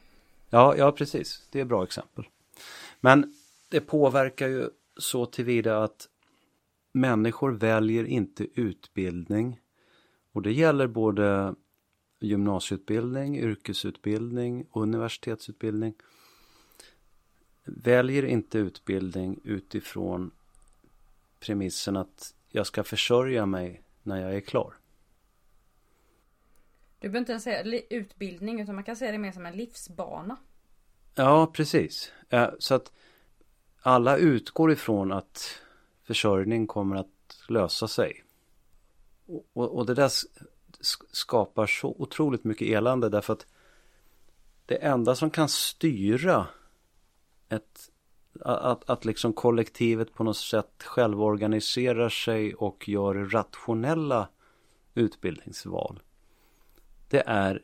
Ja, 0.49 0.75
ja 0.77 0.91
precis. 0.91 1.47
Det 1.51 1.59
är 1.59 1.61
ett 1.61 1.67
bra 1.69 1.83
exempel. 1.83 2.25
Men 3.01 3.33
det 3.69 3.81
påverkar 3.81 4.47
ju 4.47 4.69
så 4.97 5.25
tillvida 5.25 5.83
att 5.83 6.09
människor 6.91 7.51
väljer 7.51 8.03
inte 8.03 8.47
utbildning. 8.61 9.59
Och 10.31 10.41
det 10.41 10.51
gäller 10.51 10.87
både 10.87 11.55
gymnasieutbildning, 12.19 13.37
yrkesutbildning, 13.37 14.67
universitetsutbildning. 14.73 15.93
Väljer 17.63 18.25
inte 18.25 18.57
utbildning 18.57 19.39
utifrån 19.43 20.31
premissen 21.39 21.97
att 21.97 22.35
jag 22.49 22.67
ska 22.67 22.83
försörja 22.83 23.45
mig 23.45 23.81
när 24.03 24.21
jag 24.21 24.35
är 24.35 24.41
klar. 24.41 24.73
Du 26.99 27.09
behöver 27.09 27.19
inte 27.19 27.31
ens 27.31 27.43
säga 27.43 27.81
utbildning 27.89 28.61
utan 28.61 28.75
man 28.75 28.83
kan 28.83 28.95
säga 28.95 29.11
det 29.11 29.17
mer 29.17 29.31
som 29.31 29.45
en 29.45 29.57
livsbana. 29.57 30.37
Ja, 31.15 31.51
precis. 31.53 32.11
Så 32.59 32.75
att 32.75 32.91
alla 33.81 34.17
utgår 34.17 34.71
ifrån 34.71 35.11
att 35.11 35.61
försörjning 36.03 36.67
kommer 36.67 36.95
att 36.95 37.43
lösa 37.49 37.87
sig. 37.87 38.23
Och, 39.53 39.77
och, 39.77 39.85
det 39.85 39.93
där 39.93 40.11
skapar 41.11 41.67
så 41.67 41.95
otroligt 41.99 42.43
mycket 42.43 42.67
elände 42.67 43.09
därför 43.09 43.33
att 43.33 43.45
det 44.65 44.75
enda 44.75 45.15
som 45.15 45.29
kan 45.29 45.49
styra 45.49 46.47
ett, 47.53 47.89
att, 48.41 48.89
att 48.89 49.05
liksom 49.05 49.33
kollektivet 49.33 50.13
på 50.13 50.23
något 50.23 50.37
sätt 50.37 50.83
självorganiserar 50.83 52.09
sig 52.09 52.55
och 52.55 52.89
gör 52.89 53.15
rationella 53.15 54.29
utbildningsval. 54.93 55.99
Det 57.09 57.23
är 57.25 57.61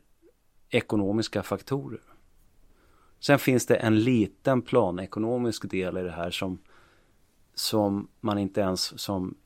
ekonomiska 0.70 1.44
faktorer. 1.44 2.02
Sen 3.20 3.40
finns 3.40 3.66
det 3.66 3.76
en 3.76 4.04
liten 4.04 4.62
planekonomisk 4.62 5.70
del 5.70 5.98
i 5.98 6.02
det 6.02 6.12
här 6.12 6.32
som, 6.32 6.60
som 7.54 8.08
man 8.20 8.38
inte 8.38 8.62
ens 8.62 9.00
som 9.02 9.38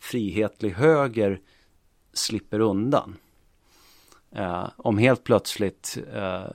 frihetlig 0.00 0.70
höger 0.70 1.40
slipper 2.12 2.60
undan. 2.60 3.16
Eh, 4.30 4.68
om 4.76 4.98
helt 4.98 5.24
plötsligt 5.24 5.98
eh, 6.12 6.46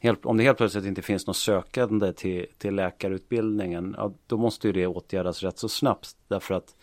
helt, 0.00 0.26
om 0.26 0.36
det 0.36 0.42
helt 0.42 0.58
plötsligt 0.58 0.84
inte 0.84 1.02
finns 1.02 1.26
något 1.26 1.36
sökande 1.36 2.12
till, 2.12 2.46
till 2.58 2.74
läkarutbildningen, 2.74 3.94
ja, 3.98 4.12
då 4.26 4.36
måste 4.36 4.66
ju 4.66 4.72
det 4.72 4.86
åtgärdas 4.86 5.42
rätt 5.42 5.58
så 5.58 5.68
snabbt 5.68 6.16
därför 6.28 6.54
att 6.54 6.76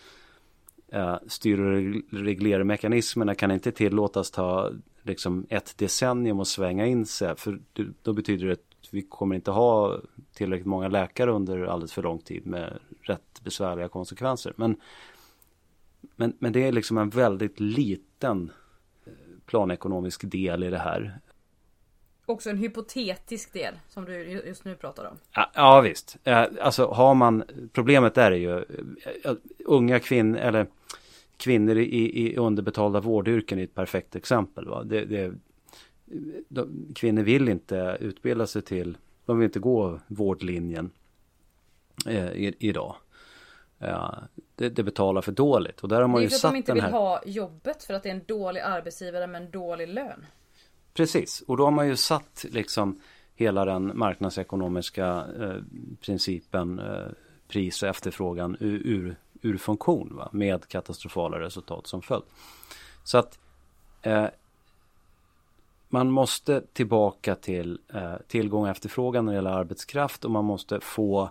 eh, 0.87 1.17
styr 1.27 1.59
och 1.59 2.03
reglermekanismerna 2.11 3.35
kan 3.35 3.51
inte 3.51 3.71
tillåtas 3.71 4.31
ta 4.31 4.71
liksom 5.03 5.45
ett 5.49 5.77
decennium 5.77 6.39
och 6.39 6.47
svänga 6.47 6.85
in 6.85 7.05
sig. 7.05 7.35
För 7.35 7.59
då 8.01 8.13
betyder 8.13 8.47
det 8.47 8.53
att 8.53 8.93
vi 8.93 9.01
kommer 9.01 9.35
inte 9.35 9.51
ha 9.51 9.99
tillräckligt 10.33 10.65
många 10.65 10.87
läkare 10.87 11.31
under 11.31 11.65
alldeles 11.65 11.93
för 11.93 12.03
lång 12.03 12.19
tid 12.19 12.45
med 12.45 12.79
rätt 13.01 13.41
besvärliga 13.43 13.87
konsekvenser. 13.87 14.53
Men, 14.55 14.77
men, 16.15 16.33
men 16.39 16.53
det 16.53 16.67
är 16.67 16.71
liksom 16.71 16.97
en 16.97 17.09
väldigt 17.09 17.59
liten 17.59 18.51
eh, 19.05 19.13
planekonomisk 19.45 20.31
del 20.31 20.63
i 20.63 20.69
det 20.69 20.79
här. 20.79 21.19
Också 22.25 22.49
en 22.49 22.57
hypotetisk 22.57 23.53
del 23.53 23.73
som 23.89 24.05
du 24.05 24.13
ju- 24.29 24.41
just 24.45 24.65
nu 24.65 24.75
pratar 24.75 25.05
om. 25.05 25.17
Ja, 25.31 25.51
ja 25.55 25.81
visst. 25.81 26.17
Eh, 26.23 26.45
Alltså 26.61 26.85
har 26.87 27.15
man, 27.15 27.43
problemet 27.73 28.13
där 28.15 28.31
är 28.31 28.35
ju 28.35 28.57
eh, 29.23 29.33
unga 29.65 29.99
kvinnor 29.99 30.37
eller 30.39 30.67
kvinnor 31.37 31.77
i, 31.77 32.27
i 32.27 32.35
underbetalda 32.37 32.99
vårdyrken 32.99 33.59
är 33.59 33.63
ett 33.63 33.75
perfekt 33.75 34.15
exempel. 34.15 34.67
Va? 34.67 34.83
Det, 34.83 35.05
det, 35.05 35.33
de, 36.47 36.85
kvinnor 36.95 37.23
vill 37.23 37.49
inte 37.49 37.97
utbilda 37.99 38.47
sig 38.47 38.61
till, 38.61 38.97
de 39.25 39.37
vill 39.39 39.45
inte 39.45 39.59
gå 39.59 39.99
vårdlinjen 40.07 40.91
eh, 42.07 42.31
idag. 42.59 42.95
Ja, 43.77 44.15
det, 44.55 44.69
det 44.69 44.83
betalar 44.83 45.21
för 45.21 45.31
dåligt 45.31 45.81
och 45.81 45.89
där 45.89 46.01
har 46.01 46.07
man 46.07 46.21
Det 46.21 46.21
ju 46.21 46.25
är 46.25 46.29
för 46.39 46.47
att 46.47 46.53
de 46.53 46.57
inte 46.57 46.73
vill 46.73 46.81
här. 46.83 46.91
ha 46.91 47.21
jobbet 47.25 47.83
för 47.83 47.93
att 47.93 48.03
det 48.03 48.09
är 48.09 48.13
en 48.13 48.25
dålig 48.25 48.61
arbetsgivare 48.61 49.27
med 49.27 49.41
en 49.41 49.51
dålig 49.51 49.87
lön. 49.87 50.25
Precis, 50.95 51.41
och 51.47 51.57
då 51.57 51.63
har 51.63 51.71
man 51.71 51.87
ju 51.87 51.95
satt 51.95 52.45
liksom 52.49 53.01
hela 53.35 53.65
den 53.65 53.97
marknadsekonomiska 53.97 55.25
eh, 55.39 55.61
principen 56.01 56.79
eh, 56.79 57.07
pris 57.47 57.83
och 57.83 57.89
efterfrågan 57.89 58.57
ur, 58.59 58.81
ur, 58.85 59.15
ur 59.41 59.57
funktion 59.57 60.15
va? 60.15 60.29
med 60.33 60.67
katastrofala 60.67 61.39
resultat 61.39 61.87
som 61.87 62.01
följd. 62.01 62.25
Så 63.03 63.17
att 63.17 63.39
eh, 64.01 64.27
man 65.89 66.11
måste 66.11 66.61
tillbaka 66.73 67.35
till 67.35 67.79
eh, 67.93 68.15
tillgång 68.27 68.63
och 68.63 68.69
efterfrågan 68.69 69.25
när 69.25 69.31
det 69.31 69.35
gäller 69.35 69.51
arbetskraft 69.51 70.25
och 70.25 70.31
man 70.31 70.45
måste 70.45 70.79
få 70.79 71.29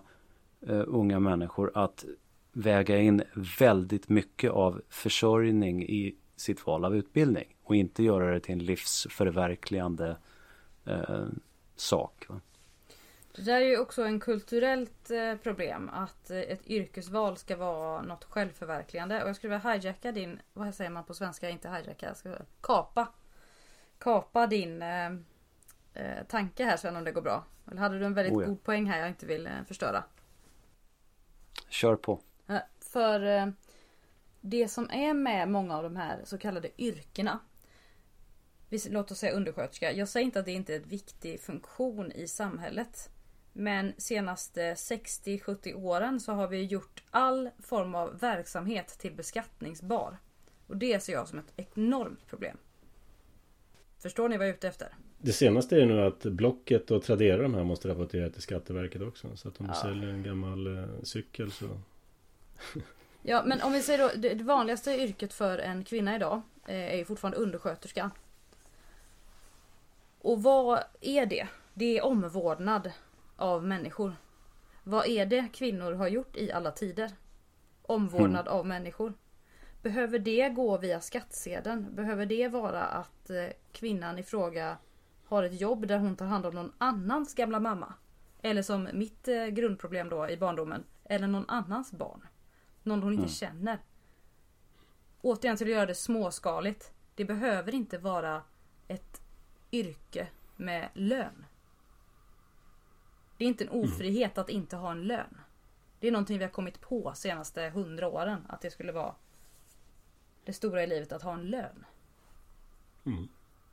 eh, 0.67 0.83
unga 0.87 1.19
människor 1.19 1.71
att 1.75 2.05
väga 2.53 2.97
in 2.97 3.23
väldigt 3.59 4.09
mycket 4.09 4.51
av 4.51 4.81
försörjning 4.89 5.83
i 5.83 6.15
sitt 6.35 6.67
val 6.67 6.85
av 6.85 6.95
utbildning 6.95 7.55
och 7.63 7.75
inte 7.75 8.03
göra 8.03 8.31
det 8.31 8.39
till 8.39 8.53
en 8.53 8.65
livsförverkligande 8.65 10.17
eh, 10.85 11.25
sak. 11.75 12.25
Va? 12.29 12.41
Det 13.35 13.41
där 13.41 13.61
är 13.61 13.65
ju 13.65 13.79
också 13.79 14.03
en 14.03 14.19
kulturellt 14.19 15.11
eh, 15.11 15.35
problem 15.35 15.89
att 15.89 16.29
eh, 16.29 16.37
ett 16.37 16.67
yrkesval 16.67 17.37
ska 17.37 17.57
vara 17.57 18.01
något 18.01 18.23
självförverkligande. 18.23 19.23
Och 19.23 19.29
jag 19.29 19.35
skulle 19.35 19.57
vilja 19.57 19.71
hijacka 19.71 20.11
din, 20.11 20.39
vad 20.53 20.75
säger 20.75 20.89
man 20.89 21.03
på 21.03 21.13
svenska, 21.13 21.49
inte 21.49 21.69
hijacka, 21.69 22.05
jag 22.05 22.17
ska 22.17 22.35
kapa. 22.61 23.07
Kapa 23.97 24.47
din 24.47 24.81
eh, 24.81 25.11
eh, 25.93 26.25
tanke 26.27 26.63
här 26.65 26.77
sen 26.77 26.95
om 26.95 27.03
det 27.03 27.11
går 27.11 27.21
bra. 27.21 27.43
Eller 27.71 27.81
hade 27.81 27.99
du 27.99 28.05
en 28.05 28.13
väldigt 28.13 28.33
Oh 28.33 28.43
ja. 28.43 28.49
god 28.49 28.63
poäng 28.63 28.85
här 28.85 28.99
jag 28.99 29.07
inte 29.07 29.25
vill 29.25 29.49
förstöra? 29.67 30.03
kör 31.69 31.95
på. 31.95 32.19
För 32.79 33.53
det 34.45 34.67
som 34.67 34.89
är 34.89 35.13
med 35.13 35.49
många 35.49 35.77
av 35.77 35.83
de 35.83 35.95
här 35.95 36.21
så 36.23 36.37
kallade 36.37 36.81
yrkena. 36.81 37.39
Låt 38.89 39.11
oss 39.11 39.19
säga 39.19 39.33
undersköterska. 39.33 39.91
Jag 39.91 40.07
säger 40.07 40.25
inte 40.25 40.39
att 40.39 40.45
det 40.45 40.51
inte 40.51 40.73
är 40.73 40.79
en 40.79 40.89
viktig 40.89 41.39
funktion 41.39 42.11
i 42.11 42.27
samhället. 42.27 43.09
Men 43.53 43.93
senaste 43.97 44.73
60-70 44.73 45.73
åren 45.73 46.19
så 46.19 46.31
har 46.31 46.47
vi 46.47 46.63
gjort 46.63 47.03
all 47.11 47.49
form 47.59 47.95
av 47.95 48.19
verksamhet 48.19 48.87
till 48.87 49.13
beskattningsbar. 49.13 50.17
Och 50.67 50.77
det 50.77 51.03
ser 51.03 51.13
jag 51.13 51.27
som 51.27 51.39
ett 51.39 51.53
enormt 51.55 52.27
problem. 52.27 52.57
Förstår 53.99 54.29
ni 54.29 54.37
vad 54.37 54.47
jag 54.47 54.51
är 54.51 54.57
ute 54.57 54.67
efter? 54.67 54.87
Det 55.17 55.33
senaste 55.33 55.81
är 55.81 55.85
nu 55.85 56.01
att 56.01 56.23
Blocket 56.23 56.91
och 56.91 57.03
Tradera 57.03 57.41
de 57.41 57.53
här 57.53 57.63
måste 57.63 57.87
rapportera 57.87 58.29
till 58.29 58.41
Skatteverket 58.41 59.01
också. 59.01 59.27
Så 59.35 59.47
att 59.47 59.59
om 59.59 59.65
du 59.65 59.73
ja. 59.73 59.81
säljer 59.81 60.09
en 60.09 60.23
gammal 60.23 60.77
eh, 60.77 60.83
cykel 61.03 61.51
så... 61.51 61.65
ja 63.25 63.43
men 63.45 63.61
om 63.61 63.71
vi 63.71 63.81
säger 63.81 63.99
då, 63.99 64.11
det 64.15 64.43
vanligaste 64.43 64.91
yrket 64.91 65.33
för 65.33 65.57
en 65.57 65.83
kvinna 65.83 66.15
idag 66.15 66.41
eh, 66.67 66.93
är 66.93 66.97
ju 66.97 67.05
fortfarande 67.05 67.37
undersköterska. 67.37 68.11
Och 70.21 70.43
vad 70.43 70.83
är 71.01 71.25
det? 71.25 71.47
Det 71.73 71.97
är 71.97 72.05
omvårdnad 72.05 72.91
av 73.35 73.65
människor. 73.65 74.15
Vad 74.83 75.07
är 75.07 75.25
det 75.25 75.47
kvinnor 75.53 75.93
har 75.93 76.07
gjort 76.07 76.37
i 76.37 76.51
alla 76.51 76.71
tider? 76.71 77.11
Omvårdnad 77.81 78.47
mm. 78.47 78.59
av 78.59 78.65
människor. 78.65 79.13
Behöver 79.81 80.19
det 80.19 80.49
gå 80.49 80.77
via 80.77 81.01
skattsedeln? 81.01 81.95
Behöver 81.95 82.25
det 82.25 82.47
vara 82.47 82.83
att 82.83 83.29
eh, 83.29 83.45
kvinnan 83.71 84.19
i 84.19 84.23
fråga 84.23 84.77
har 85.25 85.43
ett 85.43 85.61
jobb 85.61 85.87
där 85.87 85.97
hon 85.97 86.15
tar 86.15 86.25
hand 86.25 86.45
om 86.45 86.55
någon 86.55 86.73
annans 86.77 87.33
gamla 87.33 87.59
mamma? 87.59 87.93
Eller 88.41 88.61
som 88.61 88.89
mitt 88.93 89.27
eh, 89.27 89.45
grundproblem 89.45 90.09
då 90.09 90.29
i 90.29 90.37
barndomen. 90.37 90.83
Eller 91.03 91.27
någon 91.27 91.49
annans 91.49 91.91
barn. 91.91 92.27
Någon 92.85 93.03
hon 93.03 93.13
inte 93.13 93.21
mm. 93.21 93.29
känner. 93.29 93.79
Återigen 95.21 95.57
till 95.57 95.67
att 95.67 95.73
göra 95.73 95.85
det 95.85 95.95
småskaligt. 95.95 96.91
Det 97.15 97.25
behöver 97.25 97.75
inte 97.75 97.97
vara 97.97 98.41
ett 98.87 99.21
yrke 99.71 100.27
med 100.55 100.89
lön. 100.93 101.45
Det 103.37 103.45
är 103.45 103.47
inte 103.47 103.63
en 103.63 103.69
mm. 103.69 103.81
ofrihet 103.83 104.37
att 104.37 104.49
inte 104.49 104.75
ha 104.75 104.91
en 104.91 105.03
lön. 105.03 105.37
Det 105.99 106.07
är 106.07 106.11
någonting 106.11 106.37
vi 106.37 106.43
har 106.43 106.51
kommit 106.51 106.81
på 106.81 107.13
senaste 107.15 107.69
hundra 107.69 108.07
åren. 108.07 108.45
Att 108.49 108.61
det 108.61 108.71
skulle 108.71 108.91
vara 108.91 109.15
det 110.45 110.53
stora 110.53 110.83
i 110.83 110.87
livet 110.87 111.11
att 111.11 111.21
ha 111.21 111.33
en 111.33 111.47
lön. 111.47 111.85
Mm. 113.05 113.27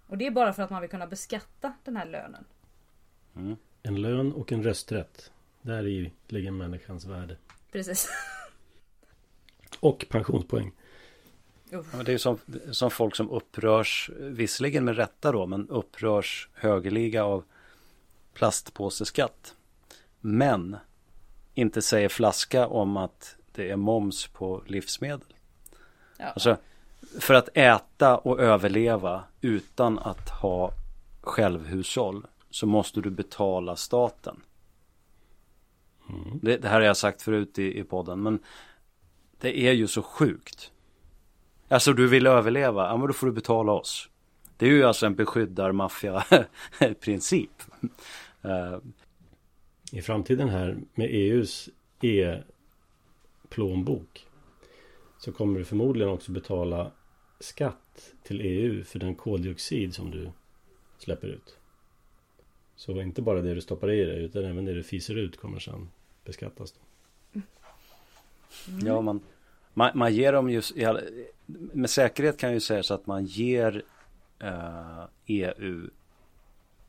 Och 0.06 0.18
det 0.18 0.26
är 0.26 0.30
bara 0.30 0.52
för 0.52 0.62
att 0.62 0.70
man 0.70 0.80
vill 0.80 0.90
kunna 0.90 1.06
beskatta 1.06 1.74
den 1.84 1.96
här 1.96 2.06
lönen. 2.06 2.44
Mm. 3.36 3.56
En 3.82 4.02
lön 4.02 4.32
och 4.32 4.52
en 4.52 4.62
rösträtt. 4.62 5.32
Där 5.62 5.86
i 5.86 6.12
ligger 6.28 6.50
människans 6.50 7.04
värde. 7.04 7.36
Precis. 7.72 8.08
och 9.80 10.06
pensionspoäng. 10.08 10.72
Ja, 11.70 11.82
det 12.04 12.12
är 12.12 12.18
som, 12.18 12.38
som 12.70 12.90
folk 12.90 13.16
som 13.16 13.30
upprörs, 13.30 14.10
visserligen 14.18 14.84
med 14.84 14.96
rätta 14.96 15.32
då, 15.32 15.46
men 15.46 15.68
upprörs 15.68 16.48
högerliga 16.54 17.24
av 17.24 17.44
plastpåseskatt. 18.34 19.54
Men 20.20 20.76
inte 21.54 21.82
säger 21.82 22.08
flaska 22.08 22.66
om 22.66 22.96
att 22.96 23.36
det 23.52 23.70
är 23.70 23.76
moms 23.76 24.26
på 24.26 24.62
livsmedel. 24.66 25.34
Ja. 26.18 26.24
Alltså, 26.26 26.56
för 27.20 27.34
att 27.34 27.48
äta 27.54 28.18
och 28.18 28.40
överleva 28.40 29.24
utan 29.40 29.98
att 29.98 30.28
ha 30.28 30.70
självhushåll 31.20 32.26
så 32.50 32.66
måste 32.66 33.00
du 33.00 33.10
betala 33.10 33.76
staten. 33.76 34.40
Mm. 36.08 36.38
Det, 36.42 36.56
det, 36.56 36.68
här 36.68 36.74
har 36.74 36.86
jag 36.86 36.96
sagt 36.96 37.22
förut 37.22 37.58
i, 37.58 37.78
i 37.78 37.84
podden 37.84 38.22
men 38.22 38.38
det 39.42 39.58
är 39.58 39.72
ju 39.72 39.86
så 39.86 40.02
sjukt. 40.02 40.72
Alltså 41.68 41.92
du 41.92 42.08
vill 42.08 42.26
överleva, 42.26 42.86
ja 42.86 42.96
men 42.96 43.06
då 43.06 43.12
får 43.12 43.26
du 43.26 43.32
betala 43.32 43.72
oss. 43.72 44.08
Det 44.56 44.66
är 44.66 44.70
ju 44.70 44.84
alltså 44.84 45.06
en 45.06 45.14
beskyddarmaffia 45.14 46.24
princip. 47.00 47.50
Uh, 48.44 48.52
eh. 48.52 48.78
I 49.92 50.02
framtiden 50.02 50.48
här 50.48 50.78
med 50.94 51.08
EUs 51.10 51.68
e-plånbok 52.00 54.26
så 55.18 55.32
kommer 55.32 55.58
du 55.58 55.64
förmodligen 55.64 56.12
också 56.12 56.32
betala 56.32 56.92
skatt 57.40 58.12
till 58.22 58.40
EU 58.40 58.84
för 58.84 58.98
den 58.98 59.14
koldioxid 59.14 59.94
som 59.94 60.10
du 60.10 60.30
släpper 60.98 61.28
ut. 61.28 61.56
Så 62.76 63.00
inte 63.00 63.22
bara 63.22 63.42
det 63.42 63.54
du 63.54 63.60
stoppar 63.60 63.90
i 63.90 64.04
dig 64.04 64.24
utan 64.24 64.44
även 64.44 64.64
det 64.64 64.74
du 64.74 64.82
fiser 64.82 65.18
ut 65.18 65.36
kommer 65.36 65.58
sedan 65.58 65.90
beskattas. 66.24 66.72
Då. 66.72 66.80
Mm. 68.68 68.86
Ja, 68.86 69.00
man, 69.00 69.20
man, 69.74 69.90
man 69.94 70.14
ger 70.14 70.32
dem 70.32 70.50
just 70.50 70.72
med 71.46 71.90
säkerhet 71.90 72.38
kan 72.38 72.52
ju 72.52 72.60
säga 72.60 72.82
så 72.82 72.94
att 72.94 73.06
man 73.06 73.24
ger 73.24 73.82
eh, 74.38 75.04
EU 75.26 75.90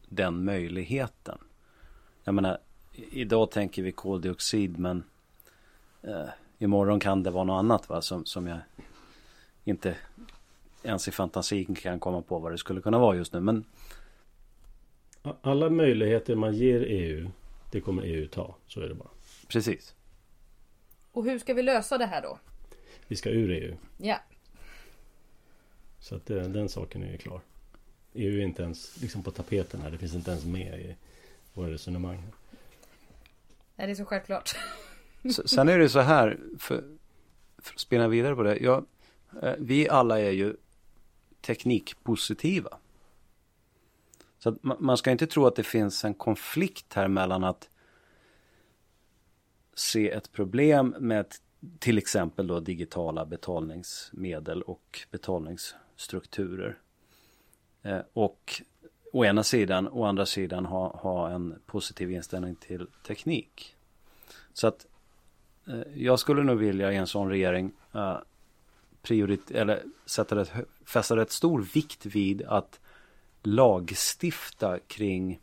den 0.10 0.46
möjligheten. 0.46 1.38
Jag 2.24 2.36
menar, 2.36 2.58
idag 2.94 3.52
tänker 3.52 3.84
vi 3.84 3.92
koldioxid 3.92 4.80
men 4.80 5.04
eh, 6.02 6.30
imorgon 6.58 7.00
kan 7.00 7.24
det 7.24 7.32
vara 7.32 7.44
något 7.44 7.60
annat 7.60 7.90
va 7.90 8.02
som, 8.02 8.26
som 8.26 8.48
jag 8.48 8.60
inte 9.64 9.96
ens 10.84 11.08
i 11.08 11.12
fantasin 11.12 11.76
kan 11.76 12.00
komma 12.00 12.22
på 12.22 12.40
vad 12.40 12.52
det 12.52 12.58
skulle 12.58 12.82
kunna 12.82 13.00
vara 13.00 13.16
just 13.16 13.34
nu 13.34 13.40
men 13.40 13.64
alla 15.42 15.70
möjligheter 15.70 16.36
man 16.36 16.54
ger 16.56 16.82
EU 16.82 17.30
Det 17.72 17.82
kommer 17.82 18.04
EU 18.04 18.28
ta, 18.28 18.56
så 18.68 18.82
är 18.82 18.88
det 18.88 18.96
bara 18.96 19.10
Precis 19.48 19.96
Och 21.14 21.26
hur 21.26 21.40
ska 21.40 21.54
vi 21.54 21.64
lösa 21.64 21.98
det 21.98 22.06
här 22.06 22.22
då? 22.22 22.40
Vi 23.08 23.16
ska 23.16 23.30
ur 23.30 23.52
EU 23.52 23.78
Ja 23.98 24.20
Så 26.00 26.16
att 26.16 26.26
det, 26.26 26.48
den 26.48 26.70
saken 26.70 27.04
är 27.04 27.12
ju 27.12 27.18
klar 27.18 27.42
EU 28.14 28.40
är 28.40 28.44
inte 28.44 28.64
ens 28.64 29.02
liksom 29.02 29.24
på 29.24 29.32
tapeten 29.32 29.82
här 29.82 29.92
Det 29.92 29.98
finns 29.98 30.16
inte 30.16 30.32
ens 30.32 30.46
med 30.46 30.80
i 30.80 30.96
våra 31.54 31.72
resonemang 31.72 32.24
Nej, 33.76 33.88
det 33.88 33.94
är 33.94 33.96
så 33.96 34.06
självklart 34.06 34.56
Sen 35.46 35.70
är 35.70 35.80
det 35.80 35.90
så 35.90 36.00
här, 36.00 36.40
för, 36.60 36.84
för 37.58 37.74
att 37.74 37.80
spinna 37.80 38.08
vidare 38.08 38.36
på 38.36 38.44
det. 38.44 38.58
Ja, 38.58 38.86
eh, 39.42 39.54
vi 39.60 39.90
alla 39.90 40.20
är 40.20 40.32
ju 40.32 40.56
teknikpositiva. 41.42 42.78
Så 44.40 44.50
att 44.50 44.64
man 44.64 44.98
ska 44.98 45.12
inte 45.12 45.28
tro 45.28 45.48
att 45.48 45.56
det 45.56 45.64
finns 45.64 46.06
en 46.06 46.14
konflikt 46.14 46.94
här 46.94 47.08
mellan 47.08 47.44
att 47.44 47.70
se 49.74 50.12
ett 50.12 50.32
problem 50.32 50.96
med 51.00 51.26
till 51.80 51.98
exempel 51.98 52.48
då 52.48 52.60
digitala 52.60 53.26
betalningsmedel 53.26 54.62
och 54.62 55.00
betalningsstrukturer. 55.12 56.78
Eh, 57.82 58.02
och 58.14 58.62
å 59.12 59.26
ena 59.26 59.44
sidan, 59.44 59.88
å 59.88 60.04
andra 60.04 60.26
sidan 60.26 60.66
ha, 60.66 60.98
ha 60.98 61.30
en 61.30 61.56
positiv 61.66 62.12
inställning 62.12 62.56
till 62.56 62.88
teknik. 63.04 63.76
Så 64.54 64.68
att 64.68 64.86
Eh, 65.68 65.82
jag 65.96 66.20
skulle 66.20 66.44
nog 66.44 66.58
vilja 66.58 66.92
i 66.92 66.96
en 66.96 67.08
sån 67.08 67.30
regering 67.30 67.72
eh, 67.94 68.18
eller 69.54 69.84
sätta 70.06 70.36
rätt, 70.36 70.52
fästa 70.86 71.16
rätt 71.16 71.32
stor 71.32 71.68
vikt 71.74 72.06
vid 72.06 72.42
att 72.42 72.80
lagstifta 73.44 74.80
kring 74.80 75.40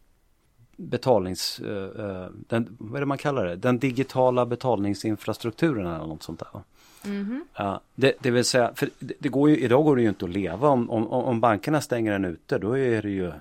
betalnings, 0.80 1.60
uh, 1.60 1.68
uh, 1.68 2.26
den, 2.48 2.76
vad 2.78 2.96
är 2.96 3.00
det 3.00 3.06
man 3.06 3.18
kallar 3.18 3.46
det, 3.46 3.56
den 3.56 3.78
digitala 3.78 4.46
betalningsinfrastrukturen 4.46 5.86
eller 5.86 6.06
något 6.06 6.22
sånt 6.22 6.38
där. 6.38 6.62
Mm 7.04 7.42
-hmm. 7.54 7.78
det, 7.94 8.14
det 8.20 8.30
vill 8.30 8.44
säga, 8.44 8.72
för 8.74 8.88
det, 8.98 9.14
det, 9.18 9.28
går 9.28 9.50
ju, 9.50 9.58
idag 9.58 9.84
går 9.84 9.96
det 9.96 10.02
ju 10.02 10.08
inte 10.08 10.24
att 10.24 10.30
leva 10.30 10.68
om, 10.68 10.90
om, 10.90 11.08
om 11.08 11.40
bankerna 11.40 11.80
stänger 11.80 12.12
en 12.12 12.24
ute 12.24 12.58
då 12.58 12.78
är 12.78 13.02
det 13.02 13.10
ju 13.10 13.32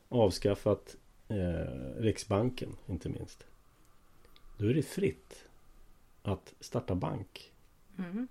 avskaffat 0.08 0.96
eh, 1.28 1.98
Riksbanken 1.98 2.76
inte 2.86 3.08
minst. 3.08 3.44
Då 4.58 4.66
är 4.66 4.74
det 4.74 4.82
fritt 4.82 5.44
att 6.22 6.54
starta 6.60 6.94
bank. 6.94 7.52
Mm. 7.98 8.28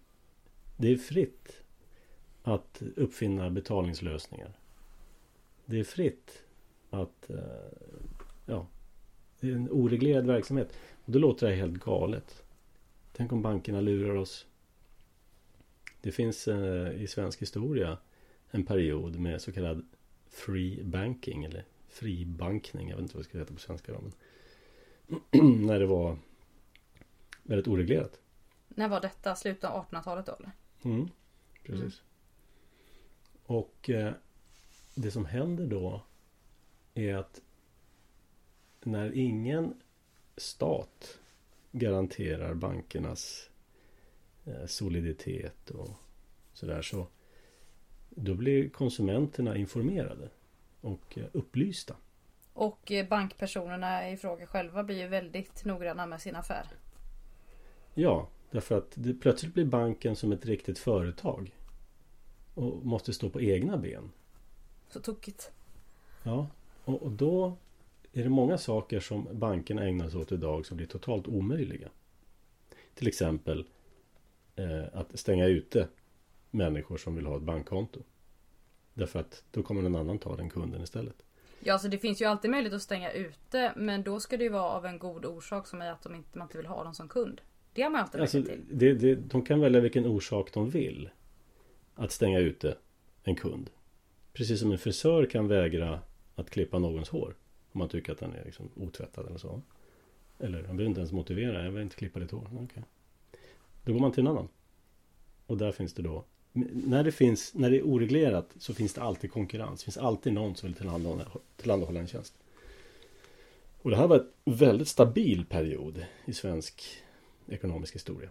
Det 0.78 0.91
är 0.91 0.97
fritt 0.97 1.62
att 2.43 2.82
uppfinna 2.95 3.49
betalningslösningar. 3.49 4.53
Det 5.66 5.80
är 5.80 5.84
fritt 5.84 6.43
att 6.89 7.30
eh, 7.30 7.38
ja, 8.45 8.68
en 9.54 9.70
oreglerad 9.72 10.28
verksamhet. 10.28 10.78
Och 11.06 11.12
då 11.12 11.20
låter 11.20 11.48
det 11.48 11.56
helt 11.56 11.84
galet. 11.84 12.43
Tänk 13.14 13.32
om 13.32 13.41
bankerna 13.41 13.82
lurar 13.82 14.16
oss. 14.16 14.46
Det 16.02 16.12
finns 16.12 16.48
eh, 16.48 17.02
i 17.02 17.08
svensk 17.08 17.41
historia 17.41 17.98
en 18.52 18.66
period 18.66 19.20
med 19.20 19.41
så 19.41 19.52
kallad 19.52 19.86
free 20.30 20.84
banking 20.84 21.43
eller 21.43 21.66
fribankning. 21.88 22.89
Jag 22.89 22.96
vet 22.96 23.02
inte 23.02 23.16
vad 23.16 23.24
det 23.24 23.30
ska 23.30 23.38
heta 23.38 23.54
på 23.54 23.60
svenska. 23.60 23.91
Då, 23.91 24.02
men 24.02 24.12
när 25.66 25.80
det 25.80 25.86
var 25.86 26.18
väldigt 27.43 27.68
oreglerat. 27.68 28.20
När 28.68 28.88
var 28.88 29.02
detta? 29.02 29.36
Slutet 29.36 29.64
av 29.64 29.86
1800-talet 29.86 30.26
då 30.26 30.36
eller? 30.39 30.52
Mm, 30.84 31.10
precis. 31.64 31.82
Mm. 31.82 31.91
Och 33.46 33.89
eh, 33.89 34.14
det 34.96 35.12
som 35.12 35.26
händer 35.26 35.68
då 35.68 36.02
är 36.93 37.16
att 37.16 37.41
när 38.86 39.12
ingen 39.18 39.74
stat 40.38 41.20
garanterar 41.72 42.54
bankernas 42.54 43.50
eh, 44.46 44.66
soliditet 44.66 45.70
och 45.70 45.90
sådär 46.54 46.82
så 46.82 47.08
då 48.10 48.34
blir 48.34 48.70
konsumenterna 48.70 49.58
informerade 49.58 50.30
och 50.82 51.18
eh, 51.18 51.26
upplysta. 51.32 51.96
Och 52.54 52.92
eh, 52.92 53.08
bankpersonerna 53.08 54.10
i 54.10 54.18
fråga 54.18 54.48
själva 54.48 54.84
blir 54.84 54.98
ju 54.98 55.08
väldigt 55.08 55.66
noggranna 55.66 56.06
med 56.06 56.22
sin 56.22 56.36
affär. 56.36 56.66
Ja, 57.94 58.28
därför 58.52 58.78
att 58.78 58.92
det, 58.96 59.14
plötsligt 59.14 59.54
blir 59.54 59.66
banken 59.66 60.16
som 60.16 60.32
ett 60.32 60.46
riktigt 60.46 60.80
företag. 60.80 61.56
Och 62.54 62.86
måste 62.86 63.14
stå 63.14 63.30
på 63.30 63.42
egna 63.42 63.78
ben. 63.78 64.12
Så 64.90 65.00
tokigt. 65.00 65.52
Ja, 66.24 66.48
och, 66.86 67.04
och 67.04 67.12
då 67.12 67.58
är 68.20 68.24
det 68.24 68.30
många 68.30 68.57
saker 68.57 68.99
som 68.99 69.28
bankerna 69.32 69.84
ägnar 69.84 70.09
sig 70.09 70.20
åt 70.20 70.32
idag 70.32 70.66
som 70.66 70.78
blir 70.78 70.88
totalt 70.88 71.28
omöjliga. 71.28 71.89
Till 72.93 73.07
exempel 73.07 73.66
eh, 74.55 74.84
att 74.93 75.20
stänga 75.20 75.45
ute 75.45 75.88
människor 76.51 76.97
som 76.97 77.16
vill 77.16 77.26
ha 77.26 77.38
ett 77.38 77.43
bankkonto. 77.43 77.99
Därför 78.93 79.20
att 79.20 79.43
då 79.51 79.63
kommer 79.63 79.82
någon 79.82 79.95
annan 79.95 80.20
ta 80.20 80.36
den 80.36 80.49
kunden 80.49 80.82
istället. 80.84 81.16
Ja, 81.59 81.80
så 81.80 81.88
det 81.88 81.97
finns 81.97 82.22
ju 82.22 82.26
alltid 82.26 82.51
möjlighet 82.51 82.76
att 82.76 82.82
stänga 82.82 83.11
ute. 83.11 83.74
Men 83.76 84.03
då 84.03 84.20
ska 84.20 84.38
det 84.38 84.43
ju 84.43 84.49
vara 84.49 84.70
av 84.70 84.86
en 84.86 84.99
god 84.99 85.26
orsak 85.26 85.68
som 85.68 85.82
är 85.82 85.91
att 85.91 86.03
de 86.03 86.16
inte, 86.16 86.38
man 86.38 86.45
inte 86.47 86.57
vill 86.57 86.68
ha 86.68 86.84
dem 86.84 86.93
som 86.93 87.09
kund. 87.09 87.41
Det 87.74 87.82
har 87.82 87.89
man 87.89 88.01
alltid 88.01 88.22
alltså, 88.22 88.43
till. 88.43 88.61
Det, 88.72 88.93
det, 88.93 89.16
de 89.16 89.41
kan 89.41 89.59
välja 89.59 89.80
vilken 89.80 90.05
orsak 90.05 90.53
de 90.53 90.70
vill. 90.70 91.09
Att 91.95 92.11
stänga 92.11 92.39
ute 92.39 92.78
en 93.24 93.36
kund. 93.36 93.70
Precis 94.34 94.59
som 94.59 94.72
en 94.72 94.78
frisör 94.78 95.26
kan 95.26 95.47
vägra 95.47 95.99
att 96.36 96.49
klippa 96.49 96.80
någons 96.80 97.09
hår. 97.09 97.36
Om 97.76 97.80
man 97.80 97.90
tycker 97.90 98.12
att 98.12 98.20
den 98.20 98.34
är 98.34 98.46
liksom 98.46 98.70
otvättad 98.76 99.28
eller 99.28 99.38
så. 99.38 99.62
Eller 100.40 100.58
han 100.64 100.78
behöver 100.78 100.90
inte 100.90 101.00
ens 101.00 101.12
motivera. 101.12 101.64
Jag 101.64 101.72
vill 101.72 101.82
inte 101.82 101.96
klippa 101.96 102.20
ditt 102.20 102.32
hår. 102.32 102.48
Okay. 102.64 102.84
Då 103.84 103.94
går 103.94 104.00
man 104.00 104.12
till 104.12 104.22
en 104.22 104.28
annan. 104.28 104.48
Och 105.46 105.58
där 105.58 105.72
finns 105.72 105.94
det 105.94 106.02
då 106.02 106.26
när 106.56 107.04
det, 107.04 107.12
finns, 107.12 107.54
när 107.54 107.70
det 107.70 107.78
är 107.78 107.88
oreglerat 107.88 108.50
så 108.60 108.74
finns 108.74 108.94
det 108.94 109.02
alltid 109.02 109.32
konkurrens. 109.32 109.80
Det 109.80 109.84
finns 109.84 109.98
alltid 109.98 110.34
någon 110.34 110.56
som 110.56 110.68
vill 110.68 110.78
tillhandahålla, 110.78 111.26
tillhandahålla 111.56 112.00
en 112.00 112.08
tjänst. 112.08 112.34
Och 113.82 113.90
det 113.90 113.98
här 113.98 114.08
var 114.08 114.18
en 114.46 114.56
väldigt 114.56 114.88
stabil 114.88 115.46
period 115.46 116.06
i 116.26 116.34
svensk 116.34 116.84
ekonomisk 117.48 117.96
historia. 117.96 118.30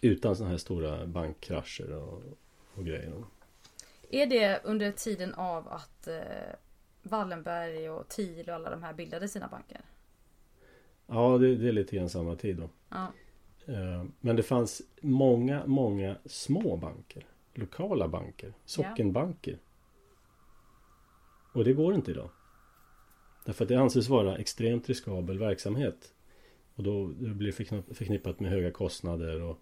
Utan 0.00 0.36
sådana 0.36 0.50
här 0.50 0.58
stora 0.58 1.06
bankkrascher 1.06 1.92
och, 1.92 2.22
och 2.74 2.84
grejer. 2.84 3.24
Är 4.10 4.26
det 4.26 4.60
under 4.64 4.92
tiden 4.92 5.34
av 5.34 5.68
att 5.68 6.06
eh, 6.06 6.14
Wallenberg 7.06 7.90
och 7.90 8.08
Thiel 8.08 8.48
och 8.48 8.54
alla 8.54 8.70
de 8.70 8.82
här 8.82 8.94
bildade 8.94 9.28
sina 9.28 9.48
banker? 9.48 9.80
Ja, 11.06 11.38
det, 11.38 11.56
det 11.56 11.68
är 11.68 11.72
lite 11.72 11.96
grann 11.96 12.08
samma 12.08 12.36
tid 12.36 12.56
då. 12.56 12.68
Ja. 12.88 13.12
Eh, 13.66 14.04
men 14.20 14.36
det 14.36 14.42
fanns 14.42 14.82
många, 15.00 15.66
många 15.66 16.16
små 16.24 16.76
banker. 16.76 17.26
Lokala 17.54 18.08
banker. 18.08 18.52
Sockenbanker. 18.64 19.52
Ja. 19.52 19.58
Och 21.52 21.64
det 21.64 21.72
går 21.72 21.94
inte 21.94 22.10
idag. 22.10 22.30
Därför 23.44 23.64
att 23.64 23.68
det 23.68 23.76
anses 23.76 24.08
vara 24.08 24.36
extremt 24.36 24.88
riskabel 24.88 25.38
verksamhet. 25.38 26.12
Och 26.74 26.82
då 26.82 27.06
blir 27.06 27.46
det 27.46 27.52
förknippat 27.94 28.40
med 28.40 28.50
höga 28.50 28.70
kostnader 28.70 29.42
och 29.42 29.58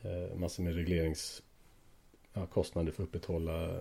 eh, 0.00 0.36
massor 0.36 0.62
med 0.62 0.74
regleringskostnader 0.74 2.88
ja, 2.88 2.92
för 2.92 3.02
att 3.02 3.08
upprätthålla 3.08 3.80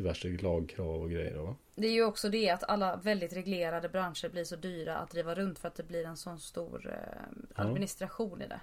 diverse 0.00 0.28
lagkrav 0.28 1.02
och 1.02 1.10
grejer. 1.10 1.38
Va? 1.38 1.56
Det 1.74 1.86
är 1.86 1.92
ju 1.92 2.04
också 2.04 2.28
det 2.28 2.50
att 2.50 2.64
alla 2.64 2.96
väldigt 2.96 3.32
reglerade 3.32 3.88
branscher 3.88 4.28
blir 4.28 4.44
så 4.44 4.56
dyra 4.56 4.96
att 4.96 5.10
driva 5.10 5.34
runt 5.34 5.58
för 5.58 5.68
att 5.68 5.74
det 5.74 5.82
blir 5.82 6.06
en 6.06 6.16
sån 6.16 6.38
stor 6.38 6.88
eh, 6.88 7.64
administration 7.66 8.36
ja. 8.38 8.44
i 8.44 8.48
det. 8.48 8.60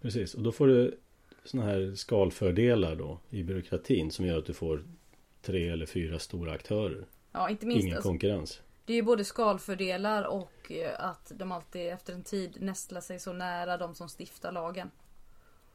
Precis, 0.00 0.34
och 0.34 0.42
då 0.42 0.52
får 0.52 0.66
du 0.66 0.98
såna 1.44 1.62
här 1.62 1.94
skalfördelar 1.94 2.96
då 2.96 3.18
i 3.30 3.42
byråkratin 3.42 4.10
som 4.10 4.26
gör 4.26 4.38
att 4.38 4.46
du 4.46 4.54
får 4.54 4.84
tre 5.42 5.68
eller 5.68 5.86
fyra 5.86 6.18
stora 6.18 6.52
aktörer. 6.52 7.06
Ja, 7.32 7.50
inte 7.50 7.66
minst. 7.66 7.84
Ingen 7.84 7.96
alltså, 7.96 8.08
konkurrens. 8.08 8.62
Det 8.84 8.92
är 8.92 8.96
ju 8.96 9.02
både 9.02 9.24
skalfördelar 9.24 10.24
och 10.24 10.72
eh, 10.72 11.04
att 11.04 11.32
de 11.34 11.52
alltid 11.52 11.88
efter 11.88 12.12
en 12.12 12.24
tid 12.24 12.56
nästlar 12.60 13.00
sig 13.00 13.18
så 13.18 13.32
nära 13.32 13.76
de 13.76 13.94
som 13.94 14.08
stiftar 14.08 14.52
lagen. 14.52 14.90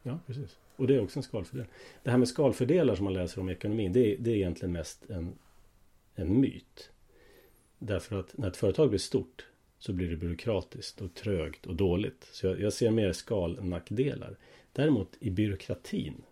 Ja, 0.04 0.20
precis. 0.26 0.58
Och 0.76 0.88
det 0.88 0.96
är 0.96 1.04
också 1.04 1.20
en 1.20 1.24
skalfördel. 1.24 1.66
Det 2.04 2.12
här 2.12 2.18
med 2.18 2.28
skalfördelar 2.28 2.96
som 2.96 3.04
man 3.04 3.14
läser 3.14 3.42
om 3.42 3.50
i 3.50 3.52
ekonomin, 3.52 3.94
det 3.94 4.14
är, 4.14 4.18
det 4.18 4.32
är 4.32 4.36
egentligen 4.36 4.72
mest 4.72 5.10
en, 5.10 5.38
en 6.16 6.40
myt. 6.40 6.92
Därför 7.80 8.20
att 8.20 8.38
när 8.38 8.48
ett 8.48 8.58
företag 8.58 8.90
blir 8.90 9.00
stort 9.00 9.46
så 9.78 9.94
blir 9.94 10.10
det 10.10 10.16
byråkratiskt 10.16 11.02
och 11.02 11.14
trögt 11.14 11.66
och 11.66 11.76
dåligt. 11.76 12.30
Så 12.32 12.48
jag, 12.48 12.60
jag 12.60 12.74
ser 12.74 12.92
mer 12.92 13.12
skalnackdelar. 13.12 14.38
Däremot 14.74 15.18
i 15.20 15.32
byråkratin, 15.32 16.24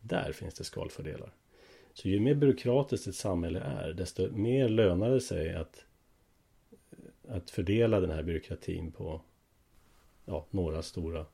där 0.00 0.32
finns 0.32 0.54
det 0.54 0.64
skalfördelar. 0.64 1.32
Så 1.92 2.08
ju 2.08 2.20
mer 2.20 2.34
byråkratiskt 2.34 3.06
ett 3.06 3.14
samhälle 3.14 3.60
är, 3.60 3.92
desto 3.92 4.32
mer 4.32 4.68
lönar 4.68 5.10
det 5.10 5.20
sig 5.20 5.54
att, 5.54 5.84
att 7.28 7.50
fördela 7.50 8.00
den 8.00 8.10
här 8.10 8.22
byråkratin 8.22 8.92
på 8.92 9.20
ja, 10.24 10.46
några 10.50 10.82
stora 10.82 11.26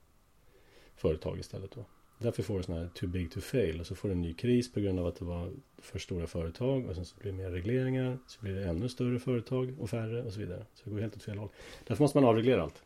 företag 0.94 1.38
istället. 1.38 1.70
Då. 1.70 1.84
Därför 2.18 2.42
får 2.42 2.56
du 2.56 2.62
sådana 2.62 2.82
här 2.82 2.90
too 2.90 3.08
big 3.08 3.30
to 3.30 3.40
fail 3.40 3.80
och 3.80 3.86
så 3.86 3.94
får 3.94 4.08
du 4.08 4.12
en 4.12 4.22
ny 4.22 4.34
kris 4.34 4.72
på 4.72 4.80
grund 4.80 4.98
av 4.98 5.06
att 5.06 5.16
det 5.16 5.24
var 5.24 5.50
för 5.78 5.98
stora 5.98 6.26
företag 6.26 6.86
och 6.86 6.94
sen 6.94 7.04
så 7.04 7.16
blir 7.18 7.32
det 7.32 7.38
mer 7.38 7.50
regleringar. 7.50 8.18
Så 8.26 8.40
blir 8.40 8.54
det 8.54 8.64
ännu 8.64 8.88
större 8.88 9.18
företag 9.18 9.74
och 9.78 9.90
färre 9.90 10.22
och 10.22 10.32
så 10.32 10.40
vidare. 10.40 10.66
Så 10.74 10.84
det 10.84 10.90
går 10.90 11.00
helt 11.00 11.16
åt 11.16 11.22
fel 11.22 11.38
håll. 11.38 11.48
Därför 11.86 12.04
måste 12.04 12.18
man 12.18 12.28
avreglera 12.28 12.62
allt. 12.62 12.82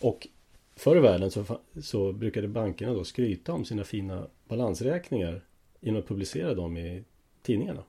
Och 0.00 0.28
förr 0.76 0.96
i 0.96 1.00
världen 1.00 1.30
så, 1.30 1.60
så 1.82 2.12
brukade 2.12 2.48
bankerna 2.48 2.92
då 2.92 3.04
skryta 3.04 3.52
om 3.52 3.64
sina 3.64 3.84
fina 3.84 4.28
balansräkningar 4.48 5.44
genom 5.80 6.00
att 6.00 6.08
publicera 6.08 6.54
dem 6.54 6.76
i 6.76 7.04
tidningarna. 7.42 7.84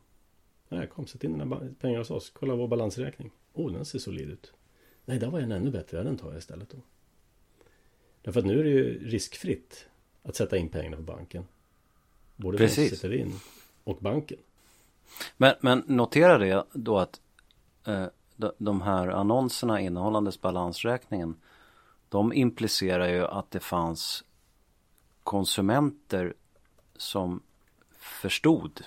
Nej, 0.69 0.87
kom 0.87 1.07
sätt 1.07 1.23
in 1.23 1.31
dina 1.31 1.61
pengar 1.79 1.97
hos 1.97 2.11
oss. 2.11 2.29
Kolla 2.29 2.55
vår 2.55 2.67
balansräkning. 2.67 3.31
Oh, 3.53 3.73
den 3.73 3.85
ser 3.85 3.99
solid 3.99 4.29
ut. 4.29 4.53
Nej, 5.05 5.19
där 5.19 5.29
var 5.29 5.39
en 5.39 5.51
ännu 5.51 5.71
bättre. 5.71 6.03
Den 6.03 6.17
tar 6.17 6.29
jag 6.29 6.37
istället 6.37 6.69
då. 6.69 6.77
Därför 8.21 8.39
att 8.39 8.45
nu 8.45 8.59
är 8.59 8.63
det 8.63 8.69
ju 8.69 9.09
riskfritt 9.09 9.87
att 10.23 10.35
sätta 10.35 10.57
in 10.57 10.69
pengarna 10.69 10.97
på 10.97 11.03
banken. 11.03 11.47
Både 12.35 12.57
Precis. 12.57 12.77
den 12.77 12.89
som 12.89 12.97
sätter 12.97 13.13
in 13.13 13.39
och 13.83 13.97
banken. 13.97 14.37
Men, 15.37 15.55
men 15.61 15.83
notera 15.87 16.37
det 16.37 16.65
då 16.73 16.97
att 16.97 17.21
eh, 17.87 18.05
de 18.57 18.81
här 18.81 19.07
annonserna 19.07 19.81
innehållandes 19.81 20.41
balansräkningen 20.41 21.35
de 22.09 22.33
implicerar 22.33 23.07
ju 23.07 23.25
att 23.25 23.51
det 23.51 23.59
fanns 23.59 24.23
konsumenter 25.23 26.33
som 26.95 27.41
förstod 27.97 28.85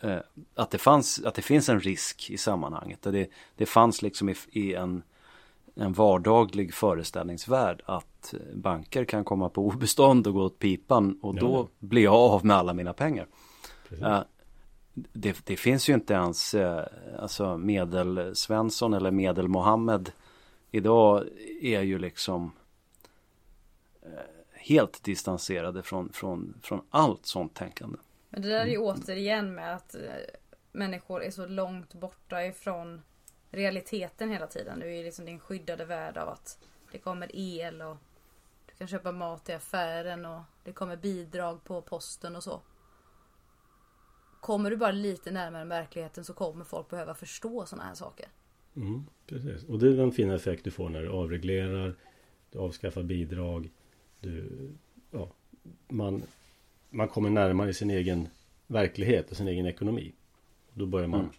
eh, 0.00 0.18
att 0.54 0.70
det 0.70 0.78
fanns, 0.78 1.22
att 1.24 1.34
det 1.34 1.42
finns 1.42 1.68
en 1.68 1.80
risk 1.80 2.30
i 2.30 2.38
sammanhanget. 2.38 3.02
Det, 3.02 3.30
det 3.56 3.66
fanns 3.66 4.02
liksom 4.02 4.28
i, 4.28 4.36
i 4.50 4.74
en 4.74 5.02
en 5.74 5.92
vardaglig 5.92 6.74
föreställningsvärld 6.74 7.82
att 7.84 8.34
banker 8.54 9.04
kan 9.04 9.24
komma 9.24 9.48
på 9.48 9.66
obestånd 9.66 10.26
och 10.26 10.34
gå 10.34 10.42
åt 10.42 10.58
pipan 10.58 11.18
och 11.22 11.34
då 11.34 11.52
ja. 11.52 11.86
blir 11.86 12.02
jag 12.02 12.14
av 12.14 12.46
med 12.46 12.56
alla 12.56 12.72
mina 12.72 12.92
pengar. 12.92 13.26
Uh, 13.92 14.20
det, 14.94 15.46
det, 15.46 15.56
finns 15.56 15.88
ju 15.88 15.94
inte 15.94 16.14
ens 16.14 16.54
uh, 16.54 16.80
alltså 17.18 17.58
medel 17.58 18.36
Svensson 18.36 18.94
eller 18.94 19.10
medel 19.10 19.48
Mohammed 19.48 20.12
idag 20.70 21.24
är 21.60 21.80
ju 21.80 21.98
liksom 21.98 22.52
uh, 24.06 24.10
helt 24.54 25.04
distanserade 25.04 25.82
från, 25.82 26.12
från, 26.12 26.54
från 26.62 26.80
allt 26.90 27.26
sånt 27.26 27.54
tänkande. 27.54 27.98
Men 28.30 28.42
det 28.42 28.48
där 28.48 28.60
är 28.60 28.66
ju 28.66 28.76
mm. 28.76 28.86
återigen 28.86 29.54
med 29.54 29.74
att 29.74 29.96
människor 30.72 31.22
är 31.22 31.30
så 31.30 31.46
långt 31.46 31.94
borta 31.94 32.44
ifrån 32.44 33.02
realiteten 33.52 34.30
hela 34.30 34.46
tiden. 34.46 34.80
Du 34.80 34.94
är 34.94 35.04
liksom 35.04 35.24
din 35.24 35.38
skyddade 35.38 35.84
värld 35.84 36.16
av 36.16 36.28
att 36.28 36.58
det 36.92 36.98
kommer 36.98 37.36
el 37.36 37.82
och 37.82 37.96
du 38.66 38.74
kan 38.74 38.88
köpa 38.88 39.12
mat 39.12 39.48
i 39.48 39.52
affären 39.52 40.26
och 40.26 40.40
det 40.64 40.72
kommer 40.72 40.96
bidrag 40.96 41.64
på 41.64 41.82
posten 41.82 42.36
och 42.36 42.42
så. 42.42 42.60
Kommer 44.40 44.70
du 44.70 44.76
bara 44.76 44.92
lite 44.92 45.30
närmare 45.30 45.64
verkligheten 45.64 46.24
så 46.24 46.34
kommer 46.34 46.64
folk 46.64 46.90
behöva 46.90 47.14
förstå 47.14 47.66
sådana 47.66 47.88
här 47.88 47.94
saker. 47.94 48.26
Mm, 48.76 49.04
precis. 49.26 49.64
Och 49.64 49.78
det 49.78 49.88
är 49.88 49.96
den 49.96 50.12
fina 50.12 50.34
effekt 50.34 50.64
du 50.64 50.70
får 50.70 50.88
när 50.88 51.02
du 51.02 51.08
avreglerar, 51.08 51.94
du 52.50 52.58
avskaffar 52.58 53.02
bidrag 53.02 53.70
Du, 54.20 54.70
ja, 55.10 55.32
man, 55.88 56.22
man 56.90 57.08
kommer 57.08 57.30
närmare 57.30 57.74
sin 57.74 57.90
egen 57.90 58.28
verklighet 58.66 59.30
och 59.30 59.36
sin 59.36 59.48
egen 59.48 59.66
ekonomi. 59.66 60.12
Då 60.74 60.86
börjar 60.86 61.08
man 61.08 61.20
mm. 61.20 61.32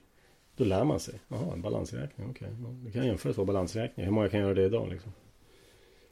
Då 0.56 0.64
lär 0.64 0.84
man 0.84 1.00
sig. 1.00 1.20
Jaha, 1.28 1.54
en 1.54 1.62
balansräkning. 1.62 2.30
Okej, 2.30 2.48
okay. 2.48 2.76
vi 2.86 2.92
kan 2.92 3.06
jämföra 3.06 3.34
två 3.34 3.46
balansräkningar. 3.46 4.06
Hur 4.06 4.16
många 4.16 4.30
kan 4.30 4.40
göra 4.40 4.54
det 4.54 4.64
idag 4.64 4.90
liksom? 4.90 5.14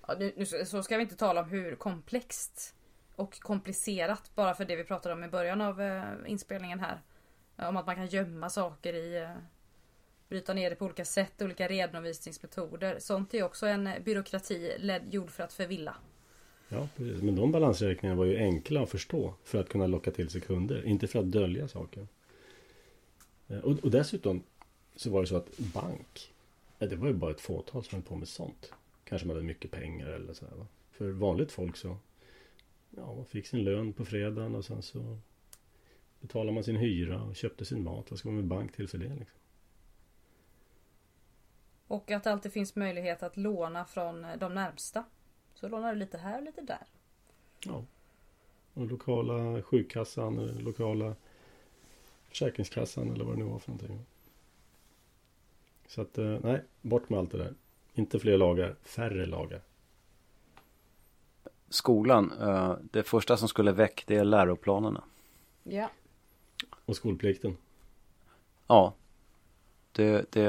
Ja, 0.08 0.16
nu, 0.20 0.34
nu, 0.38 0.46
så 0.46 0.84
ska 0.84 0.98
vi 0.98 1.04
inte 1.04 1.16
tala 1.16 1.42
om 1.42 1.50
hur 1.50 1.76
komplext 1.76 2.76
och 3.16 3.40
komplicerat 3.40 4.32
bara 4.36 4.54
för 4.54 4.66
det 4.66 4.76
vi 4.76 4.84
pratade 4.84 5.16
om 5.16 5.24
i 5.24 5.28
början 5.28 5.62
av 5.62 5.82
eh, 5.82 6.04
inspelningen 6.28 6.80
här. 6.80 7.02
Om 7.56 7.78
att 7.78 7.86
man 7.86 7.96
kan 7.96 8.08
gömma 8.08 8.50
saker 8.50 8.94
i 8.94 9.18
eh, 9.18 9.30
bryta 10.30 10.54
ner 10.54 10.70
det 10.70 10.76
på 10.76 10.86
olika 10.86 11.06
sätt, 11.06 11.42
olika 11.42 11.68
redovisningsmetoder. 11.68 13.00
Sånt 13.00 13.34
är 13.34 13.44
också 13.44 13.66
en 13.66 13.90
byråkrati 14.04 14.76
ledd, 14.80 15.14
gjord 15.14 15.30
för 15.32 15.44
att 15.44 15.54
förvilla. 15.54 15.96
Ja, 16.70 16.88
precis. 16.98 17.22
Men 17.22 17.36
de 17.36 17.52
balansräkningarna 17.52 18.18
var 18.18 18.26
ju 18.26 18.38
enkla 18.38 18.82
att 18.82 18.90
förstå 18.90 19.34
för 19.44 19.60
att 19.60 19.70
kunna 19.70 19.88
locka 19.88 20.12
till 20.12 20.30
sig 20.30 20.42
kunder, 20.42 20.86
inte 20.86 21.08
för 21.08 21.20
att 21.20 21.32
dölja 21.32 21.68
saker. 21.68 22.08
Eh, 23.52 23.60
och, 23.60 23.80
och 23.80 23.92
dessutom 23.92 24.44
så 24.96 25.10
var 25.10 25.22
det 25.22 25.28
så 25.28 25.36
att 25.36 25.58
bank, 25.58 26.34
det 26.80 26.96
var 26.96 27.08
ju 27.08 27.14
bara 27.14 27.32
ett 27.32 27.42
fåtal 27.42 27.84
som 27.84 27.96
höll 27.96 28.04
på 28.04 28.16
med 28.16 28.28
sånt. 28.28 28.74
Kanske 29.04 29.28
man 29.28 29.36
hade 29.36 29.48
mycket 29.48 29.72
pengar 29.72 30.08
eller 30.08 30.34
sådär. 30.34 30.56
Va? 30.56 30.68
För 30.92 31.12
vanligt 31.12 31.52
folk 31.52 31.78
så, 31.78 31.98
ja, 32.90 33.16
man 33.16 33.26
fick 33.26 33.48
sin 33.48 33.64
lön 33.64 33.94
på 33.94 34.06
fredagen 34.06 34.56
och 34.56 34.66
sen 34.66 34.82
så 34.82 35.18
betalade 36.20 36.52
man 36.52 36.64
sin 36.64 36.76
hyra 36.76 37.24
och 37.24 37.36
köpte 37.36 37.66
sin 37.66 37.84
mat. 37.84 38.12
Vad 38.12 38.20
ska 38.20 38.30
man 38.30 38.36
med 38.36 38.46
bank 38.46 38.76
till 38.76 38.88
för 38.88 38.98
det 38.98 39.16
liksom? 39.16 39.40
Och 41.88 42.12
att 42.12 42.24
det 42.24 42.32
alltid 42.32 42.54
finns 42.54 42.76
möjlighet 42.76 43.24
att 43.24 43.38
låna 43.38 43.86
från 43.86 44.26
de 44.40 44.54
närmsta. 44.54 45.04
Så 45.54 45.68
lånar 45.68 45.94
du 45.94 46.00
lite 46.00 46.18
här 46.18 46.38
och 46.38 46.44
lite 46.44 46.62
där. 46.62 46.88
Ja. 47.66 47.86
Och 48.74 48.88
lokala 48.88 49.62
sjukkassan, 49.62 50.48
lokala 50.48 51.16
Försäkringskassan 52.32 53.12
eller 53.12 53.26
vad 53.26 53.34
det 53.34 53.44
nu 53.44 53.50
var 53.50 53.60
för 53.60 53.72
någonting. 53.72 54.06
Så 55.88 56.02
att 56.02 56.18
eh, 56.18 56.38
nej, 56.44 56.64
bort 56.82 57.10
med 57.10 57.20
allt 57.20 57.32
det 57.32 57.38
där. 57.38 57.54
Inte 57.94 58.20
fler 58.20 58.38
lagar, 58.38 58.76
färre 58.84 59.26
lagar. 59.26 59.62
Skolan, 61.70 62.32
eh, 62.42 62.76
det 62.92 63.04
första 63.04 63.38
som 63.38 63.48
skulle 63.48 63.72
väck 63.72 64.04
det 64.08 64.16
är 64.16 64.24
läroplanerna. 64.24 65.04
Ja. 65.64 65.90
Och 66.86 66.96
skolplikten. 66.96 67.58
Ja. 68.68 68.94
Det, 69.92 70.32
det, 70.32 70.42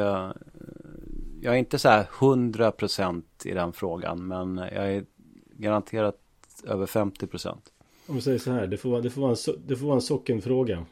jag 1.40 1.54
är 1.54 1.58
inte 1.58 1.78
så 1.78 1.88
här 1.88 2.06
hundra 2.20 2.72
procent 2.72 3.46
i 3.46 3.52
den 3.52 3.72
frågan 3.72 4.26
men 4.26 4.56
jag 4.56 4.94
är 4.94 5.04
garanterat 5.50 6.18
över 6.64 6.86
50 6.86 7.26
procent. 7.26 7.72
Om 8.06 8.14
vi 8.14 8.20
säger 8.20 8.38
så 8.38 8.50
här, 8.50 8.66
det 8.66 8.76
får 8.76 8.90
vara, 8.90 9.00
det 9.00 9.10
får 9.10 9.22
vara, 9.22 9.30
en, 9.30 9.62
det 9.66 9.76
får 9.76 9.86
vara 9.86 9.94
en 9.96 10.02
sockenfråga. 10.02 10.86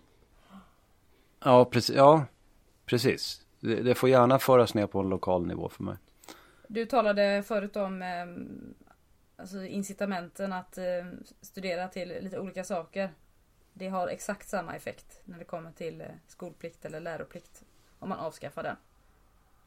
Ja, 1.44 1.64
precis. 1.64 1.96
Ja, 1.96 2.24
precis. 2.86 3.46
Det, 3.60 3.82
det, 3.82 3.94
får 3.94 4.08
gärna 4.08 4.38
föras 4.38 4.74
ner 4.74 4.86
på 4.86 5.00
en 5.00 5.08
lokal 5.08 5.46
nivå 5.46 5.68
för 5.68 5.82
mig. 5.82 5.96
Du 6.68 6.86
talade 6.86 7.42
förut 7.42 7.76
om 7.76 8.02
eh, 8.02 8.26
alltså 9.36 9.64
incitamenten 9.64 10.52
att 10.52 10.78
eh, 10.78 10.84
studera 11.40 11.88
till 11.88 12.08
lite 12.08 12.40
olika 12.40 12.64
saker. 12.64 13.10
Det 13.72 13.88
har 13.88 14.08
exakt 14.08 14.48
samma 14.48 14.76
effekt 14.76 15.20
när 15.24 15.38
det 15.38 15.44
kommer 15.44 15.72
till 15.72 16.00
eh, 16.00 16.06
skolplikt 16.26 16.84
eller 16.84 17.00
läroplikt. 17.00 17.64
Om 17.98 18.08
man 18.08 18.18
avskaffar 18.18 18.62
den. 18.62 18.76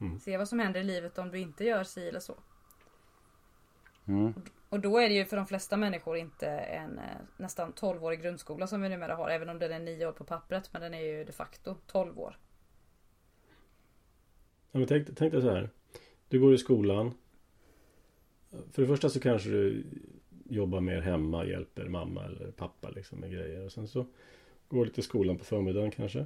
Mm. 0.01 0.19
Se 0.19 0.37
vad 0.37 0.49
som 0.49 0.59
händer 0.59 0.79
i 0.79 0.83
livet 0.83 1.17
om 1.17 1.31
du 1.31 1.39
inte 1.39 1.63
gör 1.63 1.83
si 1.83 2.07
eller 2.07 2.19
så. 2.19 2.35
Mm. 4.05 4.33
Och 4.73 4.79
då 4.79 4.97
är 4.97 5.09
det 5.09 5.15
ju 5.15 5.25
för 5.25 5.37
de 5.37 5.45
flesta 5.45 5.77
människor 5.77 6.17
inte 6.17 6.47
en 6.47 6.99
eh, 6.99 7.03
nästan 7.37 7.73
12-årig 7.73 8.21
grundskola 8.21 8.67
som 8.67 8.81
vi 8.81 8.89
numera 8.89 9.15
har. 9.15 9.29
Även 9.29 9.49
om 9.49 9.59
den 9.59 9.71
är 9.71 9.79
9 9.79 10.05
år 10.05 10.11
på 10.11 10.23
pappret. 10.23 10.69
Men 10.73 10.81
den 10.81 10.93
är 10.93 11.01
ju 11.01 11.23
de 11.23 11.31
facto 11.31 11.75
12 11.87 12.19
år. 12.19 12.37
Ja, 14.71 14.79
men 14.79 14.87
tänk, 14.87 15.07
tänk 15.15 15.33
dig 15.33 15.41
så 15.41 15.49
här. 15.49 15.69
Du 16.27 16.39
går 16.39 16.53
i 16.53 16.57
skolan. 16.57 17.13
För 18.71 18.81
det 18.81 18.87
första 18.87 19.09
så 19.09 19.19
kanske 19.19 19.49
du 19.49 19.83
jobbar 20.49 20.81
mer 20.81 21.01
hemma, 21.01 21.45
hjälper 21.45 21.85
mamma 21.85 22.25
eller 22.25 22.51
pappa 22.51 22.89
liksom 22.89 23.19
med 23.19 23.31
grejer. 23.31 23.65
Och 23.65 23.71
sen 23.71 23.87
så 23.87 24.05
går 24.67 24.85
du 24.85 24.91
till 24.91 25.03
skolan 25.03 25.37
på 25.37 25.43
förmiddagen 25.43 25.91
kanske. 25.91 26.25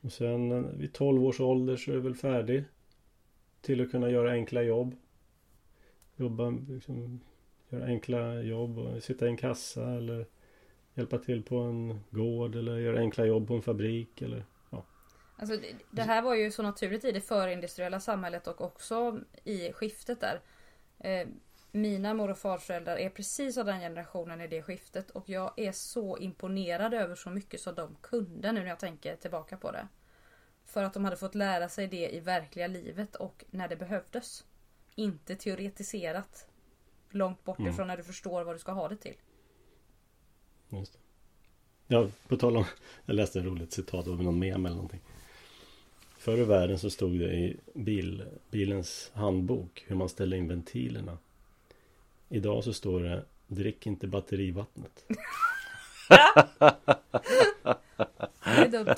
Och 0.00 0.12
sen 0.12 0.52
eh, 0.52 0.70
vid 0.76 0.92
12 0.92 1.24
års 1.24 1.40
ålder 1.40 1.76
så 1.76 1.90
är 1.90 1.94
du 1.94 2.00
väl 2.00 2.16
färdig. 2.16 2.64
Till 3.60 3.80
att 3.80 3.90
kunna 3.90 4.10
göra 4.10 4.32
enkla 4.32 4.62
jobb. 4.62 4.94
Jobba 6.16 6.50
liksom 6.50 7.20
enkla 7.84 8.34
jobb 8.34 8.78
och 8.78 9.02
sitta 9.02 9.26
i 9.26 9.28
en 9.28 9.36
kassa 9.36 9.90
eller 9.90 10.26
hjälpa 10.94 11.18
till 11.18 11.42
på 11.42 11.56
en 11.56 12.00
gård 12.10 12.54
eller 12.54 12.76
göra 12.76 12.98
enkla 12.98 13.26
jobb 13.26 13.48
på 13.48 13.54
en 13.54 13.62
fabrik 13.62 14.22
eller 14.22 14.44
ja. 14.70 14.84
Alltså 15.36 15.58
det 15.90 16.02
här 16.02 16.22
var 16.22 16.34
ju 16.34 16.50
så 16.50 16.62
naturligt 16.62 17.04
i 17.04 17.12
det 17.12 17.20
förindustriella 17.20 18.00
samhället 18.00 18.46
och 18.46 18.60
också 18.60 19.20
i 19.44 19.72
skiftet 19.72 20.20
där. 20.20 20.40
Eh, 20.98 21.28
mina 21.72 22.14
mor 22.14 22.30
och 22.30 22.38
farföräldrar 22.38 22.96
är 22.96 23.10
precis 23.10 23.58
av 23.58 23.66
den 23.66 23.80
generationen 23.80 24.40
i 24.40 24.48
det 24.48 24.62
skiftet 24.62 25.10
och 25.10 25.28
jag 25.28 25.52
är 25.56 25.72
så 25.72 26.18
imponerad 26.18 26.94
över 26.94 27.14
så 27.14 27.30
mycket 27.30 27.60
som 27.60 27.74
de 27.74 27.96
kunde 28.00 28.52
nu 28.52 28.60
när 28.60 28.68
jag 28.68 28.78
tänker 28.78 29.16
tillbaka 29.16 29.56
på 29.56 29.72
det. 29.72 29.88
För 30.64 30.82
att 30.82 30.94
de 30.94 31.04
hade 31.04 31.16
fått 31.16 31.34
lära 31.34 31.68
sig 31.68 31.86
det 31.86 32.08
i 32.08 32.20
verkliga 32.20 32.66
livet 32.66 33.16
och 33.16 33.44
när 33.50 33.68
det 33.68 33.76
behövdes. 33.76 34.44
Inte 34.94 35.36
teoretiserat 35.36 36.46
långt 37.16 37.44
bort 37.44 37.58
mm. 37.58 37.72
ifrån 37.72 37.86
när 37.86 37.96
du 37.96 38.02
förstår 38.02 38.44
vad 38.44 38.54
du 38.54 38.58
ska 38.58 38.72
ha 38.72 38.88
det 38.88 38.96
till. 38.96 39.14
Just 40.68 40.92
det. 40.92 40.98
Ja, 41.86 42.08
på 42.28 42.36
tal 42.36 42.56
om, 42.56 42.64
jag 43.06 43.14
läste 43.14 43.38
ett 43.38 43.44
roligt 43.44 43.72
citat 43.72 44.08
av 44.08 44.22
någon 44.22 44.38
mem 44.38 44.66
eller 44.66 44.76
någonting. 44.76 45.00
Förr 46.18 46.38
i 46.38 46.44
världen 46.44 46.78
så 46.78 46.90
stod 46.90 47.18
det 47.18 47.34
i 47.34 47.56
bil, 47.74 48.24
bilens 48.50 49.10
handbok 49.14 49.84
hur 49.86 49.96
man 49.96 50.08
ställer 50.08 50.36
in 50.36 50.48
ventilerna. 50.48 51.18
Idag 52.28 52.64
så 52.64 52.72
står 52.72 53.00
det 53.00 53.24
Drick 53.46 53.86
inte 53.86 54.06
batterivattnet. 54.06 55.04
det 55.08 55.14
är 58.44 58.68
dumt. 58.68 58.94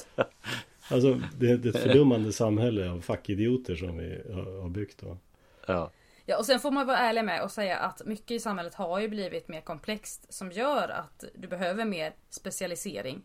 Alltså 0.90 1.20
det, 1.38 1.56
det 1.56 1.68
är 1.68 1.76
ett 1.76 1.82
fördummande 1.82 2.32
samhälle 2.32 2.90
av 2.90 3.00
fackidioter 3.00 3.76
som 3.76 3.96
vi 3.96 4.22
har, 4.32 4.60
har 4.60 4.68
byggt 4.68 4.98
då. 4.98 5.18
Ja. 5.66 5.90
Ja 6.30 6.38
och 6.38 6.46
sen 6.46 6.60
får 6.60 6.70
man 6.70 6.86
vara 6.86 6.98
ärlig 6.98 7.24
med 7.24 7.42
och 7.42 7.50
säga 7.50 7.78
att 7.78 8.06
mycket 8.06 8.30
i 8.30 8.40
samhället 8.40 8.74
har 8.74 8.98
ju 8.98 9.08
blivit 9.08 9.48
mer 9.48 9.60
komplext 9.60 10.32
som 10.32 10.52
gör 10.52 10.88
att 10.88 11.24
du 11.34 11.48
behöver 11.48 11.84
mer 11.84 12.14
specialisering. 12.30 13.22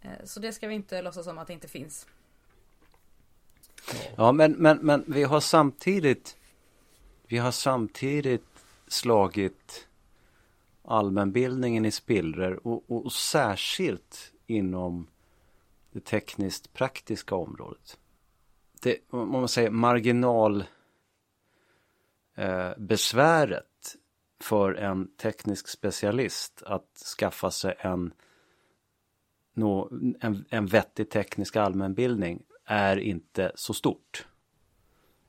Eh, 0.00 0.10
så 0.24 0.40
det 0.40 0.52
ska 0.52 0.68
vi 0.68 0.74
inte 0.74 1.02
låtsas 1.02 1.24
som 1.24 1.38
att 1.38 1.46
det 1.46 1.52
inte 1.52 1.68
finns. 1.68 2.06
Ja 4.16 4.32
men, 4.32 4.52
men, 4.52 4.78
men 4.78 5.04
vi 5.06 5.22
har 5.22 5.40
samtidigt 5.40 6.36
Vi 7.26 7.38
har 7.38 7.50
samtidigt 7.50 8.64
slagit 8.88 9.88
allmänbildningen 10.84 11.84
i 11.84 11.90
spillror 11.90 12.66
och, 12.66 12.90
och, 12.90 13.04
och 13.04 13.12
särskilt 13.12 14.32
inom 14.46 15.06
det 15.92 16.04
tekniskt 16.04 16.72
praktiska 16.72 17.34
området. 17.34 17.98
Det, 18.82 18.98
om 19.10 19.30
man 19.30 19.48
säger 19.48 19.70
marginal 19.70 20.64
eh, 22.36 22.70
besväret 22.78 23.96
för 24.40 24.74
en 24.74 25.08
teknisk 25.16 25.68
specialist 25.68 26.62
att 26.66 26.98
skaffa 27.18 27.50
sig 27.50 27.74
en, 27.78 28.12
no, 29.54 29.88
en, 30.20 30.44
en 30.48 30.66
vettig 30.66 31.10
teknisk 31.10 31.56
allmänbildning 31.56 32.42
är 32.64 32.96
inte 32.96 33.52
så 33.54 33.74
stort. 33.74 34.26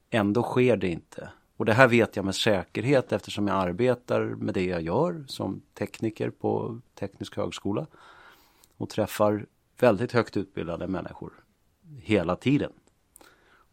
Ändå 0.09 0.43
sker 0.43 0.77
det 0.77 0.87
inte. 0.87 1.29
Och 1.57 1.65
det 1.65 1.73
här 1.73 1.87
vet 1.87 2.15
jag 2.15 2.25
med 2.25 2.35
säkerhet 2.35 3.11
eftersom 3.11 3.47
jag 3.47 3.57
arbetar 3.57 4.21
med 4.21 4.53
det 4.53 4.65
jag 4.65 4.81
gör 4.81 5.25
som 5.27 5.61
tekniker 5.73 6.29
på 6.29 6.81
Teknisk 6.95 7.37
högskola 7.37 7.87
och 8.77 8.89
träffar 8.89 9.45
väldigt 9.79 10.11
högt 10.11 10.37
utbildade 10.37 10.87
människor 10.87 11.33
hela 12.01 12.35
tiden. 12.35 12.73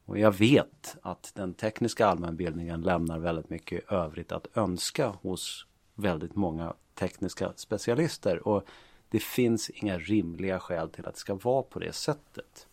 Och 0.06 0.18
jag 0.18 0.32
vet 0.32 0.96
att 1.02 1.32
den 1.34 1.54
tekniska 1.54 2.06
allmänbildningen 2.06 2.82
lämnar 2.82 3.18
väldigt 3.18 3.50
mycket 3.50 3.92
övrigt 3.92 4.32
att 4.32 4.46
önska 4.56 5.08
hos 5.08 5.66
väldigt 5.94 6.34
många 6.34 6.74
tekniska 6.94 7.52
specialister. 7.56 8.48
Och 8.48 8.64
det 9.08 9.22
finns 9.22 9.70
inga 9.70 9.98
rimliga 9.98 10.60
skäl 10.60 10.90
till 10.90 11.06
att 11.06 11.14
det 11.14 11.20
ska 11.20 11.34
vara 11.34 11.62
på 11.62 11.78
det 11.78 11.92
sättet. 11.92 12.66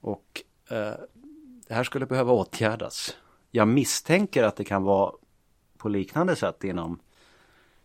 Och 0.00 0.42
eh, 0.70 0.94
det 1.68 1.74
här 1.74 1.84
skulle 1.84 2.06
behöva 2.06 2.32
åtgärdas. 2.32 3.16
Jag 3.50 3.68
misstänker 3.68 4.42
att 4.42 4.56
det 4.56 4.64
kan 4.64 4.82
vara 4.82 5.12
på 5.76 5.88
liknande 5.88 6.36
sätt 6.36 6.64
inom 6.64 6.98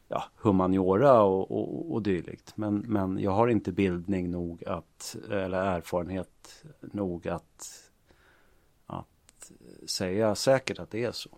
ja, 0.07 0.23
humaniora 0.35 1.21
och, 1.21 1.51
och, 1.51 1.93
och 1.93 2.01
dylikt. 2.01 2.57
Men, 2.57 2.77
men 2.77 3.19
jag 3.19 3.31
har 3.31 3.47
inte 3.47 3.71
bildning 3.71 4.31
nog 4.31 4.63
att, 4.63 5.15
eller 5.31 5.57
erfarenhet 5.57 6.63
nog 6.81 7.27
att 7.27 7.86
att 9.83 9.89
säga 9.89 10.35
säkert 10.35 10.79
att 10.79 10.91
det 10.91 11.03
är 11.03 11.11
så. 11.11 11.29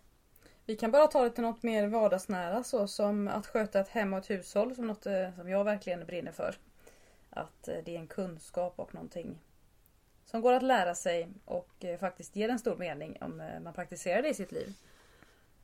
Vi 0.70 0.76
kan 0.76 0.92
bara 0.92 1.08
ta 1.08 1.24
det 1.24 1.30
till 1.30 1.44
något 1.44 1.64
mer 1.64 1.88
vardagsnära 1.88 2.64
så 2.64 2.88
som 2.88 3.28
att 3.28 3.48
sköta 3.48 3.80
ett 3.80 3.90
hem 3.90 4.14
och 4.14 4.20
ett 4.20 4.30
hushåll 4.30 4.76
som 4.76 4.88
något 4.88 5.06
eh, 5.06 5.36
som 5.36 5.50
jag 5.50 5.64
verkligen 5.64 6.06
brinner 6.06 6.32
för. 6.32 6.56
Att 7.30 7.68
eh, 7.68 7.76
det 7.86 7.96
är 7.96 8.00
en 8.00 8.08
kunskap 8.08 8.74
och 8.80 8.94
någonting 8.94 9.40
som 10.26 10.42
går 10.42 10.54
att 10.54 10.64
lära 10.64 10.96
sig 10.96 11.30
och 11.46 11.86
eh, 11.86 12.00
faktiskt 12.00 12.36
ger 12.36 12.50
en 12.50 12.60
stor 12.60 12.76
mening 12.76 13.18
om 13.22 13.38
man 13.64 13.74
praktiserar 13.74 14.22
det 14.22 14.30
i 14.30 14.34
sitt 14.34 14.52
liv. 14.52 14.74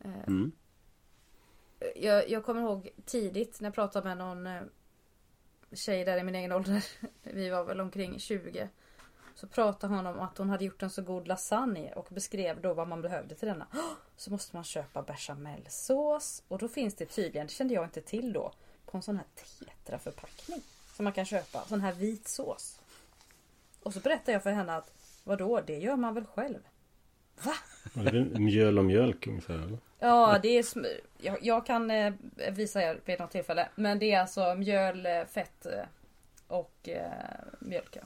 Mm. 0.04 0.52
Jag, 1.96 2.30
jag 2.30 2.46
kommer 2.46 2.62
ihåg 2.62 2.90
tidigt 3.06 3.62
när 3.62 3.68
jag 3.68 3.76
pratade 3.76 4.08
med 4.08 4.18
någon 4.18 4.70
tjej 5.72 6.06
där 6.06 6.18
i 6.18 6.24
min 6.24 6.36
egen 6.36 6.52
ålder. 6.52 6.86
Vi 7.24 7.50
var 7.50 7.64
väl 7.64 7.82
omkring 7.82 8.20
20. 8.20 8.70
Så 9.36 9.48
pratade 9.48 9.96
hon 9.96 10.06
om 10.06 10.20
att 10.20 10.38
hon 10.38 10.50
hade 10.50 10.66
gjort 10.66 10.84
en 10.84 10.90
så 10.90 11.02
god 11.02 11.28
lasagne 11.28 11.94
och 11.94 12.08
beskrev 12.10 12.62
då 12.62 12.74
vad 12.74 12.88
man 12.88 13.02
behövde 13.02 13.36
till 13.36 13.48
denna. 13.48 13.68
"Åh, 13.74 13.80
Så 14.18 14.32
måste 14.32 14.56
man 14.56 14.64
köpa 14.64 15.02
bechamelsås 15.02 16.44
och 16.48 16.58
då 16.58 16.68
finns 16.68 16.96
det 16.96 17.06
tydligen, 17.06 17.48
det 17.48 17.54
kände 17.54 17.74
jag 17.74 17.84
inte 17.84 18.02
till 18.02 18.34
då, 18.34 18.52
på 18.86 18.98
en 18.98 19.04
sån 19.04 19.18
här 19.18 19.26
tetra 19.66 20.00
förpackning. 20.00 20.62
Som 20.96 21.04
man 21.04 21.14
kan 21.14 21.26
köpa, 21.26 21.62
sån 21.68 21.82
här 21.82 21.94
vit 21.94 22.28
sås. 22.28 22.80
Och 23.84 23.94
så 23.94 24.00
berättade 24.00 24.32
jag 24.32 24.44
för 24.44 24.50
henne 24.52 24.76
att 24.76 24.92
vadå, 25.24 25.62
det 25.62 25.78
gör 25.78 25.96
man 25.96 26.14
väl 26.14 26.26
själv? 26.26 26.60
Va? 27.44 27.54
Det 27.94 28.10
är 28.18 28.40
mjöl 28.40 28.78
och 28.80 28.86
mjölk 28.86 29.28
ungefär 29.28 29.54
eller? 29.54 29.78
Ja, 30.00 30.40
det 30.42 30.48
är 30.58 30.66
jag, 31.18 31.38
jag 31.42 31.66
kan 31.66 31.92
eh, 31.92 32.14
visa 32.52 32.82
er 32.82 33.00
vid 33.06 33.20
något 33.20 33.32
tillfälle. 33.32 33.70
Men 33.76 34.00
det 34.00 34.12
är 34.12 34.20
alltså 34.20 34.56
mjöl, 34.56 35.06
eh, 35.06 35.26
fett 35.26 35.66
eh, 35.66 35.86
och 36.48 36.90
eh, 36.90 37.12
mjölk. 37.60 37.98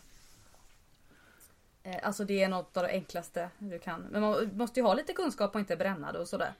Eh, 1.89 1.99
alltså 2.03 2.25
det 2.25 2.43
är 2.43 2.49
något 2.49 2.77
av 2.77 2.83
det 2.83 2.89
enklaste 2.89 3.49
du 3.57 3.79
kan. 3.79 4.01
Men 4.01 4.21
man 4.21 4.49
måste 4.57 4.79
ju 4.79 4.85
ha 4.85 4.93
lite 4.93 5.13
kunskap 5.13 5.55
och 5.55 5.59
inte 5.59 5.75
bränna 5.75 6.11
det 6.11 6.19
och 6.19 6.27
sådär. 6.27 6.53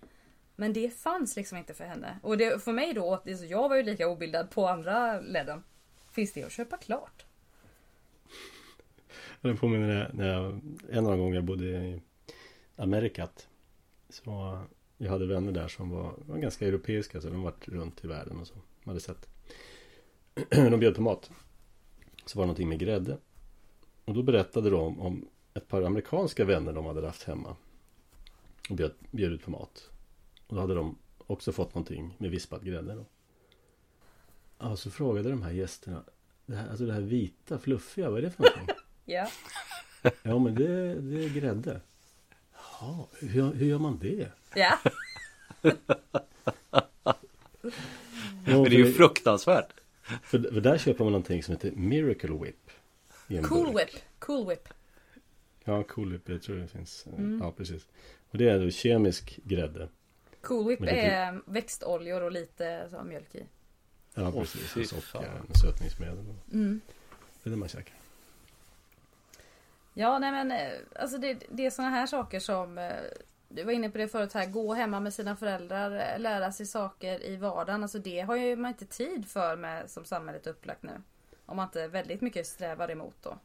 Men 0.55 0.73
det 0.73 0.93
fanns 0.93 1.36
liksom 1.36 1.57
inte 1.57 1.73
för 1.73 1.84
henne. 1.84 2.19
Och 2.23 2.38
det, 2.38 2.63
för 2.63 2.71
mig 2.71 2.93
då, 2.93 3.13
alltså, 3.13 3.45
jag 3.45 3.69
var 3.69 3.75
ju 3.75 3.84
lika 3.84 4.07
obildad 4.07 4.51
på 4.51 4.67
andra 4.67 5.19
ledden. 5.19 5.63
Finns 6.11 6.34
det 6.34 6.43
att 6.43 6.51
köpa 6.51 6.77
klart? 6.77 7.25
Det 9.41 9.55
påminner 9.55 9.88
när 9.88 9.99
jag, 9.99 10.15
när 10.15 10.27
jag 10.27 10.61
en 10.89 11.05
av 11.05 11.11
de 11.11 11.19
gånger 11.19 11.36
jag 11.36 11.43
bodde 11.43 11.65
i 11.65 12.01
Amerikat. 12.75 13.47
Så 14.09 14.59
jag 14.97 15.11
hade 15.11 15.25
vänner 15.25 15.51
där 15.51 15.67
som 15.67 15.89
var, 15.89 16.13
var 16.17 16.38
ganska 16.38 16.67
europeiska 16.67 17.21
så 17.21 17.30
de 17.30 17.43
varit 17.43 17.67
runt 17.67 18.03
i 18.05 18.07
världen 18.07 18.39
och 18.39 18.47
så. 18.47 18.53
De 18.84 18.89
hade 18.89 18.99
sett. 18.99 19.27
De 20.49 20.80
bjöd 20.80 20.95
på 20.95 21.01
mat. 21.01 21.32
Så 22.25 22.38
var 22.38 22.43
det 22.43 22.47
någonting 22.47 22.69
med 22.69 22.80
grädde. 22.80 23.17
Och 24.10 24.16
då 24.16 24.24
berättade 24.24 24.70
de 24.70 24.99
om 24.99 25.28
ett 25.53 25.68
par 25.68 25.82
amerikanska 25.82 26.45
vänner 26.45 26.74
de 26.74 26.86
hade 26.86 27.05
haft 27.05 27.24
hemma. 27.24 27.55
Och 28.70 28.76
bjöd, 28.76 28.91
bjöd 29.12 29.32
ut 29.32 29.43
på 29.43 29.51
mat. 29.51 29.89
Och 30.47 30.55
då 30.55 30.62
hade 30.62 30.76
de 30.76 30.97
också 31.28 31.51
fått 31.51 31.76
någonting 31.76 32.16
med 32.18 32.32
vispad 32.32 32.66
grädde 32.66 32.93
då. 32.93 33.05
Ja, 34.60 34.76
så 34.76 34.91
frågade 34.91 35.30
de 35.30 35.41
här 35.41 35.51
gästerna. 35.51 36.03
Det 36.45 36.55
här, 36.55 36.70
alltså 36.70 36.86
det 36.86 36.93
här 36.93 37.01
vita, 37.01 37.60
fluffiga, 37.60 38.10
vad 38.10 38.18
är 38.18 38.22
det 38.22 38.32
för 38.32 38.43
någonting? 38.43 38.76
Ja. 39.05 39.30
Ja 40.24 40.39
men 40.39 40.55
det, 40.55 40.95
det 41.01 41.26
är 41.26 41.30
grädde. 41.30 41.82
Jaha, 42.53 43.05
hur, 43.20 43.53
hur 43.53 43.66
gör 43.66 43.80
man 43.80 43.99
det? 43.99 44.32
Ja. 44.55 44.80
Men 48.45 48.64
det 48.64 48.76
är 48.76 48.86
ju 48.86 48.93
fruktansvärt. 48.93 49.74
för, 50.24 50.39
för 50.39 50.62
där 50.62 50.78
köper 50.78 51.03
man 51.03 51.12
någonting 51.12 51.43
som 51.43 51.51
heter 51.51 51.72
Miracle 51.72 52.38
Whip. 52.43 52.70
I 53.30 53.38
en 53.38 53.43
Cool 53.43 53.73
burk. 53.73 53.93
whip. 53.93 54.01
Cool 54.19 54.47
whip. 54.47 54.69
Ja, 55.63 55.84
Cool 55.84 56.11
Whip, 56.11 56.30
jag 56.30 56.41
tror 56.41 56.55
det 56.55 56.67
finns. 56.67 57.05
Mm. 57.07 57.39
Ja, 57.43 57.51
precis. 57.51 57.88
Och 58.32 58.38
det 58.38 58.49
är 58.49 58.59
då 58.59 58.69
kemisk 58.69 59.39
grädde. 59.43 59.89
Cool 60.41 60.67
whip 60.67 60.82
är 60.82 61.41
växtoljor 61.45 62.21
och 62.21 62.32
lite 62.32 62.88
så, 62.91 63.03
mjölk 63.03 63.36
i. 63.36 63.45
Ja, 64.13 64.32
precis. 64.32 64.93
Och 64.93 65.03
socker, 65.03 65.41
sötningsmedel. 65.61 66.25
Mm. 66.53 66.82
Det 67.43 67.49
är 67.49 67.51
det 67.51 67.57
man 67.57 67.69
käkar. 67.69 67.95
Ja, 69.93 70.19
nej 70.19 70.32
men 70.32 70.51
eh, 70.51 70.80
alltså 70.95 71.17
det, 71.17 71.43
det 71.49 71.65
är 71.65 71.69
såna 71.69 71.89
här 71.89 72.07
saker 72.07 72.39
som 72.39 72.77
eh, 72.77 72.91
du 73.49 73.63
var 73.63 73.71
inne 73.71 73.89
på 73.89 73.97
det 73.97 74.07
förut 74.07 74.34
här, 74.34 74.45
gå 74.45 74.73
hemma 74.73 74.99
med 74.99 75.13
sina 75.13 75.36
föräldrar, 75.36 76.13
eh, 76.13 76.19
lära 76.19 76.51
sig 76.51 76.65
saker 76.65 77.25
i 77.25 77.36
vardagen. 77.36 77.84
Alltså 77.84 77.99
det 77.99 78.19
har 78.19 78.36
ju 78.36 78.55
man 78.55 78.71
inte 78.71 78.86
tid 78.86 79.27
för 79.27 79.55
med 79.55 79.89
som 79.89 80.05
samhället 80.05 80.47
är 80.47 80.51
upplagt 80.51 80.84
nu. 80.84 81.01
Om 81.50 81.56
man 81.56 81.66
inte 81.68 81.88
väldigt 81.88 82.22
mycket 82.22 82.47
strävar 82.47 82.91
emot 82.91 83.16
då. 83.22 83.39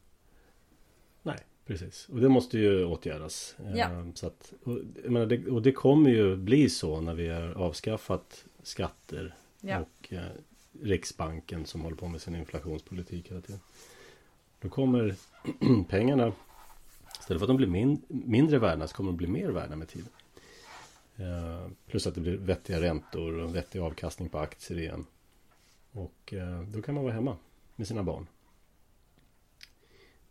Nej, 1.22 1.38
precis. 1.66 2.08
Och 2.08 2.20
det 2.20 2.28
måste 2.28 2.58
ju 2.58 2.84
åtgärdas. 2.84 3.56
Ja. 3.74 3.88
Så 4.14 4.26
att, 4.26 4.52
och, 4.64 4.78
menar, 5.04 5.26
det, 5.26 5.50
och 5.50 5.62
det 5.62 5.72
kommer 5.72 6.10
ju 6.10 6.36
bli 6.36 6.70
så 6.70 7.00
när 7.00 7.14
vi 7.14 7.28
har 7.28 7.52
avskaffat 7.54 8.44
skatter 8.62 9.34
Ja. 9.60 9.80
och 9.80 10.12
eh, 10.12 10.22
Riksbanken 10.82 11.66
som 11.66 11.80
håller 11.80 11.96
på 11.96 12.08
med 12.08 12.20
sin 12.20 12.36
inflationspolitik 12.36 13.30
hela 13.30 13.40
tiden. 13.40 13.60
Då 14.60 14.68
kommer 14.68 15.14
pengarna 15.88 16.32
istället 17.20 17.40
för 17.40 17.44
att 17.44 17.48
de 17.48 17.56
blir 17.56 17.66
min, 17.66 18.02
mindre 18.08 18.58
värda 18.58 18.88
så 18.88 18.96
kommer 18.96 19.10
de 19.10 19.16
bli 19.16 19.26
mer 19.26 19.48
värda 19.48 19.76
med 19.76 19.88
tiden. 19.88 20.08
Eh, 21.16 21.70
plus 21.86 22.06
att 22.06 22.14
det 22.14 22.20
blir 22.20 22.36
vettiga 22.36 22.80
räntor 22.80 23.38
och 23.38 23.56
vettig 23.56 23.78
avkastning 23.78 24.28
på 24.28 24.38
aktier 24.38 24.78
igen. 24.78 25.06
Och 25.92 26.34
eh, 26.34 26.62
då 26.62 26.82
kan 26.82 26.94
man 26.94 27.04
vara 27.04 27.14
hemma 27.14 27.36
med 27.76 27.86
sina 27.88 28.02
barn. 28.02 28.26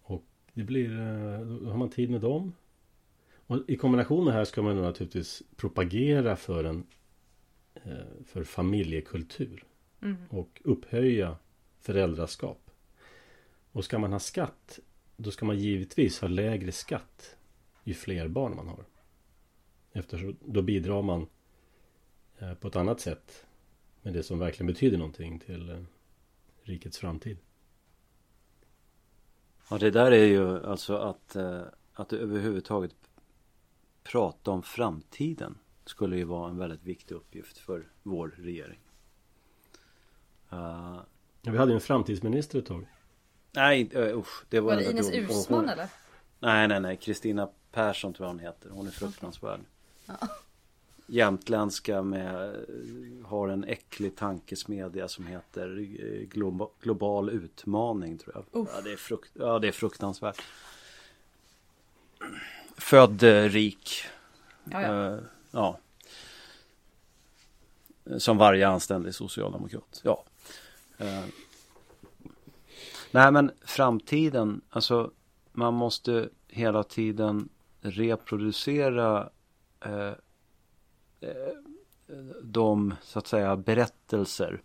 Och 0.01 0.23
det 0.53 0.63
blir, 0.63 0.99
eh, 0.99 1.39
då 1.39 1.69
har 1.69 1.77
man 1.77 1.89
tid 1.89 2.09
med 2.09 2.21
dem. 2.21 2.53
Och 3.47 3.59
i 3.67 3.77
kombination 3.77 4.25
med 4.25 4.33
det 4.33 4.37
här 4.37 4.45
ska 4.45 4.61
man 4.61 4.81
naturligtvis 4.81 5.43
propagera 5.55 6.35
för 6.35 6.63
en 6.63 6.83
eh, 7.73 8.23
för 8.25 8.43
familjekultur 8.43 9.63
Mm. 10.03 10.17
och 10.29 10.61
upphöja 10.63 11.37
föräldraskap. 11.79 12.71
Och 13.71 13.85
ska 13.85 13.99
man 13.99 14.11
ha 14.11 14.19
skatt 14.19 14.79
då 15.17 15.31
ska 15.31 15.45
man 15.45 15.59
givetvis 15.59 16.21
ha 16.21 16.27
lägre 16.27 16.71
skatt 16.71 17.37
ju 17.83 17.93
fler 17.93 18.27
barn 18.27 18.55
man 18.55 18.67
har. 18.67 18.85
Eftersom 19.91 20.37
då 20.45 20.61
bidrar 20.61 21.01
man 21.01 21.27
eh, 22.39 22.53
på 22.53 22.67
ett 22.67 22.75
annat 22.75 22.99
sätt 22.99 23.45
med 24.01 24.13
det 24.13 24.23
som 24.23 24.39
verkligen 24.39 24.67
betyder 24.67 24.97
någonting 24.97 25.39
till 25.39 25.85
rikets 26.63 26.97
framtid. 26.97 27.37
Ja, 29.69 29.77
det 29.77 29.91
där 29.91 30.11
är 30.11 30.25
ju 30.25 30.65
alltså 30.65 30.95
att, 30.97 31.35
eh, 31.35 31.61
att 31.93 32.13
överhuvudtaget 32.13 32.95
prata 34.03 34.51
om 34.51 34.63
framtiden 34.63 35.57
skulle 35.85 36.17
ju 36.17 36.23
vara 36.23 36.49
en 36.49 36.57
väldigt 36.57 36.83
viktig 36.83 37.15
uppgift 37.15 37.57
för 37.57 37.87
vår 38.03 38.27
regering. 38.37 38.79
Eh, 40.51 41.01
Ja, 41.45 41.51
vi 41.51 41.57
hade 41.57 41.71
ju 41.71 41.75
en 41.75 41.81
framtidsminister 41.81 42.59
ett 42.59 42.65
tag. 42.65 42.87
nej, 43.51 43.91
uh, 43.95 44.17
usch, 44.19 44.43
det 44.49 44.59
var, 44.59 44.73
Var 44.73 44.81
det 44.81 44.91
Ines 44.91 45.05
hon- 45.11 45.15
hon- 45.19 45.23
Uusmann 45.29 45.69
eller? 45.69 45.87
Nej, 46.39 46.67
nej, 46.67 46.79
nej. 46.79 46.97
Kristina 46.97 47.49
Persson 47.71 48.13
tror 48.13 48.25
jag 48.25 48.33
hon 48.33 48.39
heter. 48.39 48.69
Hon 48.69 48.87
är 48.87 48.91
fruktansvärd. 48.91 49.59
Jämtländska 51.05 52.01
med, 52.01 52.55
har 53.25 53.47
en 53.47 53.63
äcklig 53.63 54.15
tankesmedja 54.15 55.07
som 55.07 55.27
heter 55.27 55.77
eh, 55.79 56.27
Globa, 56.27 56.67
Global 56.81 57.29
utmaning 57.29 58.17
tror 58.17 58.35
jag. 58.35 58.67
Ja 58.67 58.81
det, 58.81 58.91
är 58.91 58.97
frukt, 58.97 59.31
ja, 59.33 59.59
det 59.59 59.67
är 59.67 59.71
fruktansvärt. 59.71 60.41
Född 62.77 63.23
eh, 63.23 63.43
rik. 63.43 64.03
Ja, 64.63 64.81
ja. 64.81 65.13
Eh, 65.13 65.19
ja. 65.51 65.79
Som 68.17 68.37
varje 68.37 68.67
anständig 68.67 69.15
socialdemokrat. 69.15 70.01
Ja. 70.03 70.23
Eh, 70.97 71.25
nej 73.11 73.31
men 73.31 73.51
framtiden, 73.65 74.61
alltså 74.69 75.11
man 75.51 75.73
måste 75.73 76.29
hela 76.47 76.83
tiden 76.83 77.49
reproducera 77.81 79.29
eh, 79.85 80.11
de 82.41 82.93
så 83.01 83.19
att 83.19 83.27
säga 83.27 83.55
berättelser. 83.57 84.61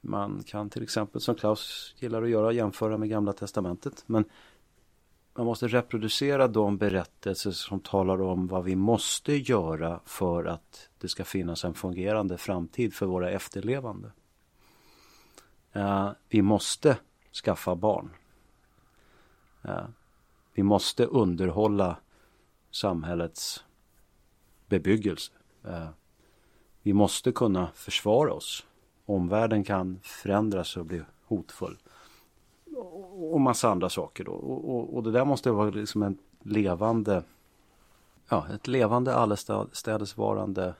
Man 0.00 0.42
kan 0.46 0.70
till 0.70 0.82
exempel 0.82 1.20
som 1.20 1.34
Klaus 1.34 1.94
gillar 1.98 2.22
att 2.22 2.30
göra 2.30 2.52
jämföra 2.52 2.98
med 2.98 3.08
gamla 3.08 3.32
testamentet. 3.32 4.04
Men 4.06 4.24
man 5.34 5.46
måste 5.46 5.68
reproducera 5.68 6.48
de 6.48 6.78
berättelser 6.78 7.50
som 7.50 7.80
talar 7.80 8.22
om 8.22 8.46
vad 8.46 8.64
vi 8.64 8.76
måste 8.76 9.34
göra 9.34 10.00
för 10.04 10.44
att 10.44 10.88
det 10.98 11.08
ska 11.08 11.24
finnas 11.24 11.64
en 11.64 11.74
fungerande 11.74 12.38
framtid 12.38 12.94
för 12.94 13.06
våra 13.06 13.30
efterlevande. 13.30 14.12
Eh, 15.72 16.10
vi 16.28 16.42
måste 16.42 16.98
skaffa 17.44 17.74
barn. 17.74 18.10
Eh, 19.62 19.86
vi 20.54 20.62
måste 20.62 21.06
underhålla 21.06 21.96
samhällets 22.70 23.64
bebyggelse. 24.72 25.32
Eh, 25.64 25.88
vi 26.82 26.92
måste 26.92 27.32
kunna 27.32 27.70
försvara 27.74 28.32
oss. 28.32 28.66
Omvärlden 29.06 29.64
kan 29.64 30.00
förändras 30.02 30.76
och 30.76 30.86
bli 30.86 31.02
hotfull. 31.24 31.78
Och 33.32 33.40
massa 33.40 33.70
andra 33.70 33.88
saker 33.88 34.24
då. 34.24 34.32
Och, 34.32 34.74
och, 34.74 34.96
och 34.96 35.02
det 35.02 35.10
där 35.10 35.24
måste 35.24 35.50
vara 35.50 35.70
liksom 35.70 36.02
en 36.02 36.18
levande 36.42 37.22
ja, 38.32 38.46
ett 38.54 38.66
levande 38.66 39.14
allestädesvarande 39.14 40.74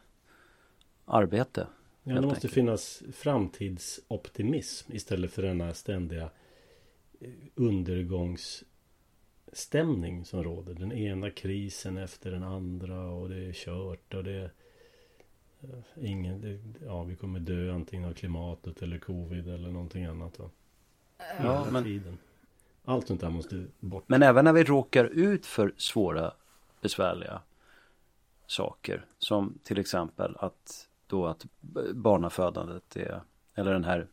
arbete. 1.05 1.67
Ja, 2.03 2.15
det 2.15 2.21
måste 2.21 2.37
enkelt. 2.37 2.55
finnas 2.55 3.03
framtidsoptimism 3.13 4.93
istället 4.93 5.33
för 5.33 5.43
denna 5.43 5.75
ständiga 5.75 6.31
eh, 7.21 7.31
undergångsstämning 9.53 10.25
som 10.25 10.45
råder. 10.45 10.75
Den 10.75 10.93
ena 10.93 11.31
krisen 11.31 11.99
efter 11.99 12.31
den 12.31 12.43
andra 12.43 13.11
och 13.11 13.29
det 13.29 13.49
är 13.49 13.53
kört 13.53 14.15
och 14.15 14.25
det 14.25 14.33
är 14.33 14.51
eh, 15.63 16.11
ingen, 16.11 16.41
det, 16.41 16.85
ja 16.87 17.03
vi 17.03 17.17
kommer 17.17 17.41
dö 17.41 17.73
antingen 17.75 18.09
av 18.09 18.15
klimatet 18.15 18.83
eller 18.83 18.99
covid 18.99 19.49
eller 19.49 19.71
någonting 19.71 20.05
annat 20.05 20.39
va. 20.39 20.51
Ja, 21.43 21.67
men, 21.71 21.85
tiden. 21.85 22.19
Allt 22.85 23.07
sånt 23.07 23.21
där 23.21 23.31
måste 23.31 23.67
bort. 23.81 24.05
Men 24.07 24.23
även 24.23 24.45
när 24.45 24.53
vi 24.53 24.65
råkar 24.65 25.05
ut 25.05 25.47
för 25.47 25.75
svåra, 25.77 26.33
besvärliga 26.81 27.43
saker. 28.47 29.07
Som 29.19 29.59
till 29.63 29.79
exempel 29.79 30.37
att 30.39 30.89
då 31.07 31.27
att 31.27 31.47
barnafödandet 31.95 32.97
är, 32.97 33.23
eller 33.55 33.73
den 33.73 33.85
här, 33.85 34.07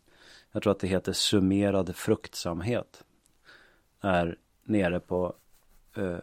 jag 0.51 0.63
tror 0.63 0.71
att 0.71 0.79
det 0.79 0.87
heter 0.87 1.13
summerad 1.13 1.95
fruktsamhet. 1.95 3.03
Är 4.01 4.37
nere 4.69 4.99
på 4.99 5.33
eh, 5.95 6.17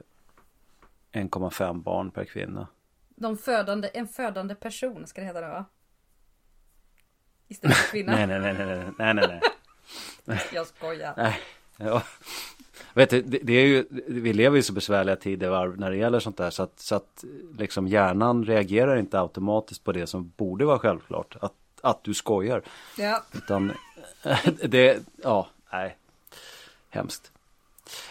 1,5 1.13 1.83
barn 1.83 2.11
per 2.11 2.25
kvinna. 2.25 2.67
De 3.09 3.37
födande, 3.37 3.91
en 3.95 4.09
födande 4.09 4.55
person 4.55 5.07
ska 5.07 5.21
det 5.21 5.27
heta 5.27 5.41
nu 5.41 5.47
va? 5.47 5.65
Istället 7.49 7.77
för 7.77 7.91
kvinna. 7.91 8.13
nej, 8.27 8.27
nej, 8.27 8.41
nej, 8.41 8.55
nej, 8.55 8.93
nej, 8.99 9.15
nej, 9.15 9.41
nej. 10.25 10.41
Jag 10.53 10.67
skojar. 10.67 11.15
Nej, 11.17 11.41
ja. 11.77 12.03
Vet 12.95 13.11
du, 13.11 13.23
det, 13.23 13.39
det, 13.39 13.53
är 13.53 13.67
ju, 13.67 13.85
vi 14.07 14.33
lever 14.33 14.59
i 14.59 14.63
så 14.63 14.73
besvärliga 14.73 15.17
tider 15.17 15.67
när 15.77 15.91
det 15.91 15.97
gäller 15.97 16.21
sånt 16.21 16.37
där 16.37 16.51
så 16.51 16.63
att, 16.63 16.81
så 16.81 16.95
att 16.95 17.25
liksom 17.59 17.89
hjärnan 17.89 18.45
reagerar 18.45 18.97
inte 18.97 19.21
automatiskt 19.21 19.85
på 19.85 19.93
det 19.93 20.07
som 20.07 20.33
borde 20.37 20.65
vara 20.65 20.79
självklart. 20.79 21.37
Att, 21.41 21.53
att 21.81 22.05
du 22.05 22.15
skojar. 22.15 22.63
Ja. 22.99 23.23
Utan 23.33 23.73
det, 24.65 25.03
ja, 25.23 25.49
nej. 25.73 25.97
Hemskt. 26.89 27.33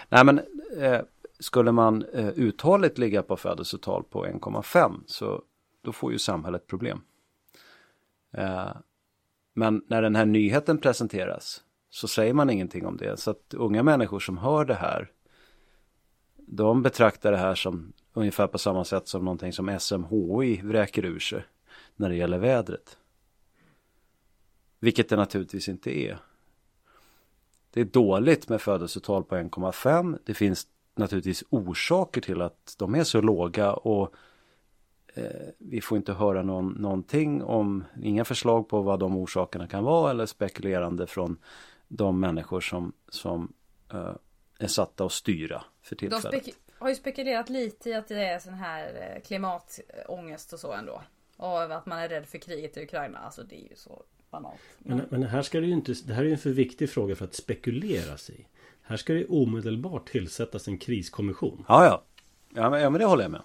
Nej 0.09 0.25
men 0.25 0.41
eh, 0.77 1.01
skulle 1.39 1.71
man 1.71 2.05
eh, 2.13 2.29
uthålligt 2.29 2.97
ligga 2.97 3.23
på 3.23 3.37
födelsetal 3.37 4.03
på 4.03 4.25
1,5 4.25 5.03
så 5.05 5.41
då 5.81 5.91
får 5.91 6.11
ju 6.11 6.19
samhället 6.19 6.67
problem. 6.67 7.01
Eh, 8.33 8.71
men 9.53 9.81
när 9.87 10.01
den 10.01 10.15
här 10.15 10.25
nyheten 10.25 10.77
presenteras 10.77 11.63
så 11.89 12.07
säger 12.07 12.33
man 12.33 12.49
ingenting 12.49 12.85
om 12.85 12.97
det. 12.97 13.19
Så 13.19 13.31
att 13.31 13.53
unga 13.53 13.83
människor 13.83 14.19
som 14.19 14.37
hör 14.37 14.65
det 14.65 14.73
här 14.73 15.11
de 16.47 16.81
betraktar 16.81 17.31
det 17.31 17.37
här 17.37 17.55
som 17.55 17.93
ungefär 18.13 18.47
på 18.47 18.57
samma 18.57 18.85
sätt 18.85 19.07
som 19.07 19.25
någonting 19.25 19.53
som 19.53 19.79
SMHI 19.79 20.61
vräker 20.63 21.05
ur 21.05 21.19
sig 21.19 21.45
när 21.95 22.09
det 22.09 22.15
gäller 22.15 22.37
vädret. 22.37 22.97
Vilket 24.79 25.09
det 25.09 25.15
naturligtvis 25.15 25.69
inte 25.69 25.99
är. 25.99 26.17
Det 27.75 27.81
är 27.81 27.85
dåligt 27.85 28.49
med 28.49 28.61
födelsetal 28.61 29.23
på 29.23 29.35
1,5. 29.35 30.19
Det 30.25 30.33
finns 30.33 30.67
naturligtvis 30.95 31.43
orsaker 31.49 32.21
till 32.21 32.41
att 32.41 32.75
de 32.77 32.95
är 32.95 33.03
så 33.03 33.21
låga 33.21 33.73
och 33.73 34.13
eh, 35.13 35.23
vi 35.57 35.81
får 35.81 35.97
inte 35.97 36.13
höra 36.13 36.43
någon, 36.43 36.69
någonting 36.69 37.43
om, 37.43 37.83
inga 38.03 38.25
förslag 38.25 38.69
på 38.69 38.81
vad 38.81 38.99
de 38.99 39.17
orsakerna 39.17 39.67
kan 39.67 39.83
vara 39.83 40.11
eller 40.11 40.25
spekulerande 40.25 41.07
från 41.07 41.37
de 41.87 42.19
människor 42.19 42.61
som, 42.61 42.93
som 43.09 43.53
uh, 43.93 44.15
är 44.59 44.67
satta 44.67 45.05
att 45.05 45.11
styra 45.11 45.63
för 45.81 45.95
tillfället. 45.95 46.45
De 46.45 46.53
har 46.79 46.89
ju 46.89 46.95
spekulerat 46.95 47.49
lite 47.49 47.89
i 47.89 47.93
att 47.93 48.07
det 48.07 48.25
är 48.25 48.39
sån 48.39 48.53
här 48.53 49.13
eh, 49.15 49.21
klimatångest 49.21 50.53
och 50.53 50.59
så 50.59 50.73
ändå. 50.73 51.01
Och 51.37 51.61
att 51.61 51.85
man 51.85 51.99
är 51.99 52.09
rädd 52.09 52.25
för 52.25 52.37
kriget 52.37 52.77
i 52.77 52.83
Ukraina. 52.83 53.17
Alltså 53.19 53.43
det 53.43 53.65
är 53.65 53.69
ju 53.69 53.75
så 53.75 54.03
banalt. 54.31 54.59
Men, 54.79 55.01
men 55.09 55.23
här 55.23 55.41
ska 55.41 55.59
det 55.59 55.67
ju 55.67 55.73
inte, 55.73 55.93
det 56.05 56.13
här 56.13 56.21
är 56.21 56.25
ju 56.25 56.31
en 56.31 56.37
för 56.37 56.49
viktig 56.49 56.89
fråga 56.89 57.15
för 57.15 57.25
att 57.25 57.35
spekulera 57.35 58.17
sig. 58.17 58.47
Här 58.81 58.97
ska 58.97 59.13
det 59.13 59.25
omedelbart 59.25 60.09
tillsättas 60.09 60.67
en 60.67 60.77
kriskommission. 60.77 61.65
Ja, 61.67 61.85
ja. 61.85 62.03
Ja, 62.55 62.69
men, 62.69 62.81
ja, 62.81 62.89
men 62.89 62.99
det 62.99 63.05
håller 63.05 63.23
jag 63.23 63.31
med. 63.31 63.41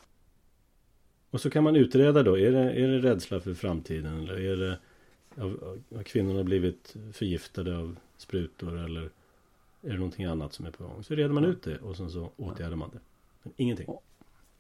Och 1.31 1.41
så 1.41 1.51
kan 1.51 1.65
man 1.65 1.77
utreda 1.77 2.23
då. 2.23 2.39
Är 2.39 2.53
det, 2.53 2.73
är 2.73 2.89
det 2.89 2.99
rädsla 2.99 3.41
för 3.41 3.55
framtiden? 3.55 4.19
Eller 4.19 4.41
är 4.41 4.57
det 4.57 4.79
har 5.95 6.03
kvinnorna 6.03 6.45
blivit 6.45 6.97
förgiftade 7.13 7.77
av 7.77 7.97
sprutor 8.17 8.79
eller 8.79 9.11
är 9.83 9.91
det 9.91 9.97
någonting 9.97 10.25
annat 10.25 10.53
som 10.53 10.67
är 10.67 10.71
på 10.71 10.85
gång? 10.85 11.05
Så 11.05 11.15
reder 11.15 11.35
man 11.35 11.45
ut 11.45 11.63
det 11.63 11.79
och 11.79 11.97
sen 11.97 12.11
så 12.11 12.31
åtgärdar 12.37 12.77
man 12.77 12.91
det. 12.91 13.01
Men 13.43 13.53
ingenting. 13.57 13.89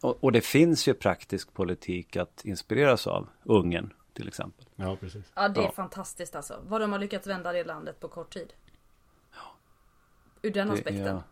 Och, 0.01 0.25
och, 0.25 0.33
det 0.33 0.41
finns 0.41 0.89
ju 0.89 0.95
praktisk 0.95 1.53
politik 1.55 2.17
att 2.17 2.45
inspireras 2.45 3.07
av. 3.07 3.29
Ungern 3.45 3.93
till 4.13 4.29
exempel. 4.29 4.67
Ja, 4.77 4.97
precis. 4.97 5.33
Ja, 5.35 5.49
det 5.49 5.61
är 5.61 5.65
ja. 5.65 5.73
fantastiskt 5.73 6.37
alltså. 6.37 6.61
Vad 6.67 6.81
de 6.81 6.93
har 6.93 6.99
lyckats 6.99 7.27
vända 7.27 7.53
det 7.53 7.65
landet 7.65 8.01
på 8.01 8.09
kort 8.09 8.33
tid. 8.33 8.53
Ja. 9.33 9.41
Ur 10.43 10.51
den 10.51 10.71
aspekten. 10.71 11.07
ja. 11.07 11.23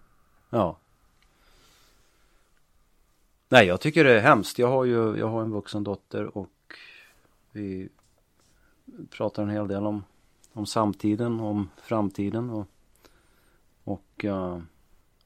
ja. 0.51 0.79
Nej, 3.51 3.67
jag 3.67 3.81
tycker 3.81 4.05
det 4.05 4.13
är 4.13 4.21
hemskt. 4.21 4.59
Jag 4.59 4.69
har 4.69 4.85
ju 4.85 5.17
jag 5.17 5.29
har 5.29 5.43
en 5.43 5.51
vuxen 5.51 5.85
dotter 5.85 6.39
och 6.39 6.75
vi 7.53 7.89
pratar 9.11 9.43
en 9.43 9.51
hel 9.51 9.69
del 9.69 9.87
om 9.87 10.05
om 10.59 10.67
samtiden, 10.67 11.41
om 11.41 11.71
framtiden 11.77 12.51
och, 12.51 12.67
och 13.85 14.25
uh, 14.25 14.59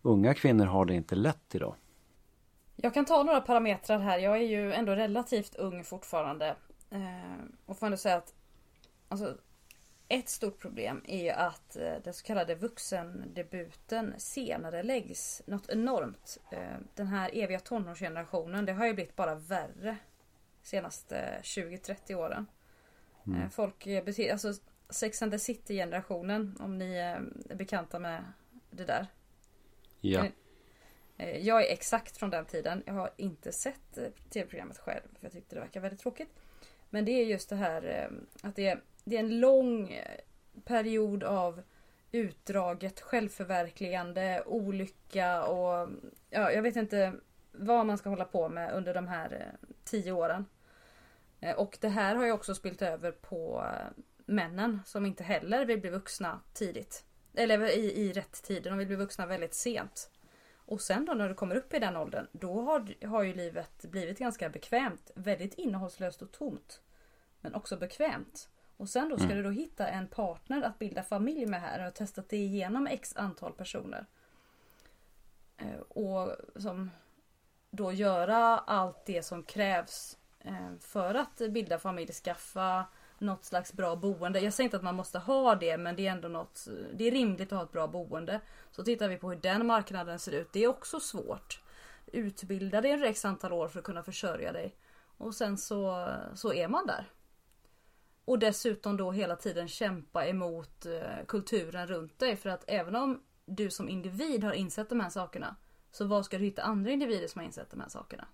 unga 0.03 0.35
kvinnor 0.35 0.67
har 0.67 0.85
det 0.85 0.95
inte 0.95 1.15
lätt 1.15 1.55
idag. 1.55 1.75
Jag 2.77 2.95
kan 2.95 3.05
ta 3.05 3.23
några 3.23 3.41
parametrar 3.41 3.99
här. 3.99 4.19
Jag 4.19 4.37
är 4.37 4.43
ju 4.43 4.73
ändå 4.73 4.93
relativt 4.93 5.55
ung 5.55 5.85
fortfarande. 5.85 6.57
Eh, 6.93 7.45
och 7.67 7.79
får 7.79 7.87
ändå 7.87 7.97
säga 7.97 8.17
att 8.17 8.35
alltså, 9.09 9.39
ett 10.09 10.29
stort 10.29 10.59
problem 10.59 11.03
är 11.05 11.23
ju 11.23 11.31
att 11.31 11.77
eh, 11.77 11.95
den 12.05 12.15
så 12.15 12.25
kallade 12.25 12.55
vuxendebuten 12.55 14.15
senare 14.19 14.83
läggs 14.83 15.43
något 15.47 15.69
enormt. 15.69 16.39
Eh, 16.51 16.77
den 16.95 17.07
här 17.07 17.31
eviga 17.33 17.61
tonårsgenerationen, 17.61 18.67
det 18.67 18.73
har 18.73 18.87
ju 18.87 18.95
blivit 18.95 19.17
bara 19.17 19.35
värre 19.35 19.97
senaste 20.63 21.41
20-30 21.43 22.15
åren. 22.15 22.47
Mm. 23.27 23.51
Folk 23.51 23.85
beter, 23.85 24.33
alltså 24.33 24.53
Sex 24.89 25.23
and 25.23 25.33
the 25.33 25.39
City 25.39 25.75
generationen 25.75 26.57
om 26.61 26.79
ni 26.79 26.95
är 26.95 27.23
bekanta 27.55 27.99
med 27.99 28.25
det 28.71 28.85
där. 28.85 29.07
Ja. 30.01 30.27
Jag 31.41 31.67
är 31.67 31.73
exakt 31.73 32.17
från 32.17 32.31
den 32.31 32.45
tiden. 32.45 32.83
Jag 32.87 32.95
har 32.95 33.11
inte 33.17 33.53
sett 33.53 33.95
tv-programmet 34.31 34.79
själv 34.79 35.03
för 35.03 35.27
jag 35.27 35.33
tyckte 35.33 35.57
det 35.57 35.61
verkar 35.61 35.81
väldigt 35.81 36.01
tråkigt. 36.01 36.29
Men 36.93 37.05
det 37.05 37.13
är 37.13 37.25
just 37.25 37.49
det 37.49 37.57
här 37.57 37.83
eh, 37.85 38.49
att 38.49 38.57
det 38.57 38.67
är, 38.67 38.81
det 39.05 39.17
är 39.17 39.21
en 39.21 39.41
lång 39.41 39.93
eh, 39.93 40.21
period 40.65 41.25
av 41.25 41.63
utdraget 42.11 43.01
självförverkligande, 43.01 44.43
olycka 44.47 45.45
och 45.45 45.89
ja, 46.31 46.53
jag 46.53 46.63
vet 46.63 46.77
inte 46.77 47.13
vad 47.53 47.87
man 47.87 47.99
ska 47.99 48.09
hålla 48.09 48.25
på 48.25 48.49
med 48.49 48.73
under 48.75 48.95
de 48.95 49.09
här 49.09 49.33
eh, 49.33 49.69
tio 49.85 50.13
åren. 50.13 50.47
Och 51.57 51.79
det 51.81 51.89
här 51.89 52.15
har 52.15 52.25
ju 52.25 52.33
också 52.33 52.55
spilt 52.55 52.83
över 52.83 53.13
på 53.13 53.67
männen 54.27 54.81
som 54.87 55.07
inte 55.07 55.25
heller 55.25 55.67
vill 55.67 55.81
bli 55.81 55.91
vuxna 55.91 56.41
tidigt. 56.53 57.05
Eller 57.35 57.77
i, 57.79 57.93
i 57.93 58.13
rätt 58.13 58.43
tid. 58.43 58.63
De 58.63 58.79
vill 58.79 58.87
bli 58.87 58.97
vuxna 58.97 59.27
väldigt 59.27 59.55
sent. 59.55 60.11
Och 60.67 60.81
sen 60.81 61.05
då 61.05 61.15
när 61.15 61.29
du 61.29 61.35
kommer 61.35 61.55
upp 61.55 61.75
i 61.75 61.79
den 61.79 61.97
åldern, 61.97 62.27
då 62.33 62.61
har, 62.61 63.07
har 63.07 63.23
ju 63.23 63.35
livet 63.35 63.85
blivit 63.85 64.19
ganska 64.19 64.49
bekvämt. 64.49 65.11
Väldigt 65.15 65.55
innehållslöst 65.55 66.23
och 66.23 66.33
tomt. 66.33 66.81
Men 67.41 67.55
också 67.55 67.77
bekvämt. 67.77 68.49
Och 68.77 68.89
sen 68.89 69.09
då 69.09 69.17
ska 69.17 69.25
mm. 69.25 69.37
du 69.37 69.43
då 69.43 69.51
hitta 69.51 69.89
en 69.89 70.09
partner 70.09 70.63
att 70.63 70.79
bilda 70.79 71.03
familj 71.03 71.47
med 71.47 71.61
här. 71.61 71.79
Och 71.79 71.85
har 71.85 71.91
testat 71.91 72.29
det 72.29 72.37
igenom 72.37 72.87
x 72.87 73.17
antal 73.17 73.53
personer. 73.53 74.07
Eh, 75.57 75.81
och 75.81 76.37
som 76.57 76.91
då 77.71 77.93
göra 77.93 78.59
allt 78.59 79.07
det 79.07 79.23
som 79.23 79.43
krävs 79.43 80.19
eh, 80.41 80.77
för 80.81 81.15
att 81.15 81.37
bilda 81.51 81.79
familj, 81.79 82.13
skaffa 82.13 82.87
något 83.23 83.45
slags 83.45 83.73
bra 83.73 83.97
boende. 83.97 84.41
Jag 84.41 84.53
säger 84.53 84.65
inte 84.65 84.77
att 84.77 84.83
man 84.83 84.95
måste 84.95 85.19
ha 85.19 85.55
det 85.55 85.79
men 85.79 85.97
det 85.97 86.07
är 86.07 86.13
ändå 86.13 86.29
något, 86.29 86.69
det 86.95 87.05
är 87.05 87.11
rimligt 87.11 87.53
att 87.53 87.59
ha 87.59 87.65
ett 87.65 87.73
bra 87.73 87.87
boende. 87.87 88.41
Så 88.71 88.85
tittar 88.85 89.09
vi 89.09 89.17
på 89.17 89.31
hur 89.31 89.41
den 89.41 89.67
marknaden 89.67 90.19
ser 90.19 90.33
ut. 90.33 90.53
Det 90.53 90.65
är 90.65 90.69
också 90.69 91.01
svårt. 91.01 91.61
Utbilda 92.07 92.81
dig 92.81 92.91
en 92.91 93.05
x 93.05 93.25
antal 93.25 93.53
år 93.53 93.69
för 93.69 93.79
att 93.79 93.85
kunna 93.85 94.03
försörja 94.03 94.53
dig. 94.53 94.77
Och 95.17 95.35
sen 95.35 95.59
så, 95.59 96.09
så 96.35 96.53
är 96.53 96.69
man 96.69 96.87
där. 96.87 97.11
Och 98.25 98.39
dessutom 98.39 98.97
då 98.97 99.13
hela 99.13 99.37
tiden 99.37 99.69
kämpa 99.69 100.27
emot 100.27 100.87
eh, 100.87 101.27
kulturen 101.29 101.87
runt 101.87 102.19
dig. 102.19 102.37
För 102.37 102.51
att 102.51 102.65
även 102.67 102.97
om 102.97 103.23
du 103.45 103.71
som 103.71 103.89
individ 103.89 104.45
har 104.45 104.53
insett 104.53 104.89
de 104.89 105.01
här 105.01 105.11
sakerna. 105.11 105.57
Så 105.91 106.07
var 106.07 106.23
ska 106.23 106.39
du 106.39 106.45
hitta 106.45 106.63
andra 106.63 106.91
individer 106.91 107.29
som 107.29 107.39
har 107.39 107.47
insett 107.47 107.71
de 107.71 107.81
här 107.81 107.89
sakerna? 107.89 108.29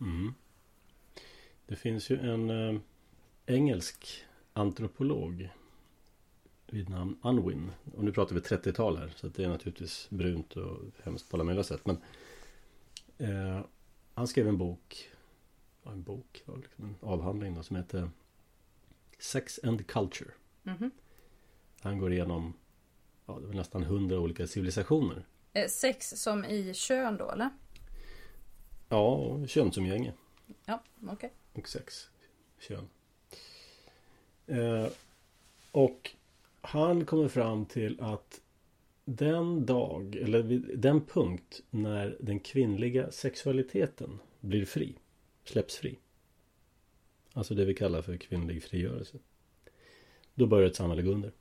Mm. 0.00 0.34
Det 1.68 1.76
finns 1.76 2.10
ju 2.10 2.18
en 2.18 2.50
eh, 2.50 2.80
engelsk 3.46 4.24
antropolog 4.52 5.48
vid 6.66 6.88
namn 6.88 7.18
Unwin. 7.22 7.70
Och 7.96 8.04
nu 8.04 8.12
pratar 8.12 8.34
vi 8.34 8.40
30-tal 8.40 8.96
här. 8.96 9.12
Så 9.16 9.28
det 9.28 9.44
är 9.44 9.48
naturligtvis 9.48 10.06
brunt 10.10 10.56
och 10.56 10.78
hemskt 11.04 11.30
på 11.30 11.36
alla 11.36 11.44
möjliga 11.44 11.64
sätt. 11.64 11.86
Men 11.86 11.96
Eh, 13.18 13.60
han 14.14 14.28
skrev 14.28 14.48
en 14.48 14.58
bok. 14.58 15.10
En 15.84 16.02
bok, 16.02 16.42
liksom 16.62 16.84
en 16.84 16.96
avhandling 17.00 17.54
då, 17.54 17.62
som 17.62 17.76
heter 17.76 18.10
Sex 19.18 19.60
and 19.62 19.86
Culture. 19.86 20.30
Mhm. 20.62 20.90
Han 21.80 21.98
går 21.98 22.12
igenom 22.12 22.54
ja, 23.26 23.38
det 23.38 23.48
är 23.48 23.54
nästan 23.54 23.82
hundra 23.82 24.20
olika 24.20 24.46
civilisationer. 24.46 25.26
Eh, 25.52 25.68
sex 25.68 26.08
som 26.10 26.44
i 26.44 26.74
kön 26.74 27.16
då 27.16 27.30
eller? 27.30 27.50
Ja, 28.88 29.46
könsumgänge. 29.46 30.12
Ja, 30.64 30.82
okej 31.08 31.32
och 31.58 31.68
sex 31.68 32.10
kön. 32.58 32.88
Eh, 34.46 34.88
och 35.70 36.10
han 36.60 37.04
kommer 37.04 37.28
fram 37.28 37.66
till 37.66 38.00
att 38.00 38.40
den 39.04 39.66
dag, 39.66 40.16
eller 40.16 40.42
vid 40.42 40.78
den 40.78 41.00
punkt 41.00 41.62
när 41.70 42.16
den 42.20 42.40
kvinnliga 42.40 43.10
sexualiteten 43.10 44.18
blir 44.40 44.64
fri, 44.64 44.94
släpps 45.44 45.76
fri. 45.76 45.98
Alltså 47.32 47.54
det 47.54 47.64
vi 47.64 47.74
kallar 47.74 48.02
för 48.02 48.16
kvinnlig 48.16 48.62
frigörelse. 48.62 49.18
Då 50.34 50.46
börjar 50.46 50.68
ett 50.68 50.76
samhälle 50.76 51.02
gå 51.02 51.10
under. 51.10 51.32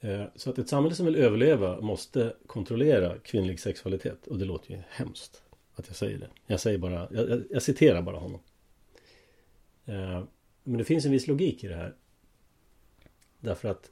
Eh, 0.00 0.24
så 0.36 0.50
att 0.50 0.58
ett 0.58 0.68
samhälle 0.68 0.94
som 0.94 1.06
vill 1.06 1.16
överleva 1.16 1.80
måste 1.80 2.36
kontrollera 2.46 3.18
kvinnlig 3.18 3.60
sexualitet. 3.60 4.26
Och 4.26 4.38
det 4.38 4.44
låter 4.44 4.70
ju 4.70 4.82
hemskt 4.88 5.42
att 5.76 5.86
jag 5.86 5.96
säger 5.96 6.18
det. 6.18 6.30
Jag 6.46 6.60
säger 6.60 6.78
bara, 6.78 7.08
jag, 7.10 7.30
jag, 7.30 7.44
jag 7.50 7.62
citerar 7.62 8.02
bara 8.02 8.18
honom. 8.18 8.40
Eh, 9.84 10.24
Men 10.62 10.78
det 10.78 10.84
finns 10.84 11.04
en 11.04 11.12
viss 11.12 11.26
logik 11.26 11.64
i 11.64 11.68
det 11.68 11.76
här. 11.76 11.94
Därför 13.40 13.68
att 13.68 13.90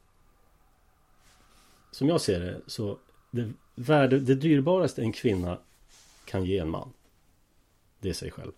som 1.91 2.09
jag 2.09 2.21
ser 2.21 2.41
det 2.41 2.61
så 2.67 2.99
det, 3.31 3.53
värde, 3.75 4.21
det 4.21 4.35
dyrbaraste 4.35 5.03
en 5.03 5.13
kvinna 5.13 5.59
kan 6.25 6.45
ge 6.45 6.59
en 6.59 6.71
man. 6.71 6.93
Det 8.01 8.09
är 8.09 8.13
sig 8.13 8.31
själv. 8.31 8.53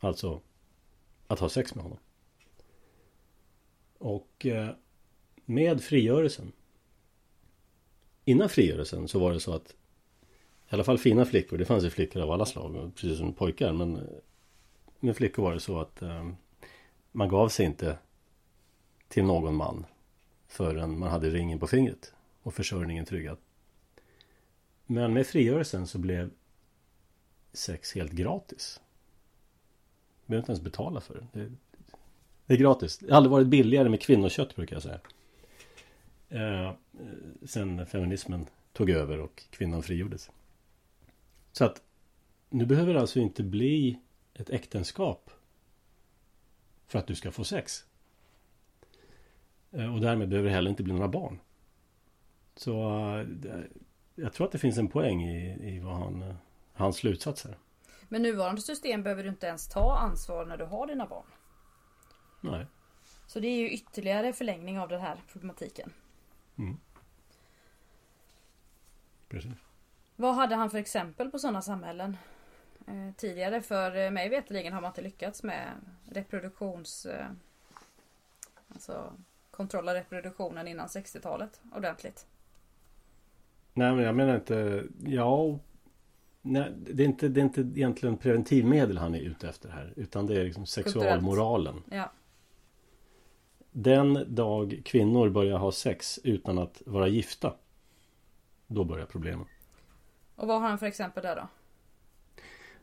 Alltså 0.00 0.40
att 1.26 1.38
ha 1.38 1.48
sex 1.48 1.74
med 1.74 1.84
honom. 1.84 1.98
Och 3.98 4.46
eh, 4.46 4.70
med 5.44 5.82
frigörelsen. 5.82 6.52
Innan 8.24 8.48
frigörelsen 8.48 9.08
så 9.08 9.18
var 9.18 9.32
det 9.32 9.40
så 9.40 9.54
att 9.54 9.74
i 10.72 10.74
alla 10.74 10.84
fall 10.84 10.98
fina 10.98 11.24
flickor, 11.24 11.58
det 11.58 11.64
fanns 11.64 11.84
ju 11.84 11.90
flickor 11.90 12.22
av 12.22 12.30
alla 12.30 12.46
slag, 12.46 12.92
precis 12.94 13.18
som 13.18 13.32
pojkar. 13.32 13.72
Men 13.72 13.96
eh, 13.96 14.02
med 15.00 15.16
flickor 15.16 15.42
var 15.42 15.54
det 15.54 15.60
så 15.60 15.80
att 15.80 16.02
eh, 16.02 16.28
man 17.12 17.28
gav 17.28 17.48
sig 17.48 17.66
inte 17.66 17.98
till 19.08 19.24
någon 19.24 19.54
man 19.54 19.86
förrän 20.48 20.98
man 20.98 21.10
hade 21.10 21.30
ringen 21.30 21.58
på 21.58 21.66
fingret 21.66 22.14
och 22.42 22.54
försörjningen 22.54 23.04
tryggad. 23.04 23.38
Men 24.86 25.12
med 25.12 25.26
frigörelsen 25.26 25.86
så 25.86 25.98
blev 25.98 26.30
sex 27.52 27.94
helt 27.94 28.12
gratis. 28.12 28.80
Du 30.26 30.30
behöver 30.30 30.42
inte 30.42 30.52
ens 30.52 30.62
betala 30.62 31.00
för 31.00 31.14
det. 31.14 31.40
det. 31.40 31.52
Det 32.46 32.54
är 32.54 32.58
gratis. 32.58 32.98
Det 32.98 33.10
har 33.10 33.16
aldrig 33.16 33.30
varit 33.30 33.46
billigare 33.46 33.88
med 33.88 34.00
kvinnokött 34.00 34.56
brukar 34.56 34.76
jag 34.76 34.82
säga. 34.82 35.00
Eh, 36.28 36.72
sen 37.46 37.86
feminismen 37.86 38.46
tog 38.72 38.90
över 38.90 39.20
och 39.20 39.42
kvinnan 39.50 39.82
frigjordes. 39.82 40.30
Så 41.52 41.64
att 41.64 41.82
nu 42.50 42.66
behöver 42.66 42.94
det 42.94 43.00
alltså 43.00 43.18
inte 43.18 43.42
bli 43.42 43.98
ett 44.34 44.50
äktenskap 44.50 45.30
för 46.86 46.98
att 46.98 47.06
du 47.06 47.14
ska 47.14 47.30
få 47.30 47.44
sex. 47.44 47.84
Eh, 49.70 49.94
Och 49.94 50.00
därmed 50.00 50.28
behöver 50.28 50.48
det 50.48 50.54
heller 50.54 50.70
inte 50.70 50.82
bli 50.82 50.92
några 50.92 51.08
barn. 51.08 51.40
Så 52.56 52.72
eh, 53.18 53.60
jag 54.14 54.32
tror 54.32 54.46
att 54.46 54.52
det 54.52 54.58
finns 54.58 54.78
en 54.78 54.88
poäng 54.88 55.22
i, 55.22 55.74
i 55.76 55.80
vad 55.80 55.96
han, 55.96 56.22
eh, 56.22 56.34
hans 56.72 56.96
slutsats 56.96 57.44
här. 57.44 57.58
Men 58.08 58.22
nuvarande 58.22 58.60
system 58.60 59.02
behöver 59.02 59.22
du 59.22 59.28
inte 59.28 59.46
ens 59.46 59.68
ta 59.68 59.96
ansvar 59.98 60.46
när 60.46 60.56
du 60.56 60.64
har 60.64 60.86
dina 60.86 61.06
barn. 61.06 61.26
Nej. 62.40 62.66
Så 63.26 63.40
det 63.40 63.48
är 63.48 63.56
ju 63.58 63.70
ytterligare 63.70 64.32
förlängning 64.32 64.78
av 64.78 64.88
den 64.88 65.00
här 65.00 65.16
problematiken. 65.32 65.92
Precis. 69.28 69.52
Vad 70.22 70.34
hade 70.34 70.54
han 70.54 70.70
för 70.70 70.78
exempel 70.78 71.30
på 71.30 71.38
sådana 71.38 71.62
samhällen? 71.62 72.16
Eh, 72.86 73.14
tidigare 73.16 73.62
för 73.62 73.96
eh, 73.96 74.10
mig 74.10 74.28
veterligen 74.28 74.72
har 74.72 74.80
man 74.80 74.90
inte 74.90 75.02
lyckats 75.02 75.42
med 75.42 75.70
reproduktions... 76.10 77.06
Eh, 77.06 77.26
alltså 78.68 79.12
kontroll 79.50 79.88
av 79.88 79.94
reproduktionen 79.94 80.68
innan 80.68 80.86
60-talet 80.86 81.60
ordentligt. 81.76 82.26
Nej 83.74 83.94
men 83.94 84.04
jag 84.04 84.14
menar 84.14 84.34
inte, 84.34 84.84
ja 85.06 85.58
Nej, 86.42 86.72
det 86.76 87.02
är, 87.02 87.06
inte, 87.06 87.28
det 87.28 87.40
är 87.40 87.44
inte 87.44 87.60
egentligen 87.60 88.16
preventivmedel 88.16 88.98
han 88.98 89.14
är 89.14 89.20
ute 89.20 89.48
efter 89.48 89.68
här 89.68 89.92
Utan 89.96 90.26
det 90.26 90.40
är 90.40 90.44
liksom 90.44 90.66
sexualmoralen 90.66 91.82
Ja. 91.90 92.12
Den 93.70 94.34
dag 94.34 94.82
kvinnor 94.84 95.28
börjar 95.28 95.58
ha 95.58 95.72
sex 95.72 96.20
utan 96.24 96.58
att 96.58 96.82
vara 96.86 97.08
gifta 97.08 97.54
Då 98.66 98.84
börjar 98.84 99.06
problemen 99.06 99.46
Och 100.36 100.48
vad 100.48 100.60
har 100.60 100.68
han 100.68 100.78
för 100.78 100.86
exempel 100.86 101.22
där 101.22 101.36
då? 101.36 101.48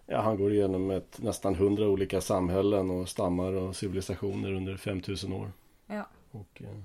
Ja, 0.06 0.22
han 0.22 0.38
går 0.38 0.54
igenom 0.54 0.92
ett, 0.92 1.22
nästan 1.22 1.56
hundra 1.56 1.88
olika 1.88 2.22
samhällen 2.22 2.90
och 2.90 3.10
stammar 3.10 3.54
och 3.54 3.76
civilisationer 3.76 4.54
under 4.54 4.78
5000 4.78 5.34
år 5.34 5.52
Ja. 5.88 6.08
Och 6.32 6.62
eh, 6.62 6.80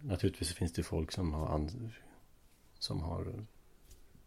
Naturligtvis 0.00 0.54
finns 0.54 0.72
det 0.72 0.82
folk 0.82 1.12
som 1.12 1.32
har 1.32 1.68
Som 2.78 3.00
har 3.00 3.46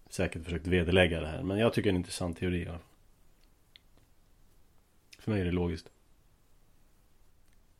Säkert 0.09 0.43
försökt 0.43 0.67
vederlägga 0.67 1.21
det 1.21 1.27
här 1.27 1.43
Men 1.43 1.57
jag 1.57 1.73
tycker 1.73 1.89
det 1.89 1.91
är 1.91 1.95
en 1.95 1.97
intressant 1.97 2.37
teori 2.37 2.65
fall. 2.65 2.79
För 5.19 5.31
mig 5.31 5.41
är 5.41 5.45
det 5.45 5.51
logiskt 5.51 5.89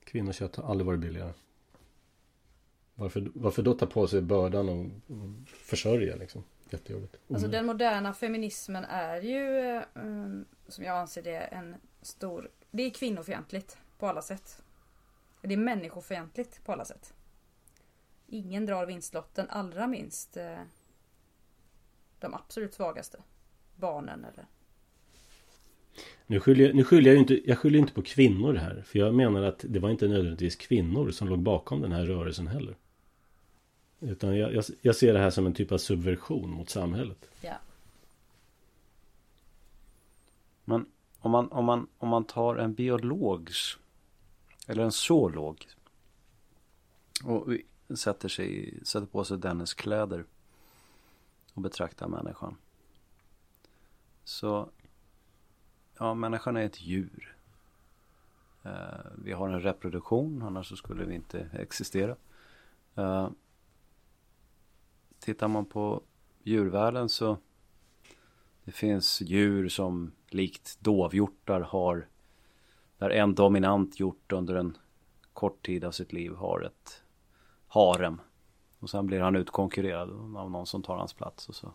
Kvinnokött 0.03 0.55
har 0.55 0.71
aldrig 0.71 0.85
varit 0.85 0.99
billigare 0.99 1.33
Varför, 2.95 3.31
varför 3.33 3.63
då 3.63 3.73
ta 3.73 3.85
på 3.85 4.07
sig 4.07 4.21
bördan 4.21 4.69
och, 4.69 4.85
och 5.11 5.47
försörja 5.47 6.15
liksom? 6.15 6.43
Jättejobbigt 6.69 7.17
Alltså 7.29 7.47
den 7.47 7.65
moderna 7.65 8.13
feminismen 8.13 8.85
är 8.85 9.21
ju, 9.21 9.59
eh, 9.59 9.83
um, 9.93 10.45
som 10.67 10.83
jag 10.83 10.97
anser 10.97 11.23
det, 11.23 11.37
en 11.37 11.75
stor... 12.01 12.49
Det 12.71 12.83
är 12.83 12.89
kvinnofientligt 12.89 13.77
på 13.97 14.07
alla 14.07 14.21
sätt. 14.21 14.63
Det 15.41 15.53
är 15.53 15.57
människofientligt 15.57 16.63
på 16.65 16.71
alla 16.71 16.85
sätt. 16.85 17.13
Ingen 18.27 18.65
drar 18.65 18.85
vinstlotten, 18.85 19.49
allra 19.49 19.87
minst 19.87 20.37
eh, 20.37 20.59
de 22.19 22.33
absolut 22.33 22.73
svagaste. 22.73 23.17
Barnen 23.75 24.25
eller... 24.25 24.45
Nu 26.27 26.39
skyller, 26.39 26.65
jag, 26.65 26.75
nu 26.75 26.83
skyller 26.83 27.07
jag 27.07 27.13
ju 27.13 27.19
inte, 27.19 27.49
jag 27.49 27.57
skyller 27.57 27.79
inte 27.79 27.93
på 27.93 28.01
kvinnor 28.01 28.53
här. 28.53 28.83
För 28.85 28.99
jag 28.99 29.13
menar 29.13 29.43
att 29.43 29.65
det 29.67 29.79
var 29.79 29.89
inte 29.89 30.07
nödvändigtvis 30.07 30.55
kvinnor 30.55 31.11
som 31.11 31.27
låg 31.27 31.39
bakom 31.39 31.81
den 31.81 31.91
här 31.91 32.05
rörelsen 32.05 32.47
heller. 32.47 32.75
Utan 33.99 34.37
jag, 34.37 34.53
jag, 34.53 34.63
jag 34.81 34.95
ser 34.95 35.13
det 35.13 35.19
här 35.19 35.29
som 35.29 35.45
en 35.45 35.53
typ 35.53 35.71
av 35.71 35.77
subversion 35.77 36.49
mot 36.49 36.69
samhället. 36.69 37.29
Ja. 37.41 37.57
Men 40.65 40.85
om 41.19 41.31
man, 41.31 41.51
om 41.51 41.65
man, 41.65 41.87
om 41.97 42.09
man 42.09 42.23
tar 42.23 42.55
en 42.55 42.73
biologs 42.73 43.77
eller 44.67 44.83
en 44.83 44.91
zoolog 44.91 45.67
och 47.23 47.47
sätter, 47.97 48.29
sig, 48.29 48.79
sätter 48.83 49.07
på 49.07 49.23
sig 49.23 49.37
dennes 49.37 49.73
kläder 49.73 50.25
och 51.53 51.61
betraktar 51.61 52.07
människan. 52.07 52.55
Så 54.23 54.69
ja, 55.97 56.13
människan 56.13 56.57
är 56.57 56.65
ett 56.65 56.81
djur. 56.81 57.35
Eh, 58.63 58.71
vi 59.15 59.31
har 59.31 59.49
en 59.49 59.61
reproduktion, 59.61 60.41
annars 60.41 60.69
så 60.69 60.75
skulle 60.75 61.05
vi 61.05 61.15
inte 61.15 61.49
existera. 61.53 62.15
Tittar 65.27 65.47
man 65.47 65.65
på 65.65 66.01
djurvärlden 66.43 67.09
så 67.09 67.37
det 68.63 68.71
finns 68.71 69.21
djur 69.21 69.69
som 69.69 70.11
likt 70.27 70.77
dovhjortar 70.79 71.61
har 71.61 72.07
där 72.97 73.09
en 73.09 73.35
dominant 73.35 73.99
hjort 73.99 74.31
under 74.31 74.55
en 74.55 74.77
kort 75.33 75.65
tid 75.65 75.83
av 75.83 75.91
sitt 75.91 76.13
liv 76.13 76.35
har 76.35 76.61
ett 76.61 77.03
harem. 77.67 78.21
Och 78.79 78.89
sen 78.89 79.07
blir 79.07 79.19
han 79.19 79.35
utkonkurrerad 79.35 80.09
av 80.37 80.51
någon 80.51 80.65
som 80.65 80.83
tar 80.83 80.97
hans 80.97 81.13
plats 81.13 81.49
och 81.49 81.55
så 81.55 81.73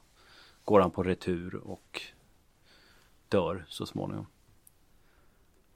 går 0.65 0.81
han 0.81 0.91
på 0.91 1.03
retur 1.03 1.55
och 1.55 2.03
dör 3.29 3.65
så 3.69 3.87
småningom. 3.87 4.27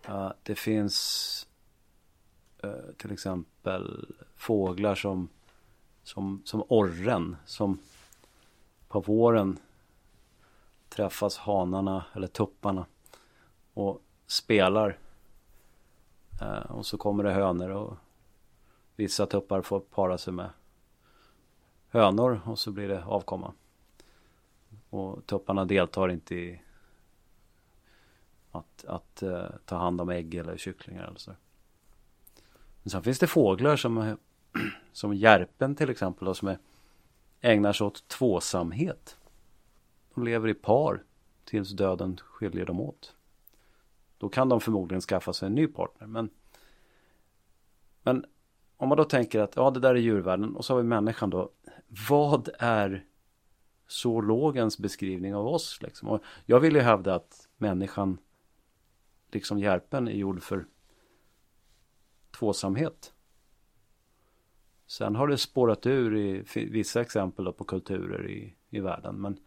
Uh, 0.09 0.33
det 0.43 0.55
finns 0.55 1.49
uh, 2.64 2.93
till 2.97 3.12
exempel 3.12 4.14
fåglar 4.37 4.95
som, 4.95 5.29
som, 6.07 6.42
som 6.44 6.64
orren 6.68 7.36
som 7.46 7.78
på 8.88 9.00
våren 9.00 9.59
träffas 10.88 11.38
hanarna 11.38 12.04
eller 12.12 12.26
tupparna 12.26 12.86
och 13.74 14.02
spelar. 14.26 14.98
Eh, 16.40 16.70
och 16.70 16.86
så 16.86 16.98
kommer 16.98 17.24
det 17.24 17.32
hönor 17.32 17.70
och 17.70 17.96
vissa 18.96 19.26
tuppar 19.26 19.62
får 19.62 19.80
para 19.80 20.18
sig 20.18 20.32
med 20.32 20.50
hönor 21.88 22.40
och 22.44 22.59
så 22.59 22.70
blir 22.72 22.88
det 22.88 23.04
avkomma. 23.04 23.52
och 24.90 25.26
tupparna 25.26 25.64
deltar 25.64 26.09
inte 26.09 26.34
i 26.34 26.62
att, 28.50 28.84
att 28.84 29.22
eh, 29.22 29.46
ta 29.64 29.76
hand 29.76 30.00
om 30.00 30.11
ägg 30.11 30.34
eller 30.34 30.57
kycklingar 30.57 31.04
eller 31.04 31.18
så. 31.18 31.32
Men 32.82 32.90
sen 32.90 33.02
finns 33.02 33.18
det 33.18 33.26
fåglar 33.26 33.76
som, 33.76 34.16
som 34.92 35.14
järpen 35.14 35.74
till 35.74 35.90
exempel 35.90 36.28
och 36.28 36.36
som 36.36 36.48
är, 36.48 36.59
ägnar 37.40 37.72
sig 37.72 37.86
åt 37.86 38.09
tvåsamhet. 38.09 39.16
De 40.14 40.24
lever 40.24 40.48
i 40.48 40.54
par 40.54 41.02
tills 41.44 41.70
döden 41.70 42.20
skiljer 42.24 42.66
dem 42.66 42.80
åt. 42.80 43.14
Då 44.18 44.28
kan 44.28 44.48
de 44.48 44.61
förmodligen 44.61 45.00
skaffa 45.00 45.32
sig 45.32 45.46
en 45.46 45.54
ny 45.54 45.66
partner. 45.66 46.07
Men, 46.07 46.30
men 48.02 48.24
om 48.76 48.88
man 48.88 48.98
då 48.98 49.04
tänker 49.04 49.40
att 49.40 49.57
ja, 49.57 49.70
det 49.70 49.80
där 49.80 49.94
är 49.94 49.98
djurvärlden 49.98 50.57
och 50.57 50.64
så 50.64 50.74
har 50.74 50.82
vi 50.82 50.88
människan 50.88 51.30
då. 51.30 51.50
Vad 52.09 52.48
är 52.59 53.04
zoologens 53.86 54.78
beskrivning 54.78 55.34
av 55.34 55.46
oss? 55.46 55.82
Liksom? 55.82 56.09
Och 56.09 56.22
jag 56.46 56.61
vill 56.61 56.74
ju 56.74 56.80
hävda 56.80 57.14
att 57.14 57.48
människan, 57.57 58.18
liksom 59.32 59.59
järpen, 59.59 60.09
är 60.09 60.12
gjord 60.12 60.42
för 60.42 60.66
tvåsamhet. 62.30 63.12
Sen 64.87 65.16
har 65.16 65.28
det 65.28 65.39
spårat 65.39 65.87
ur 65.87 66.16
i 66.16 66.45
vissa 66.55 67.01
exempel 67.01 67.53
på 67.53 67.64
kulturer 67.64 68.30
i, 68.30 68.55
i 68.70 68.80
världen. 68.80 69.20
Men, 69.20 69.39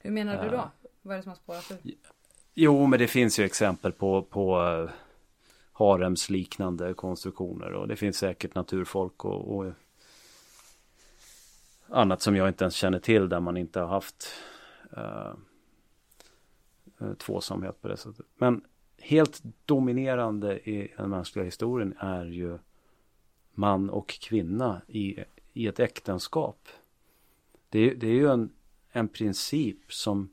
Hur 0.00 0.10
menar 0.10 0.44
du 0.44 0.50
då? 0.50 0.56
Äh, 0.56 0.68
Vad 1.02 1.12
är 1.12 1.16
det 1.16 1.22
som 1.22 1.30
har 1.30 1.36
spårat 1.36 1.70
ur? 1.70 1.94
Jo, 2.54 2.86
men 2.86 2.98
det 2.98 3.08
finns 3.08 3.38
ju 3.38 3.44
exempel 3.44 3.92
på, 3.92 4.22
på 4.22 4.60
uh, 4.60 4.90
haremsliknande 5.72 6.94
konstruktioner 6.94 7.72
och 7.72 7.88
det 7.88 7.96
finns 7.96 8.18
säkert 8.18 8.54
naturfolk 8.54 9.24
och, 9.24 9.56
och, 9.56 9.72
annat 11.88 12.22
som 12.22 12.36
jag 12.36 12.48
inte 12.48 12.64
ens 12.64 12.74
känner 12.74 12.98
till 12.98 13.28
där 13.28 13.40
man 13.40 13.56
inte 13.56 13.80
har 13.80 13.86
haft 13.86 14.32
uh, 14.96 15.34
tvåsamhet 17.18 17.82
på 17.82 17.88
det 17.88 17.96
sättet. 17.96 18.26
Men 18.36 18.64
helt 18.98 19.42
dominerande 19.64 20.58
i 20.70 20.94
den 20.96 21.10
mänskliga 21.10 21.44
historien 21.44 21.94
är 21.98 22.24
ju 22.24 22.58
man 23.56 23.90
och 23.90 24.08
kvinna 24.08 24.82
i, 24.88 25.24
i 25.52 25.66
ett 25.66 25.80
äktenskap. 25.80 26.68
Det, 27.68 27.94
det 27.94 28.06
är 28.06 28.14
ju 28.14 28.30
en, 28.30 28.52
en 28.90 29.08
princip 29.08 29.92
som 29.92 30.30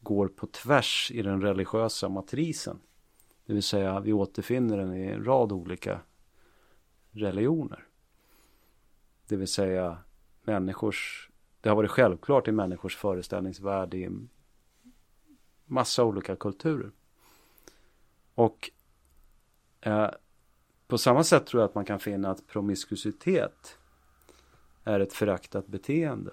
går 0.00 0.28
på 0.28 0.46
tvärs 0.46 1.10
i 1.14 1.22
den 1.22 1.40
religiösa 1.40 2.08
matrisen. 2.08 2.80
Det 3.46 3.52
vill 3.52 3.62
säga 3.62 4.00
vi 4.00 4.12
återfinner 4.12 4.78
den 4.78 4.94
i 4.94 5.06
en 5.06 5.24
rad 5.24 5.52
olika 5.52 6.00
religioner. 7.10 7.86
Det 9.28 9.36
vill 9.36 9.48
säga 9.48 9.98
människors, 10.42 11.30
det 11.60 11.68
har 11.68 11.76
varit 11.76 11.90
självklart 11.90 12.48
i 12.48 12.52
människors 12.52 12.96
föreställningsvärld 12.96 13.94
i 13.94 14.10
massa 15.64 16.04
olika 16.04 16.36
kulturer. 16.36 16.90
Och 18.34 18.70
eh, 19.80 20.10
på 20.86 20.98
samma 20.98 21.24
sätt 21.24 21.46
tror 21.46 21.62
jag 21.62 21.68
att 21.68 21.74
man 21.74 21.84
kan 21.84 22.00
finna 22.00 22.30
att 22.30 22.46
promiskuitet 22.46 23.78
är 24.84 25.00
ett 25.00 25.12
föraktat 25.12 25.66
beteende. 25.66 26.30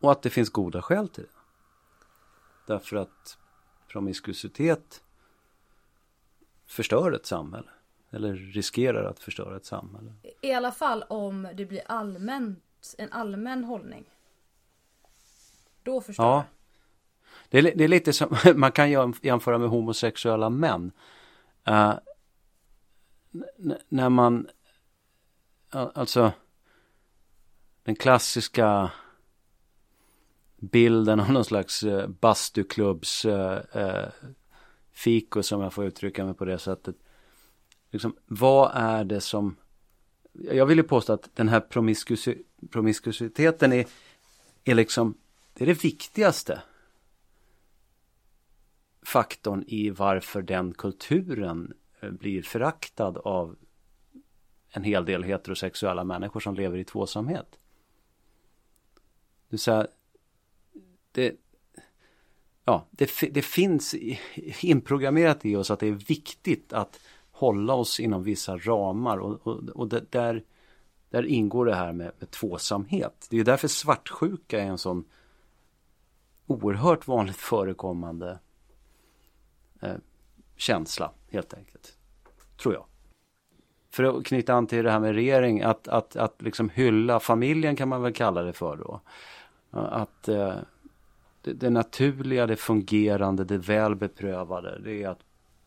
Och 0.00 0.12
att 0.12 0.22
det 0.22 0.30
finns 0.30 0.50
goda 0.50 0.82
skäl 0.82 1.08
till 1.08 1.22
det. 1.24 1.30
Därför 2.66 2.96
att 2.96 3.38
promiskuitet 3.88 5.02
förstör 6.66 7.12
ett 7.12 7.26
samhälle. 7.26 7.70
Eller 8.10 8.34
riskerar 8.34 9.04
att 9.04 9.18
förstöra 9.18 9.56
ett 9.56 9.64
samhälle. 9.64 10.12
I 10.40 10.52
alla 10.52 10.72
fall 10.72 11.02
om 11.08 11.48
det 11.54 11.66
blir 11.66 11.82
allmänt, 11.86 12.94
en 12.98 13.12
allmän 13.12 13.64
hållning. 13.64 14.04
Då 15.82 16.00
förstör 16.00 16.24
ja. 16.24 16.44
det. 17.48 17.58
Är, 17.58 17.62
det 17.62 17.84
är 17.84 17.88
lite 17.88 18.12
som, 18.12 18.36
man 18.54 18.72
kan 18.72 18.90
jämföra 19.22 19.58
med 19.58 19.68
homosexuella 19.68 20.50
män. 20.50 20.92
Uh, 21.68 21.94
när 23.88 24.08
man, 24.08 24.48
alltså 25.70 26.32
den 27.82 27.96
klassiska 27.96 28.90
bilden 30.56 31.20
av 31.20 31.30
någon 31.30 31.44
slags 31.44 31.84
uh, 31.84 32.06
bastuklubbs 32.06 33.24
eh, 33.24 33.62
eh, 33.72 33.82
eh 33.82 34.08
fiko 34.92 35.42
som 35.42 35.60
jag 35.60 35.72
får 35.72 35.84
uttrycka 35.84 36.24
mig 36.24 36.34
på 36.34 36.44
det 36.44 36.58
sättet. 36.58 36.96
Liksom, 37.90 38.16
vad 38.26 38.70
är 38.74 39.04
det 39.04 39.20
som... 39.20 39.56
Jag 40.32 40.66
vill 40.66 40.78
ju 40.78 40.84
påstå 40.84 41.12
att 41.12 41.30
den 41.34 41.48
här 41.48 41.60
promiskusiteten 42.70 43.72
är, 43.72 43.86
är 44.64 44.74
liksom, 44.74 45.18
det 45.54 45.64
är 45.64 45.66
det 45.66 45.84
viktigaste 45.84 46.62
faktorn 49.02 49.64
i 49.66 49.90
varför 49.90 50.42
den 50.42 50.74
kulturen 50.74 51.74
Eh, 52.06 52.12
blir 52.12 52.42
föraktad 52.42 53.18
av 53.18 53.56
en 54.70 54.84
hel 54.84 55.04
del 55.04 55.22
heterosexuella 55.22 56.04
människor 56.04 56.40
som 56.40 56.54
lever 56.54 56.78
i 56.78 56.84
tvåsamhet. 56.84 57.58
Det 59.48 59.58
säger, 59.58 59.86
det, 61.12 61.36
ja, 62.64 62.86
det, 62.90 63.10
det 63.30 63.42
finns 63.42 63.94
inprogrammerat 64.60 65.44
i 65.44 65.56
oss 65.56 65.70
att 65.70 65.80
det 65.80 65.86
är 65.86 65.92
viktigt 65.92 66.72
att 66.72 67.00
hålla 67.30 67.74
oss 67.74 68.00
inom 68.00 68.22
vissa 68.22 68.56
ramar 68.56 69.18
och, 69.18 69.46
och, 69.46 69.68
och 69.68 69.88
det, 69.88 70.12
där, 70.12 70.44
där 71.10 71.26
ingår 71.26 71.66
det 71.66 71.74
här 71.74 71.92
med, 71.92 72.12
med 72.18 72.30
tvåsamhet. 72.30 73.26
Det 73.30 73.38
är 73.38 73.44
därför 73.44 73.68
svartsjuka 73.68 74.60
är 74.60 74.66
en 74.66 74.78
sån 74.78 75.04
oerhört 76.46 77.06
vanligt 77.06 77.36
förekommande 77.36 78.38
eh, 79.80 79.96
känsla 80.56 81.12
helt 81.30 81.54
enkelt. 81.54 81.95
Tror 82.56 82.74
jag. 82.74 82.84
För 83.90 84.04
att 84.04 84.26
knyta 84.26 84.54
an 84.54 84.66
till 84.66 84.84
det 84.84 84.90
här 84.90 85.00
med 85.00 85.14
regering, 85.14 85.62
att, 85.62 85.88
att, 85.88 86.16
att 86.16 86.42
liksom 86.42 86.68
hylla 86.68 87.20
familjen 87.20 87.76
kan 87.76 87.88
man 87.88 88.02
väl 88.02 88.12
kalla 88.12 88.42
det 88.42 88.52
för 88.52 88.76
då. 88.76 89.00
Att 89.70 90.28
eh, 90.28 90.54
det, 91.42 91.52
det 91.52 91.70
naturliga, 91.70 92.46
det 92.46 92.56
fungerande, 92.56 93.44
det 93.44 93.58
väl 93.58 93.94
beprövade. 93.94 94.80
Det 94.84 95.02
är 95.02 95.08
att 95.08 95.20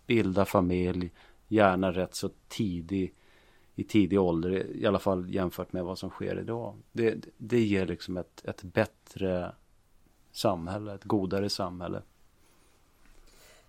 bilda 0.08 0.46
familj, 0.46 1.12
gärna 1.48 1.92
rätt 1.92 2.16
så 2.16 2.30
tidig 2.48 3.14
i 3.76 3.84
tidig 3.84 4.20
ålder, 4.20 4.76
i 4.76 4.86
alla 4.86 5.00
fall 5.00 5.34
jämfört 5.34 5.74
med 5.74 5.84
vad 5.84 5.98
som 5.98 6.10
sker 6.10 6.40
idag. 6.40 6.76
Det, 6.92 7.26
det 7.38 7.60
ger 7.60 7.86
liksom 7.86 8.18
ett, 8.18 8.46
ett 8.46 8.64
bättre 8.64 9.52
samhälle, 10.32 10.94
ett 10.94 11.04
godare 11.04 11.50
samhälle. 11.50 12.02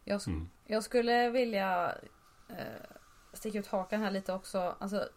Jag, 0.05 0.29
mm. 0.29 0.49
jag 0.67 0.83
skulle 0.83 1.31
vilja 1.31 1.95
eh, 2.49 2.97
sticka 3.33 3.59
ut 3.59 3.67
hakan 3.67 4.03
här 4.03 4.11
lite 4.11 4.33
också. 4.33 4.77
Alltså, 4.79 5.09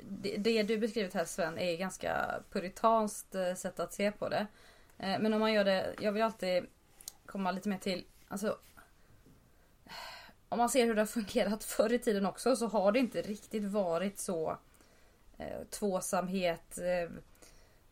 det, 0.00 0.36
det, 0.36 0.62
du 0.62 0.78
beskrivit 0.78 1.14
här 1.14 1.24
Sven 1.24 1.58
är 1.58 1.76
ganska 1.76 2.40
puritanskt 2.50 3.34
eh, 3.34 3.54
sätt 3.54 3.80
att 3.80 3.92
se 3.92 4.12
på 4.12 4.28
det. 4.28 4.46
Eh, 4.98 5.18
men 5.20 5.34
om 5.34 5.40
man 5.40 5.52
gör 5.52 5.64
det, 5.64 5.94
jag 6.00 6.12
vill 6.12 6.22
alltid 6.22 6.66
komma 7.26 7.50
lite 7.50 7.68
mer 7.68 7.78
till, 7.78 8.04
alltså 8.28 8.58
om 10.50 10.58
man 10.58 10.68
ser 10.68 10.86
hur 10.86 10.94
det 10.94 11.00
har 11.00 11.06
fungerat 11.06 11.64
förr 11.64 11.92
i 11.92 11.98
tiden 11.98 12.26
också 12.26 12.56
så 12.56 12.66
har 12.66 12.92
det 12.92 12.98
inte 12.98 13.22
riktigt 13.22 13.64
varit 13.64 14.18
så 14.18 14.58
eh, 15.38 15.62
tvåsamhet, 15.70 16.78
eh, 16.78 17.02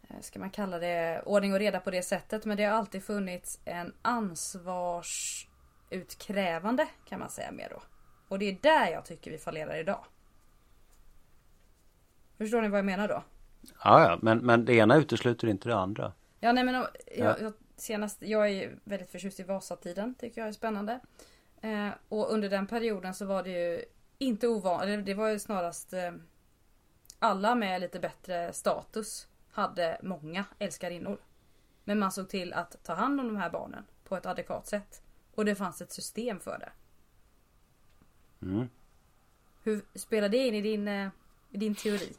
eh, 0.09 0.21
ska 0.21 0.39
man 0.39 0.51
kalla 0.51 0.79
det, 0.79 1.23
ordning 1.27 1.53
och 1.53 1.59
reda 1.59 1.81
på 1.81 1.91
det 1.91 2.03
sättet. 2.03 2.45
Men 2.45 2.57
det 2.57 2.65
har 2.65 2.79
alltid 2.79 3.05
funnits 3.05 3.61
en 3.65 3.95
ansvarsutkrävande 4.03 6.87
kan 7.09 7.21
man 7.21 7.31
säga 7.31 7.53
mer 7.53 7.69
då. 7.71 7.83
Och 8.29 8.39
det 8.39 8.45
är 8.45 8.59
där 8.63 8.93
jag 8.93 9.05
tycker 9.05 9.31
vi 9.31 9.39
fallerar 9.39 9.77
idag. 9.77 10.05
Förstår 12.39 12.63
ni 12.63 12.69
vad 12.69 12.79
jag 12.79 12.85
menar 12.85 13.09
då? 13.09 13.23
Ja, 13.85 14.09
ja 14.09 14.19
men, 14.23 14.39
men 14.39 14.65
det 14.65 14.75
ena 14.75 14.97
utesluter 14.97 15.49
inte 15.49 15.69
det 15.69 15.77
andra. 15.77 16.13
Ja, 16.41 16.53
nej 16.53 16.65
men 16.65 16.75
jag, 16.75 17.41
jag, 17.41 17.53
senast, 17.77 18.23
jag 18.23 18.51
är 18.51 18.79
väldigt 18.85 19.11
förtjust 19.11 19.41
i 19.41 19.43
Vasatiden. 19.43 20.15
Tycker 20.15 20.41
jag 20.41 20.49
är 20.49 20.53
spännande. 20.53 21.01
Eh, 21.61 21.89
och 22.09 22.33
under 22.33 22.49
den 22.49 22.67
perioden 22.67 23.15
så 23.15 23.27
var 23.27 23.43
det 23.43 23.51
ju 23.51 23.85
inte 24.19 24.49
ovanligt, 24.49 25.07
det 25.07 25.15
var 25.15 25.29
ju 25.29 25.39
snarast 25.39 25.93
eh, 25.93 26.13
alla 27.19 27.55
med 27.55 27.81
lite 27.81 28.01
bättre 28.01 28.53
status 28.53 29.29
hade 29.51 29.99
många 30.03 30.45
älskarinnor. 30.59 31.19
Men 31.85 31.99
man 31.99 32.13
såg 32.13 32.29
till 32.29 32.53
att 32.53 32.83
ta 32.83 32.95
hand 32.95 33.21
om 33.21 33.27
de 33.27 33.37
här 33.37 33.51
barnen 33.51 33.85
på 34.05 34.17
ett 34.17 34.27
adekvat 34.27 34.67
sätt. 34.67 35.03
Och 35.35 35.45
det 35.45 35.55
fanns 35.55 35.83
ett 35.83 35.93
system 35.93 36.41
för 36.41 36.59
det. 36.59 36.73
Mm. 38.43 38.69
Hur 39.65 39.83
spelar 39.95 40.29
det 40.29 40.37
in 40.37 40.55
i 40.55 40.61
din 40.61 40.89
eh, 40.89 41.09
din 41.51 41.75
teori? 41.75 42.13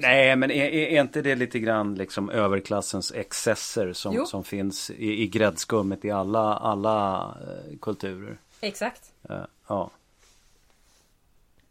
Nej, 0.00 0.36
men 0.36 0.50
är, 0.50 0.64
är, 0.64 1.00
inte 1.00 1.22
det 1.22 1.34
lite 1.34 1.58
grann 1.58 1.94
liksom 1.94 2.30
överklassens 2.30 3.12
excesser 3.12 3.92
som, 3.92 4.26
som 4.26 4.44
finns 4.44 4.90
i, 4.90 5.22
i 5.22 5.26
gräddskummet 5.26 6.04
i 6.04 6.10
alla, 6.10 6.54
alla 6.56 7.28
uh, 7.40 7.78
kulturer? 7.78 8.38
Exakt. 8.60 9.12
Uh, 9.30 9.44
ja. 9.68 9.90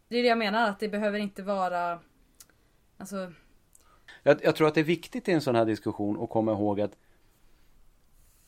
Det 0.08 0.18
är 0.18 0.22
det 0.22 0.28
jag 0.28 0.38
menar, 0.38 0.70
att 0.70 0.80
det 0.80 0.88
behöver 0.88 1.18
inte 1.18 1.42
vara 1.42 1.98
Alltså 2.98 3.32
jag, 4.22 4.44
jag 4.44 4.56
tror 4.56 4.68
att 4.68 4.74
det 4.74 4.80
är 4.80 4.84
viktigt 4.84 5.28
i 5.28 5.32
en 5.32 5.40
sån 5.40 5.54
här 5.54 5.64
diskussion 5.64 6.22
att 6.22 6.30
komma 6.30 6.52
ihåg 6.52 6.80
att 6.80 6.96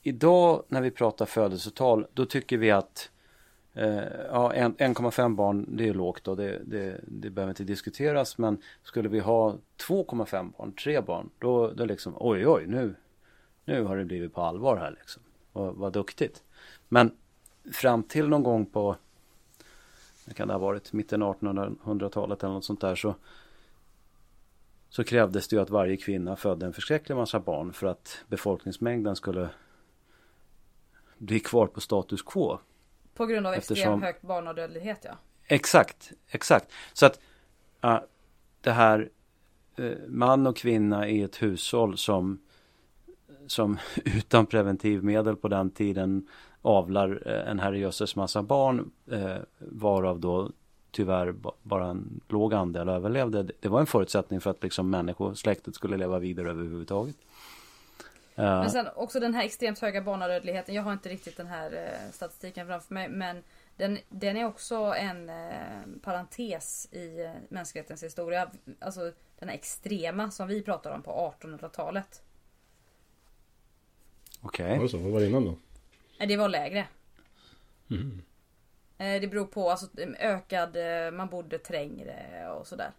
idag 0.02 0.64
när 0.68 0.80
vi 0.80 0.90
pratar 0.90 1.26
födelsetal 1.26 2.06
då 2.12 2.26
tycker 2.26 2.58
vi 2.58 2.70
att 2.70 2.98
eh, 2.98 3.15
Eh, 3.76 4.04
ja, 4.28 4.52
1,5 4.52 5.34
barn 5.34 5.76
det 5.76 5.88
är 5.88 5.94
lågt 5.94 6.28
och 6.28 6.36
det, 6.36 6.60
det, 6.64 7.00
det 7.06 7.30
behöver 7.30 7.50
inte 7.50 7.64
diskuteras 7.64 8.38
men 8.38 8.58
skulle 8.82 9.08
vi 9.08 9.20
ha 9.20 9.56
2,5 9.88 10.52
barn, 10.58 10.72
3 10.72 11.00
barn 11.00 11.30
då, 11.38 11.70
då 11.70 11.84
liksom 11.84 12.16
oj 12.20 12.46
oj 12.46 12.66
nu, 12.66 12.94
nu 13.64 13.84
har 13.84 13.96
det 13.96 14.04
blivit 14.04 14.34
på 14.34 14.42
allvar 14.42 14.76
här 14.76 14.90
liksom. 14.90 15.22
Och 15.52 15.76
vad 15.76 15.92
duktigt. 15.92 16.42
Men 16.88 17.10
fram 17.72 18.02
till 18.02 18.28
någon 18.28 18.42
gång 18.42 18.66
på 18.66 18.96
det 20.24 20.34
kan 20.34 20.48
det 20.48 20.54
ha 20.54 20.58
varit 20.58 20.92
mitten 20.92 21.22
av 21.22 21.36
1800-talet 21.40 22.42
eller 22.42 22.54
något 22.54 22.64
sånt 22.64 22.80
där 22.80 22.94
så 22.94 23.14
så 24.88 25.04
krävdes 25.04 25.48
det 25.48 25.56
ju 25.56 25.62
att 25.62 25.70
varje 25.70 25.96
kvinna 25.96 26.36
födde 26.36 26.66
en 26.66 26.72
förskräcklig 26.72 27.16
massa 27.16 27.40
barn 27.40 27.72
för 27.72 27.86
att 27.86 28.18
befolkningsmängden 28.28 29.16
skulle 29.16 29.48
bli 31.18 31.40
kvar 31.40 31.66
på 31.66 31.80
status 31.80 32.22
quo. 32.22 32.58
På 33.16 33.26
grund 33.26 33.46
av 33.46 33.54
Eftersom... 33.54 33.76
extremt 33.76 34.02
hög 34.02 34.14
barnadödlighet 34.20 34.98
ja. 35.02 35.18
Exakt, 35.46 36.12
exakt. 36.28 36.72
Så 36.92 37.06
att 37.06 37.20
uh, 37.84 37.98
det 38.60 38.70
här 38.70 39.08
uh, 39.78 39.92
man 40.08 40.46
och 40.46 40.56
kvinna 40.56 41.08
i 41.08 41.22
ett 41.22 41.42
hushåll 41.42 41.98
som 41.98 42.38
som 43.46 43.78
utan 44.04 44.46
preventivmedel 44.46 45.36
på 45.36 45.48
den 45.48 45.70
tiden 45.70 46.28
avlar 46.62 47.28
uh, 47.28 47.50
en 47.50 47.58
herrejösses 47.58 48.16
massa 48.16 48.42
barn 48.42 48.90
varav 49.58 50.20
då 50.20 50.50
tyvärr 50.90 51.34
bara 51.62 51.86
en 51.86 52.20
låg 52.28 52.54
andel 52.54 52.88
överlevde. 52.88 53.46
Det 53.60 53.68
var 53.68 53.80
en 53.80 53.86
förutsättning 53.86 54.40
för 54.40 54.50
att 54.50 54.62
liksom 54.62 54.90
människosläktet 54.90 55.74
skulle 55.74 55.96
leva 55.96 56.18
vidare 56.18 56.50
överhuvudtaget. 56.50 57.16
Men 58.36 58.70
sen 58.70 58.88
också 58.94 59.20
den 59.20 59.34
här 59.34 59.44
extremt 59.44 59.78
höga 59.78 60.02
barnadödligheten. 60.02 60.74
Jag 60.74 60.82
har 60.82 60.92
inte 60.92 61.08
riktigt 61.08 61.36
den 61.36 61.46
här 61.46 61.72
eh, 61.72 62.10
statistiken 62.12 62.66
framför 62.66 62.94
mig. 62.94 63.08
Men 63.08 63.42
den, 63.76 63.98
den 64.08 64.36
är 64.36 64.46
också 64.46 64.76
en 64.76 65.28
eh, 65.28 66.00
parentes 66.02 66.88
i 66.92 67.22
eh, 67.22 67.30
mänsklighetens 67.48 68.02
historia. 68.02 68.50
Alltså 68.78 69.12
den 69.38 69.48
här 69.48 69.56
extrema 69.56 70.30
som 70.30 70.48
vi 70.48 70.62
pratar 70.62 70.90
om 70.90 71.02
på 71.02 71.34
1800-talet. 71.40 72.22
Okej. 74.40 74.80
Okay. 74.80 75.00
Vad 75.00 75.12
var 75.12 75.20
det 75.20 75.26
innan 75.26 75.44
då? 75.44 75.56
Det 76.26 76.36
var 76.36 76.48
lägre. 76.48 76.88
Mm. 77.90 78.22
Det 78.96 79.30
beror 79.30 79.46
på 79.46 79.70
alltså 79.70 79.86
ökad, 80.18 80.76
man 81.12 81.28
bodde 81.28 81.58
trängre 81.58 82.48
och 82.50 82.66
sådär. 82.66 82.90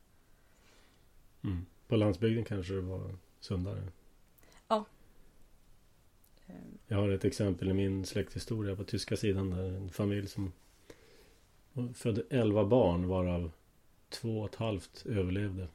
Mm. 1.44 1.66
På 1.88 1.96
landsbygden 1.96 2.46
kanske 2.46 2.74
det 2.74 2.82
var 2.82 3.16
sundare. 3.40 3.84
Ja. 4.68 4.86
Jag 6.88 6.98
har 6.98 7.10
ett 7.10 7.26
exempel 7.26 7.70
i 7.70 7.74
min 7.74 8.06
släkthistoria 8.06 8.76
på 8.76 8.84
tyska 8.84 9.18
sidan 9.18 9.50
där 9.50 9.64
en 9.64 9.90
familj 9.90 10.28
som 10.28 10.54
födde 11.94 12.24
11 12.30 12.66
barn 12.66 13.08
varav 13.08 13.52
två 14.10 14.40
och 14.40 14.50
ett 14.50 14.56
halvt 14.56 15.06
överlevde. 15.06 15.68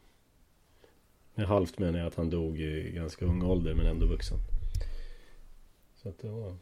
Med 1.34 1.46
halvt 1.46 1.78
menar 1.78 1.98
jag 1.98 2.08
att 2.08 2.14
han 2.14 2.30
dog 2.30 2.60
i 2.60 2.92
ganska 2.92 3.24
ung 3.24 3.42
ålder 3.42 3.74
men 3.74 3.86
ändå 3.86 4.06
vuxen. 4.06 4.38
Så 5.94 6.08
att 6.08 6.18
det 6.18 6.28
var 6.28 6.56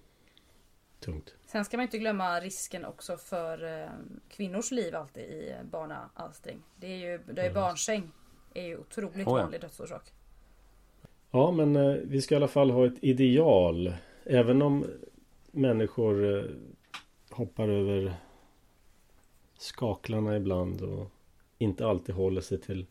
tungt. 1.01 1.35
Sen 1.47 1.65
ska 1.65 1.77
man 1.77 1.85
inte 1.85 1.99
glömma 1.99 2.41
risken 2.41 2.85
också 2.85 3.17
för 3.17 3.83
eh, 3.83 3.91
kvinnors 4.29 4.71
liv 4.71 4.97
alltid 4.97 5.25
i 5.25 5.55
barnaalstring. 5.71 6.63
Det 6.77 6.87
är 6.87 6.97
ju, 6.97 7.19
det 7.33 7.43
är 7.43 7.55
barnsäng 7.55 8.13
är 8.55 8.67
ju 8.67 8.77
otroligt 8.77 9.27
oh 9.27 9.39
ja. 9.39 9.43
vanlig 9.43 9.61
dödsorsak. 9.61 10.13
Ja 11.31 11.51
men 11.51 11.77
eh, 11.77 11.93
vi 11.93 12.21
ska 12.21 12.35
i 12.35 12.37
alla 12.37 12.49
fall 12.49 12.71
ha 12.71 12.87
ett 12.87 13.05
ideal. 13.05 13.93
Även 14.25 14.63
om 14.63 14.87
människor 15.51 16.39
eh, 16.39 16.45
hoppar 17.31 17.69
över 17.69 18.15
skaklarna 19.59 20.37
ibland 20.37 20.83
och 20.83 21.11
inte 21.59 21.87
alltid 21.87 22.15
håller 22.15 22.41
sig 22.41 22.61
till 22.61 22.87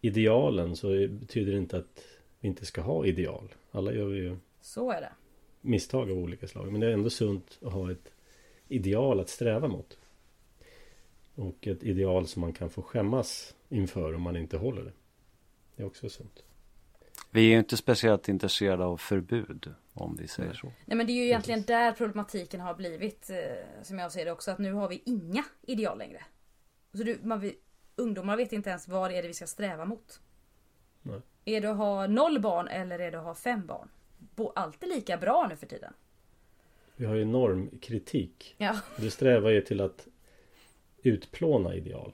idealen 0.00 0.76
så 0.76 0.88
betyder 1.08 1.52
det 1.52 1.58
inte 1.58 1.76
att 1.76 2.04
vi 2.40 2.48
inte 2.48 2.66
ska 2.66 2.80
ha 2.80 3.06
ideal. 3.06 3.54
Alla 3.70 3.92
gör 3.92 4.06
vi 4.06 4.18
ju 4.18 4.36
Så 4.60 4.90
är 4.90 5.00
det 5.00 5.12
misstag 5.60 6.10
av 6.10 6.18
olika 6.18 6.48
slag. 6.48 6.72
Men 6.72 6.80
det 6.80 6.86
är 6.86 6.90
ändå 6.90 7.10
sunt 7.10 7.58
att 7.62 7.72
ha 7.72 7.90
ett 7.90 8.12
ideal 8.68 9.20
att 9.20 9.28
sträva 9.28 9.68
mot. 9.68 9.98
Och 11.34 11.66
ett 11.66 11.82
ideal 11.82 12.26
som 12.26 12.40
man 12.40 12.52
kan 12.52 12.70
få 12.70 12.82
skämmas 12.82 13.54
inför 13.68 14.14
om 14.14 14.22
man 14.22 14.36
inte 14.36 14.56
håller 14.56 14.82
det. 14.82 14.92
Det 15.76 15.82
är 15.82 15.86
också 15.86 16.08
sunt. 16.08 16.44
Vi 17.34 17.40
är 17.40 17.50
ju 17.50 17.58
inte 17.58 17.76
speciellt 17.76 18.28
intresserade 18.28 18.84
av 18.84 18.96
förbud 18.96 19.74
om 19.92 20.16
vi 20.16 20.28
säger 20.28 20.52
så. 20.52 20.66
Nej 20.84 20.96
men 20.96 21.06
det 21.06 21.12
är 21.12 21.14
ju 21.14 21.24
egentligen 21.24 21.62
där 21.62 21.92
problematiken 21.92 22.60
har 22.60 22.74
blivit 22.74 23.30
eh, 23.30 23.36
som 23.82 23.98
jag 23.98 24.12
ser 24.12 24.24
det 24.24 24.32
också 24.32 24.50
att 24.50 24.58
nu 24.58 24.72
har 24.72 24.88
vi 24.88 25.02
inga 25.04 25.44
ideal 25.62 25.98
längre. 25.98 26.24
Så 26.92 27.02
du, 27.02 27.18
man, 27.22 27.50
ungdomar 27.96 28.36
vet 28.36 28.52
inte 28.52 28.70
ens 28.70 28.88
vad 28.88 29.10
det 29.10 29.16
är 29.16 29.22
det 29.22 29.28
vi 29.28 29.34
ska 29.34 29.46
sträva 29.46 29.84
mot. 29.84 30.20
Nej. 31.02 31.20
Är 31.44 31.60
det 31.60 31.70
att 31.70 31.76
ha 31.76 32.06
noll 32.06 32.40
barn 32.40 32.68
eller 32.68 32.98
är 32.98 33.10
det 33.10 33.18
att 33.18 33.24
ha 33.24 33.34
fem 33.34 33.66
barn? 33.66 33.88
alltid 34.54 34.88
lika 34.88 35.16
bra 35.16 35.46
nu 35.50 35.56
för 35.56 35.66
tiden. 35.66 35.92
Vi 36.96 37.06
har 37.06 37.14
ju 37.14 37.24
normkritik. 37.24 38.54
Ja. 38.58 38.80
Det 38.96 39.10
strävar 39.10 39.50
ju 39.50 39.60
till 39.60 39.80
att 39.80 40.08
utplåna 41.02 41.74
ideal. 41.74 42.12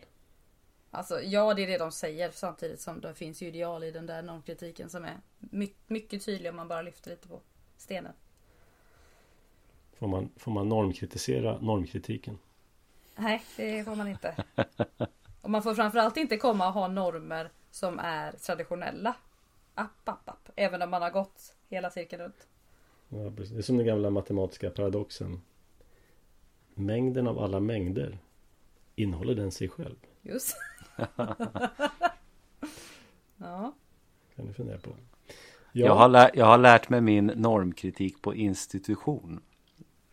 Alltså 0.90 1.20
ja, 1.20 1.54
det 1.54 1.62
är 1.62 1.66
det 1.66 1.78
de 1.78 1.92
säger 1.92 2.30
samtidigt 2.30 2.80
som 2.80 3.00
det 3.00 3.14
finns 3.14 3.42
ju 3.42 3.46
ideal 3.46 3.84
i 3.84 3.90
den 3.90 4.06
där 4.06 4.22
normkritiken 4.22 4.90
som 4.90 5.04
är 5.04 5.16
mycket, 5.38 5.90
mycket 5.90 6.24
tydlig 6.24 6.50
om 6.50 6.56
man 6.56 6.68
bara 6.68 6.82
lyfter 6.82 7.10
lite 7.10 7.28
på 7.28 7.40
stenen. 7.76 8.12
Får 9.98 10.08
man, 10.08 10.30
får 10.36 10.52
man 10.52 10.68
normkritisera 10.68 11.58
normkritiken? 11.60 12.38
Nej, 13.16 13.42
det 13.56 13.84
får 13.84 13.96
man 13.96 14.08
inte. 14.08 14.44
Och 15.40 15.50
man 15.50 15.62
får 15.62 15.74
framförallt 15.74 16.16
inte 16.16 16.36
komma 16.36 16.68
och 16.68 16.74
ha 16.74 16.88
normer 16.88 17.50
som 17.70 17.98
är 17.98 18.32
traditionella. 18.32 19.16
App, 19.74 20.08
app, 20.08 20.28
app. 20.28 20.48
Även 20.56 20.82
om 20.82 20.90
man 20.90 21.02
har 21.02 21.10
gått 21.10 21.54
hela 21.68 21.90
cirkeln 21.90 22.22
runt. 22.22 22.46
Ja, 23.08 23.30
precis. 23.36 23.52
Det 23.52 23.60
är 23.60 23.62
som 23.62 23.76
den 23.76 23.86
gamla 23.86 24.10
matematiska 24.10 24.70
paradoxen. 24.70 25.42
Mängden 26.74 27.26
av 27.26 27.38
alla 27.38 27.60
mängder 27.60 28.18
innehåller 28.96 29.34
den 29.34 29.52
sig 29.52 29.68
själv. 29.68 29.96
Just. 30.22 30.56
ja. 33.36 33.74
Kan 34.36 34.46
du 34.46 34.52
fundera 34.52 34.78
på. 34.78 34.90
Ja. 35.72 35.86
Jag, 35.86 35.94
har 35.94 36.08
lär, 36.08 36.30
jag 36.34 36.46
har 36.46 36.58
lärt 36.58 36.88
mig 36.88 37.00
min 37.00 37.26
normkritik 37.26 38.22
på 38.22 38.34
institution. 38.34 39.40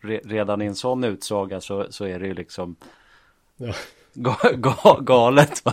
Re, 0.00 0.20
redan 0.24 0.62
i 0.62 0.64
en 0.64 0.74
sån 0.74 1.04
utsaga 1.04 1.60
så, 1.60 1.92
så 1.92 2.04
är 2.04 2.18
det 2.18 2.26
ju 2.26 2.34
liksom 2.34 2.76
ja. 3.56 3.74
ga, 4.14 4.36
ga, 4.52 5.00
galet. 5.00 5.64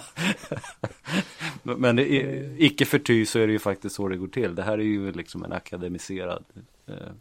Men 1.64 2.00
är, 2.00 2.62
icke 2.62 2.86
förty 2.86 3.26
så 3.26 3.40
är 3.40 3.48
det 3.48 3.54
ju 3.54 3.60
faktiskt 3.60 3.96
så 3.96 4.08
det 4.08 4.18
går 4.18 4.28
till. 4.28 4.56
Det 4.56 4.64
här 4.64 4.78
är 4.78 4.84
ju 4.84 5.12
liksom 5.12 5.44
en 5.44 5.54
akademiserad 5.54 6.44
eh, 6.88 7.12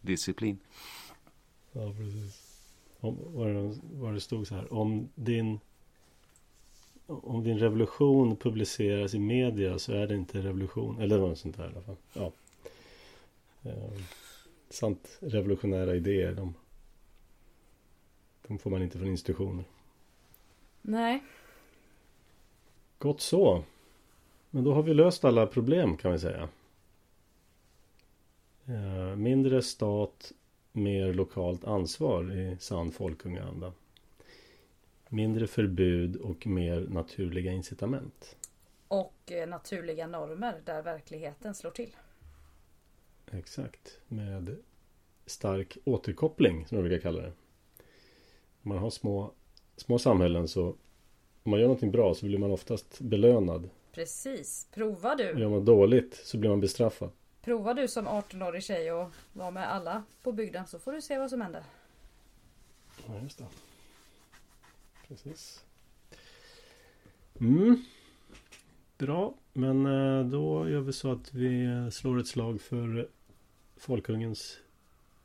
disciplin. 0.00 0.58
Ja, 1.72 1.92
precis. 1.98 2.42
Om, 3.00 3.18
vad, 3.24 3.46
det, 3.48 3.74
vad 3.92 4.14
det 4.14 4.20
stod 4.20 4.46
så 4.46 4.54
här. 4.54 4.72
Om 4.72 5.08
din 5.14 5.60
om 7.06 7.44
din 7.44 7.58
revolution 7.58 8.36
publiceras 8.36 9.14
i 9.14 9.18
media 9.18 9.78
så 9.78 9.92
är 9.92 10.06
det 10.06 10.14
inte 10.14 10.38
revolution. 10.38 11.00
Eller 11.00 11.18
något 11.18 11.38
sånt 11.38 11.56
där 11.56 11.64
i 11.64 11.72
alla 11.72 11.82
fall. 11.82 11.96
Ja. 12.12 12.32
Eh, 13.62 14.00
sant 14.70 15.18
revolutionära 15.20 15.94
idéer. 15.94 16.32
De, 16.32 16.54
de 18.46 18.58
får 18.58 18.70
man 18.70 18.82
inte 18.82 18.98
från 18.98 19.08
institutioner. 19.08 19.64
Nej. 20.82 21.22
Gott 22.98 23.20
så. 23.20 23.62
Men 24.50 24.64
då 24.64 24.74
har 24.74 24.82
vi 24.82 24.94
löst 24.94 25.24
alla 25.24 25.46
problem 25.46 25.96
kan 25.96 26.12
vi 26.12 26.18
säga. 26.18 26.48
Eh, 28.66 29.16
mindre 29.16 29.62
stat, 29.62 30.32
mer 30.72 31.14
lokalt 31.14 31.64
ansvar 31.64 32.32
i 32.32 32.56
sann 32.60 32.92
folkungaanda. 32.92 33.72
Mindre 35.08 35.46
förbud 35.46 36.16
och 36.16 36.46
mer 36.46 36.80
naturliga 36.80 37.52
incitament. 37.52 38.36
Och 38.88 39.32
eh, 39.32 39.48
naturliga 39.48 40.06
normer 40.06 40.60
där 40.64 40.82
verkligheten 40.82 41.54
slår 41.54 41.70
till. 41.70 41.96
Exakt. 43.32 43.98
Med 44.08 44.56
stark 45.26 45.78
återkoppling 45.84 46.66
som 46.66 46.76
jag 46.76 46.86
brukar 46.86 47.02
kalla 47.02 47.22
det. 47.22 47.32
Om 48.62 48.68
man 48.68 48.78
har 48.78 48.90
små, 48.90 49.32
små 49.76 49.98
samhällen 49.98 50.48
så 50.48 50.76
om 51.42 51.50
man 51.50 51.60
gör 51.60 51.66
någonting 51.66 51.90
bra 51.90 52.14
så 52.14 52.26
blir 52.26 52.38
man 52.38 52.50
oftast 52.50 53.00
belönad. 53.00 53.70
Precis. 53.92 54.68
Prova 54.74 55.14
du. 55.14 55.24
Gör 55.24 55.48
man 55.48 55.64
dåligt 55.64 56.20
så 56.24 56.38
blir 56.38 56.50
man 56.50 56.60
bestraffad. 56.60 57.10
Prova 57.42 57.74
du 57.74 57.88
som 57.88 58.08
18-årig 58.08 58.62
tjej 58.62 58.92
och 58.92 59.12
var 59.32 59.50
med 59.50 59.72
alla 59.72 60.02
på 60.22 60.32
bygden 60.32 60.66
så 60.66 60.78
får 60.78 60.92
du 60.92 61.02
se 61.02 61.18
vad 61.18 61.30
som 61.30 61.40
händer. 61.40 61.62
Ja, 63.06 63.14
just 63.22 63.38
det. 63.38 63.44
Precis. 65.08 65.64
Mm. 67.40 67.84
Bra, 68.98 69.34
men 69.52 69.86
eh, 69.86 70.26
då 70.26 70.68
gör 70.68 70.80
vi 70.80 70.92
så 70.92 71.12
att 71.12 71.34
vi 71.34 71.68
slår 71.92 72.20
ett 72.20 72.26
slag 72.26 72.60
för 72.60 73.08
Folkungens 73.76 74.58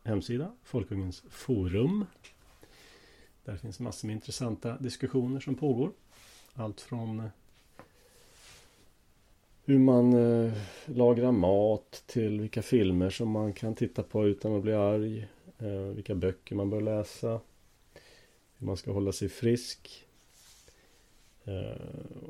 hemsida, 0.04 0.52
Folkungens 0.64 1.24
forum. 1.30 2.06
Där 3.46 3.58
finns 3.58 3.80
massor 3.80 4.08
med 4.08 4.14
intressanta 4.14 4.78
diskussioner 4.78 5.40
som 5.40 5.56
pågår. 5.56 5.92
Allt 6.54 6.82
från 6.82 7.30
hur 9.66 9.80
man 9.80 10.14
eh, 10.14 10.54
lagrar 10.86 11.32
mat 11.32 12.04
till 12.06 12.40
vilka 12.40 12.62
filmer 12.62 13.10
som 13.10 13.30
man 13.30 13.54
kan 13.54 13.76
titta 13.76 14.04
på 14.04 14.28
utan 14.28 14.56
att 14.56 14.64
bli 14.64 14.74
arg. 14.74 15.28
Eh, 15.60 15.96
vilka 15.96 16.16
böcker 16.16 16.56
man 16.56 16.70
bör 16.70 16.82
läsa. 16.82 17.40
Hur 18.62 18.68
man 18.68 18.78
ska 18.78 18.92
hålla 18.92 19.12
sig 19.12 19.30
frisk. 19.30 20.08
Eh, 21.46 21.54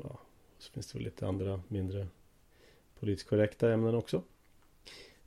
ja, 0.02 0.18
så 0.58 0.72
finns 0.72 0.92
det 0.92 0.98
väl 0.98 1.04
lite 1.04 1.26
andra 1.26 1.62
mindre 1.68 2.06
politiskt 3.00 3.28
korrekta 3.28 3.72
ämnen 3.72 3.94
också. 3.94 4.22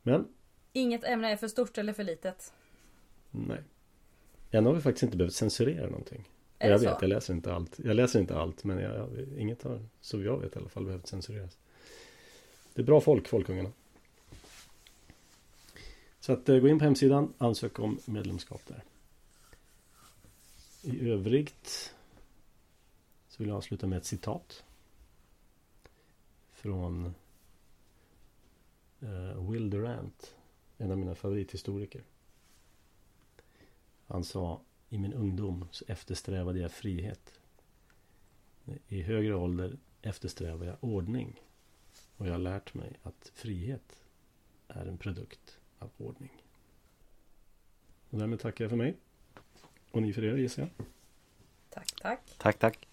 Men 0.01 0.27
Inget 0.73 1.03
ämne 1.03 1.31
är 1.31 1.37
för 1.37 1.47
stort 1.47 1.77
eller 1.77 1.93
för 1.93 2.03
litet. 2.03 2.53
nej. 3.31 3.63
Än 4.51 4.65
har 4.65 4.73
vi 4.73 4.81
faktiskt 4.81 5.03
inte 5.03 5.17
behövt 5.17 5.33
censurera 5.33 5.85
någonting. 5.85 6.29
Är 6.59 6.69
jag 6.69 6.79
vet, 6.79 6.89
så? 6.89 6.97
jag 7.01 7.09
läser 7.09 7.33
inte 7.33 7.53
allt. 7.53 7.79
Jag 7.83 7.95
läser 7.95 8.19
inte 8.19 8.37
allt 8.37 8.63
men 8.63 8.79
jag, 8.79 8.95
jag, 8.95 9.09
inget 9.37 9.63
har, 9.63 9.85
så 10.01 10.21
jag 10.21 10.37
vet 10.37 10.55
i 10.55 10.59
alla 10.59 10.69
fall, 10.69 10.85
behövt 10.85 11.07
censureras. 11.07 11.57
Det 12.73 12.81
är 12.81 12.85
bra 12.85 13.01
folk, 13.01 13.27
Folkungarna. 13.27 13.71
Så 16.19 16.33
att 16.33 16.49
eh, 16.49 16.57
gå 16.57 16.67
in 16.67 16.79
på 16.79 16.85
hemsidan, 16.85 17.33
ansök 17.37 17.79
om 17.79 17.99
medlemskap 18.05 18.61
där. 18.67 18.83
I 20.85 21.09
övrigt 21.09 21.95
så 23.27 23.43
vill 23.43 23.47
jag 23.47 23.57
avsluta 23.57 23.87
med 23.87 23.97
ett 23.97 24.05
citat. 24.05 24.63
Från 26.49 27.05
eh, 29.01 29.51
Will 29.51 29.69
Durant, 29.69 30.35
en 30.77 30.91
av 30.91 30.97
mina 30.97 31.15
favorithistoriker. 31.15 32.03
Han 34.07 34.23
sa 34.23 34.61
i 34.89 34.97
min 34.97 35.13
ungdom 35.13 35.67
så 35.71 35.85
eftersträvade 35.87 36.59
jag 36.59 36.71
frihet. 36.71 37.39
I 38.87 39.01
högre 39.01 39.35
ålder 39.35 39.77
eftersträvar 40.01 40.65
jag 40.65 40.77
ordning. 40.79 41.41
Och 42.17 42.27
jag 42.27 42.31
har 42.31 42.39
lärt 42.39 42.73
mig 42.73 42.99
att 43.03 43.31
frihet 43.33 44.03
är 44.67 44.85
en 44.85 44.97
produkt 44.97 45.59
av 45.79 45.89
ordning. 45.97 46.43
Och 48.09 48.19
därmed 48.19 48.39
tackar 48.39 48.63
jag 48.63 48.69
för 48.69 48.77
mig. 48.77 48.95
Och 49.95 50.01
ni 50.01 50.13
för 50.13 50.23
er 50.23 50.37
gissar 50.37 50.61
jag. 50.61 50.85
Tack, 51.69 51.95
tack. 52.01 52.19
Tack, 52.37 52.59
tack. 52.59 52.87